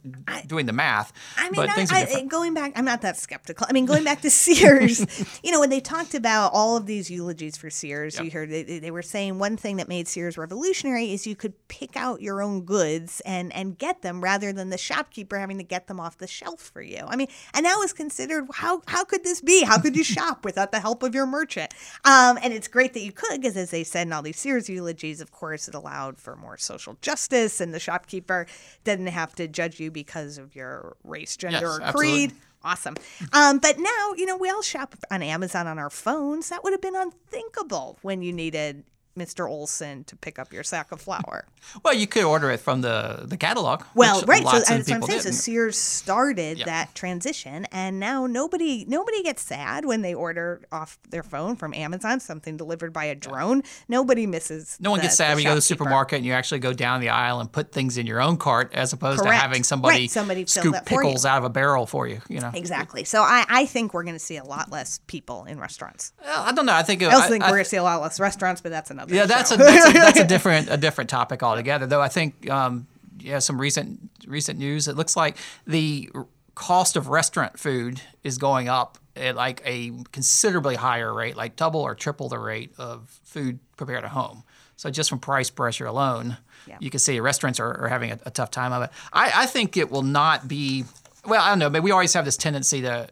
doing 0.46 0.66
the 0.66 0.72
math. 0.72 1.12
I 1.36 1.44
mean, 1.50 1.54
but 1.54 1.70
things 1.72 1.92
are 1.92 1.96
I, 1.96 2.22
going 2.22 2.54
back, 2.54 2.72
I'm 2.76 2.84
not 2.84 3.02
that 3.02 3.16
skeptical. 3.16 3.66
I 3.68 3.72
mean, 3.72 3.86
going 3.86 4.04
back 4.04 4.22
to 4.22 4.30
Sears, 4.36 5.40
you 5.42 5.52
know, 5.52 5.60
when 5.60 5.70
they 5.70 5.80
talked 5.80 6.14
about 6.14 6.52
all 6.52 6.76
of 6.76 6.86
these 6.86 7.10
eulogies 7.10 7.56
for 7.56 7.70
Sears, 7.70 8.18
you 8.18 8.30
heard 8.30 8.50
they, 8.50 8.62
they 8.62 8.90
were 8.90 9.02
saying 9.02 9.38
one 9.38 9.56
thing 9.56 9.76
that 9.76 9.88
made 9.88 10.08
Sears 10.08 10.38
revolutionary 10.38 11.12
is 11.12 11.26
you 11.26 11.36
could 11.36 11.54
pick 11.68 11.96
out 11.96 12.22
your 12.22 12.42
own 12.42 12.62
goods 12.62 13.20
and 13.26 13.52
and 13.54 13.78
get 13.78 14.02
them 14.02 14.22
rather 14.22 14.52
than 14.52 14.70
the 14.70 14.78
shopkeeper 14.78 15.38
having 15.38 15.58
to 15.58 15.64
get 15.64 15.86
them 15.86 16.00
off 16.00 16.18
the 16.18 16.26
shelf 16.26 16.60
for 16.60 16.80
you. 16.80 17.04
I 17.06 17.16
mean, 17.16 17.28
and 17.54 17.66
that 17.66 17.76
was 17.76 17.92
considered 17.92 18.46
how 18.54 18.82
how 18.86 19.04
could 19.04 19.24
this 19.24 19.40
be? 19.40 19.62
How 19.62 19.78
could 19.78 19.96
you 19.96 20.04
shop 20.04 20.44
without 20.44 20.72
the 20.72 20.80
help 20.86 21.02
of 21.02 21.14
your 21.14 21.26
merchant? 21.26 21.74
Um, 22.04 22.38
and 22.42 22.52
it's 22.52 22.68
great 22.68 22.92
that 22.94 23.00
you 23.00 23.10
could 23.12 23.40
because, 23.40 23.56
as 23.56 23.70
they 23.70 23.82
said 23.84 24.06
in 24.06 24.12
all 24.12 24.22
these 24.22 24.38
Sears 24.38 24.68
eulogies, 24.68 25.20
of 25.20 25.32
course, 25.32 25.66
it 25.66 25.74
allowed 25.74 26.18
for 26.18 26.36
more 26.36 26.56
social 26.56 26.96
justice, 27.02 27.60
and 27.60 27.74
the 27.74 27.80
shopkeeper 27.80 28.46
didn't 28.84 29.08
have 29.08 29.34
to 29.34 29.48
judge 29.48 29.80
you 29.80 29.90
because 29.90 30.38
of 30.38 30.54
your 30.54 30.96
race, 31.02 31.36
gender, 31.36 31.58
Yes, 31.60 31.62
or 31.64 31.82
absolutely. 31.82 32.28
creed. 32.28 32.32
Awesome. 32.62 32.96
Um, 33.32 33.58
but 33.58 33.78
now, 33.78 34.12
you 34.16 34.26
know, 34.26 34.36
we 34.36 34.48
all 34.50 34.62
shop 34.62 34.94
on 35.10 35.22
Amazon 35.22 35.66
on 35.66 35.78
our 35.78 35.90
phones. 35.90 36.48
That 36.48 36.64
would 36.64 36.72
have 36.72 36.80
been 36.80 36.96
unthinkable 36.96 37.98
when 38.02 38.22
you 38.22 38.32
needed 38.32 38.84
Mr. 39.16 39.48
Olson 39.48 40.04
to 40.04 40.16
pick 40.16 40.38
up 40.38 40.52
your 40.52 40.62
sack 40.62 40.92
of 40.92 41.00
flour. 41.00 41.46
Well, 41.82 41.94
you 41.94 42.06
could 42.06 42.22
order 42.22 42.50
it 42.52 42.60
from 42.60 42.80
the, 42.82 43.24
the 43.26 43.36
catalog. 43.36 43.82
Well, 43.96 44.22
right. 44.22 44.44
So 44.44 44.50
that's 44.60 44.70
what 44.70 44.92
I'm 44.92 45.02
saying. 45.02 45.20
So. 45.20 45.30
Sears 45.32 45.76
started 45.76 46.58
Yep. 46.58 46.66
that 46.66 46.94
transition, 46.94 47.66
and 47.72 47.98
now 47.98 48.26
nobody 48.26 48.84
nobody 48.86 49.22
gets 49.24 49.42
sad 49.42 49.84
when 49.84 50.02
they 50.02 50.14
order 50.14 50.62
off 50.70 50.96
their 51.10 51.24
phone 51.24 51.56
from 51.56 51.74
Amazon 51.74 52.20
something 52.20 52.56
delivered 52.56 52.92
by 52.92 53.06
a 53.06 53.16
drone. 53.16 53.62
Nobody 53.88 54.26
misses. 54.26 54.76
No 54.80 54.90
one 54.92 55.00
the- 55.00 55.04
gets 55.06 55.16
sad 55.16 55.30
when 55.34 55.38
you 55.38 55.44
go 55.44 55.50
to 55.50 55.54
the 55.56 55.60
supermarket 55.60 56.18
and 56.18 56.26
you 56.26 56.32
actually 56.34 56.60
go 56.60 56.72
down 56.72 57.00
the 57.00 57.08
aisle 57.08 57.40
and 57.40 57.50
put 57.50 57.72
things 57.72 57.98
in 57.98 58.06
your 58.06 58.20
own 58.20 58.36
cart 58.36 58.72
as 58.72 58.92
opposed 58.92 59.20
Correct. 59.22 59.34
to 59.34 59.40
having 59.40 59.64
somebody, 59.64 60.02
Right, 60.02 60.10
somebody 60.10 60.46
scoop 60.46 60.72
that 60.72 60.88
for 60.88 61.02
you. 61.02 61.08
pickles 61.08 61.24
out 61.26 61.38
of 61.38 61.44
a 61.44 61.50
barrel 61.50 61.86
for 61.86 62.06
you. 62.06 62.20
You 62.28 62.38
know, 62.40 62.52
Exactly. 62.54 63.02
So 63.02 63.22
I, 63.22 63.44
I 63.48 63.66
think 63.66 63.92
we're 63.92 64.04
going 64.04 64.14
to 64.14 64.20
see 64.20 64.36
a 64.36 64.44
lot 64.44 64.70
less 64.70 65.00
people 65.08 65.44
in 65.46 65.58
restaurants. 65.58 66.12
Well, 66.24 66.42
I 66.42 66.52
don't 66.52 66.66
know. 66.66 66.74
I 66.74 66.84
think 66.84 67.02
uh, 67.02 67.06
I 67.08 67.14
also 67.14 67.28
think 67.28 67.42
we're 67.42 67.50
going 67.50 67.64
to 67.64 67.68
see 67.70 67.76
a 67.76 67.82
lot 67.82 68.00
less 68.00 68.20
restaurants, 68.20 68.60
but 68.60 68.70
that's 68.70 68.90
another. 68.92 69.05
Yeah, 69.08 69.26
that's 69.26 69.50
a 69.52 69.56
that's 69.56 69.88
a, 69.88 69.92
that's 69.92 70.20
a 70.20 70.24
different 70.34 70.68
a 70.70 70.76
different 70.76 71.10
topic 71.10 71.42
altogether. 71.42 71.86
Though 71.86 72.00
I 72.00 72.08
think 72.08 72.48
um, 72.50 72.86
yeah, 73.18 73.38
some 73.38 73.60
recent 73.60 74.10
recent 74.26 74.58
news. 74.58 74.88
It 74.88 74.96
looks 74.96 75.16
like 75.16 75.36
the 75.66 76.10
cost 76.54 76.96
of 76.96 77.08
restaurant 77.08 77.58
food 77.58 78.00
is 78.24 78.38
going 78.38 78.68
up 78.68 78.98
at 79.14 79.36
like 79.36 79.62
a 79.64 79.92
considerably 80.12 80.74
higher 80.74 81.12
rate, 81.12 81.36
like 81.36 81.56
double 81.56 81.80
or 81.80 81.94
triple 81.94 82.28
the 82.28 82.38
rate 82.38 82.72
of 82.78 83.08
food 83.24 83.58
prepared 83.76 84.04
at 84.04 84.10
home. 84.10 84.42
So 84.76 84.90
just 84.90 85.08
from 85.08 85.18
price 85.20 85.48
pressure 85.48 85.86
alone, 85.86 86.36
Yeah. 86.66 86.76
you 86.80 86.90
can 86.90 86.98
see 86.98 87.18
restaurants 87.20 87.58
are, 87.60 87.84
are 87.84 87.88
having 87.88 88.10
a, 88.12 88.18
a 88.26 88.30
tough 88.30 88.50
time 88.50 88.72
of 88.72 88.82
it. 88.82 88.90
I, 89.12 89.32
I 89.34 89.46
think 89.46 89.76
it 89.78 89.90
will 89.90 90.02
not 90.02 90.48
be. 90.48 90.84
Well, 91.24 91.42
I 91.42 91.48
don't 91.48 91.58
know. 91.58 91.70
But 91.70 91.82
we 91.82 91.90
always 91.92 92.12
have 92.14 92.24
this 92.26 92.36
tendency 92.36 92.82
to. 92.82 93.08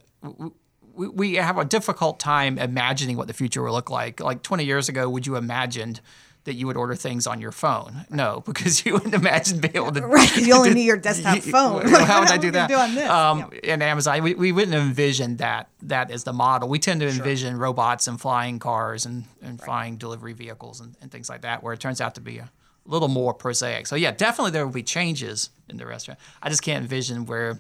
We, 0.95 1.09
we 1.09 1.35
have 1.35 1.59
a 1.59 1.65
difficult 1.65 2.21
time 2.21 2.59
imagining 2.59 3.17
what 3.17 3.27
the 3.27 3.33
future 3.35 3.63
will 3.63 3.73
look 3.73 3.91
like. 3.91 4.21
Like 4.21 4.43
20 4.43 4.65
years 4.65 4.89
ago, 4.89 5.09
would 5.09 5.27
you 5.27 5.37
imagined 5.37 6.01
that 6.45 6.55
you 6.55 6.67
would 6.67 6.77
order 6.77 6.95
things 6.95 7.27
on 7.27 7.41
your 7.41 7.53
phone? 7.53 8.05
No, 8.11 8.43
because 8.47 8.85
you 8.85 8.93
wouldn't 8.93 9.15
imagine 9.15 9.61
being 9.61 9.77
able 9.77 9.93
to. 9.93 10.07
Right, 10.07 10.37
you 10.37 10.55
only 10.55 10.75
need 10.75 10.85
your 10.85 10.97
desktop 10.99 11.39
phone. 11.39 11.91
Well, 11.91 12.05
how 12.05 12.21
would 12.21 12.29
I 12.29 12.37
do 12.37 12.51
that? 12.53 12.69
doing 12.69 12.95
this? 12.95 13.09
Um, 13.09 13.51
In 13.63 13.83
Amazon, 13.83 14.23
we, 14.23 14.35
we 14.35 14.53
wouldn't 14.53 14.75
envision 14.75 15.37
that 15.39 15.69
that 15.83 16.11
as 16.11 16.25
the 16.25 16.33
model. 16.33 16.69
We 16.69 16.79
tend 16.79 17.01
to 17.01 17.09
envision 17.09 17.57
robots 17.57 18.07
and 18.07 18.21
flying 18.21 18.59
cars 18.59 19.07
and, 19.07 19.25
and 19.43 19.61
flying 19.61 19.97
delivery 19.97 20.33
vehicles 20.35 20.81
and, 20.81 20.97
and 21.01 21.11
things 21.11 21.29
like 21.29 21.43
that, 21.43 21.63
where 21.63 21.73
it 21.73 21.81
turns 21.81 22.01
out 22.01 22.15
to 22.17 22.21
be 22.21 22.39
a 22.39 22.51
little 22.87 23.09
more 23.09 23.33
prosaic. 23.35 23.87
So 23.87 23.97
yeah, 23.97 24.11
definitely 24.11 24.51
there 24.53 24.67
will 24.67 24.73
be 24.73 24.83
changes 24.83 25.51
in 25.69 25.79
the 25.79 25.87
restaurant. 25.87 26.21
I 26.43 26.51
just 26.51 26.63
can't 26.63 26.83
envision 26.83 27.25
where 27.27 27.59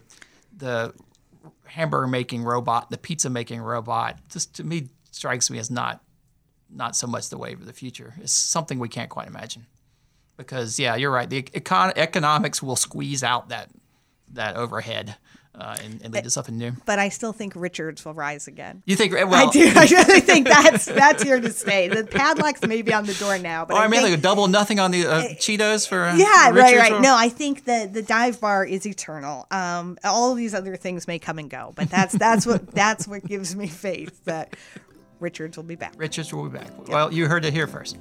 the 0.56 0.92
hamburger 1.66 2.06
making 2.06 2.42
robot, 2.42 2.90
the 2.90 2.98
pizza 2.98 3.30
making 3.30 3.60
robot, 3.60 4.18
just 4.28 4.54
to 4.56 4.64
me 4.64 4.88
strikes 5.10 5.50
me 5.50 5.58
as 5.58 5.70
not 5.70 6.02
not 6.70 6.96
so 6.96 7.06
much 7.06 7.28
the 7.28 7.38
wave 7.38 7.60
of 7.60 7.66
the 7.66 7.72
future. 7.72 8.14
It's 8.20 8.32
something 8.32 8.78
we 8.78 8.88
can't 8.88 9.10
quite 9.10 9.28
imagine. 9.28 9.66
Because 10.36 10.78
yeah, 10.78 10.96
you're 10.96 11.12
right. 11.12 11.30
The 11.30 11.42
econ- 11.42 11.96
economics 11.96 12.62
will 12.62 12.76
squeeze 12.76 13.22
out 13.22 13.48
that 13.50 13.70
that 14.32 14.56
overhead 14.56 15.16
uh, 15.58 15.76
and, 15.84 16.02
and 16.02 16.12
lead 16.12 16.24
to 16.24 16.30
something 16.30 16.56
new. 16.58 16.72
but 16.84 16.98
I 16.98 17.08
still 17.08 17.32
think 17.32 17.52
Richards 17.54 18.04
will 18.04 18.14
rise 18.14 18.48
again. 18.48 18.82
You 18.86 18.96
think? 18.96 19.12
Well, 19.12 19.32
I 19.34 19.50
do. 19.50 19.70
I 19.76 19.86
really 19.86 20.20
think 20.20 20.48
that's 20.48 20.86
that's 20.86 21.22
here 21.22 21.40
to 21.40 21.50
stay. 21.52 21.88
The 21.88 22.04
padlocks 22.04 22.62
may 22.66 22.82
be 22.82 22.92
on 22.92 23.06
the 23.06 23.14
door 23.14 23.38
now, 23.38 23.64
but 23.64 23.74
Oh, 23.74 23.78
I, 23.78 23.84
I 23.84 23.88
mean, 23.88 24.00
think, 24.00 24.10
like 24.10 24.18
a 24.18 24.22
double 24.22 24.48
nothing 24.48 24.80
on 24.80 24.90
the 24.90 25.06
uh, 25.06 25.22
Cheetos 25.34 25.88
for 25.88 26.04
uh, 26.04 26.16
yeah, 26.16 26.48
for 26.48 26.54
right, 26.54 26.64
Richards 26.74 26.80
right. 26.90 26.92
or- 26.92 27.00
No, 27.00 27.16
I 27.16 27.28
think 27.28 27.64
the 27.64 27.88
the 27.92 28.02
dive 28.02 28.40
bar 28.40 28.64
is 28.64 28.86
eternal. 28.86 29.46
Um, 29.50 29.96
all 30.02 30.32
of 30.32 30.36
these 30.36 30.54
other 30.54 30.76
things 30.76 31.06
may 31.06 31.18
come 31.18 31.38
and 31.38 31.48
go, 31.48 31.72
but 31.76 31.88
that's 31.90 32.12
that's 32.14 32.46
what 32.46 32.70
that's 32.72 33.06
what 33.06 33.24
gives 33.24 33.54
me 33.54 33.68
faith 33.68 34.24
that 34.24 34.56
Richards 35.20 35.56
will 35.56 35.64
be 35.64 35.76
back. 35.76 35.94
Richards 35.96 36.32
will 36.34 36.48
be 36.48 36.58
back. 36.58 36.88
Well, 36.88 37.12
you 37.12 37.28
heard 37.28 37.44
it 37.44 37.52
here 37.52 37.66
first. 37.66 37.96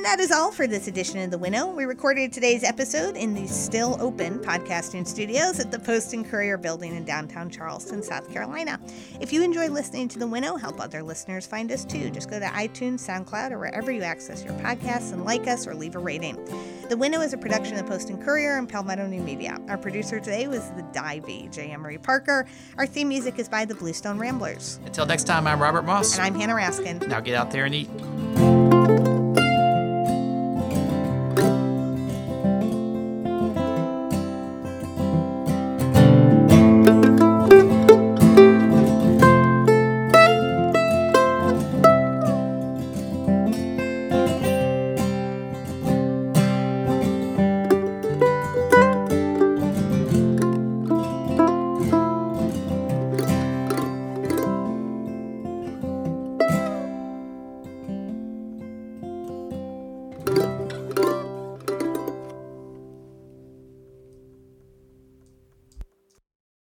And 0.00 0.06
that 0.06 0.18
is 0.18 0.32
all 0.32 0.50
for 0.50 0.66
this 0.66 0.88
edition 0.88 1.18
of 1.18 1.30
The 1.30 1.36
Winnow. 1.36 1.66
We 1.66 1.84
recorded 1.84 2.32
today's 2.32 2.64
episode 2.64 3.18
in 3.18 3.34
the 3.34 3.46
still 3.46 3.98
open 4.00 4.38
podcasting 4.38 5.06
studios 5.06 5.60
at 5.60 5.70
the 5.70 5.78
Post 5.78 6.14
and 6.14 6.24
Courier 6.26 6.56
building 6.56 6.96
in 6.96 7.04
downtown 7.04 7.50
Charleston, 7.50 8.02
South 8.02 8.32
Carolina. 8.32 8.80
If 9.20 9.30
you 9.30 9.42
enjoy 9.42 9.68
listening 9.68 10.08
to 10.08 10.18
The 10.18 10.26
Winnow, 10.26 10.56
help 10.56 10.80
other 10.80 11.02
listeners 11.02 11.46
find 11.46 11.70
us 11.70 11.84
too. 11.84 12.08
Just 12.08 12.30
go 12.30 12.38
to 12.40 12.46
iTunes, 12.46 13.06
SoundCloud, 13.06 13.50
or 13.50 13.58
wherever 13.58 13.92
you 13.92 14.00
access 14.00 14.42
your 14.42 14.54
podcasts 14.54 15.12
and 15.12 15.26
like 15.26 15.46
us 15.46 15.66
or 15.66 15.74
leave 15.74 15.96
a 15.96 15.98
rating. 15.98 16.42
The 16.88 16.96
Winnow 16.96 17.20
is 17.20 17.34
a 17.34 17.38
production 17.38 17.76
of 17.76 17.84
Post 17.84 18.08
and 18.08 18.24
Courier 18.24 18.56
and 18.56 18.66
Palmetto 18.66 19.06
New 19.06 19.20
Media. 19.20 19.60
Our 19.68 19.76
producer 19.76 20.18
today 20.18 20.48
was 20.48 20.66
The 20.70 20.82
Divey, 20.94 21.52
J. 21.52 21.72
Emery 21.72 21.98
Parker. 21.98 22.46
Our 22.78 22.86
theme 22.86 23.08
music 23.08 23.38
is 23.38 23.50
by 23.50 23.66
the 23.66 23.74
Bluestone 23.74 24.18
Ramblers. 24.18 24.80
Until 24.86 25.04
next 25.04 25.24
time, 25.24 25.46
I'm 25.46 25.60
Robert 25.60 25.82
Moss. 25.82 26.14
And 26.14 26.22
I'm 26.22 26.34
Hanna 26.34 26.54
Raskin. 26.54 27.06
Now 27.06 27.20
get 27.20 27.34
out 27.34 27.50
there 27.50 27.66
and 27.66 27.74
eat. 27.74 27.90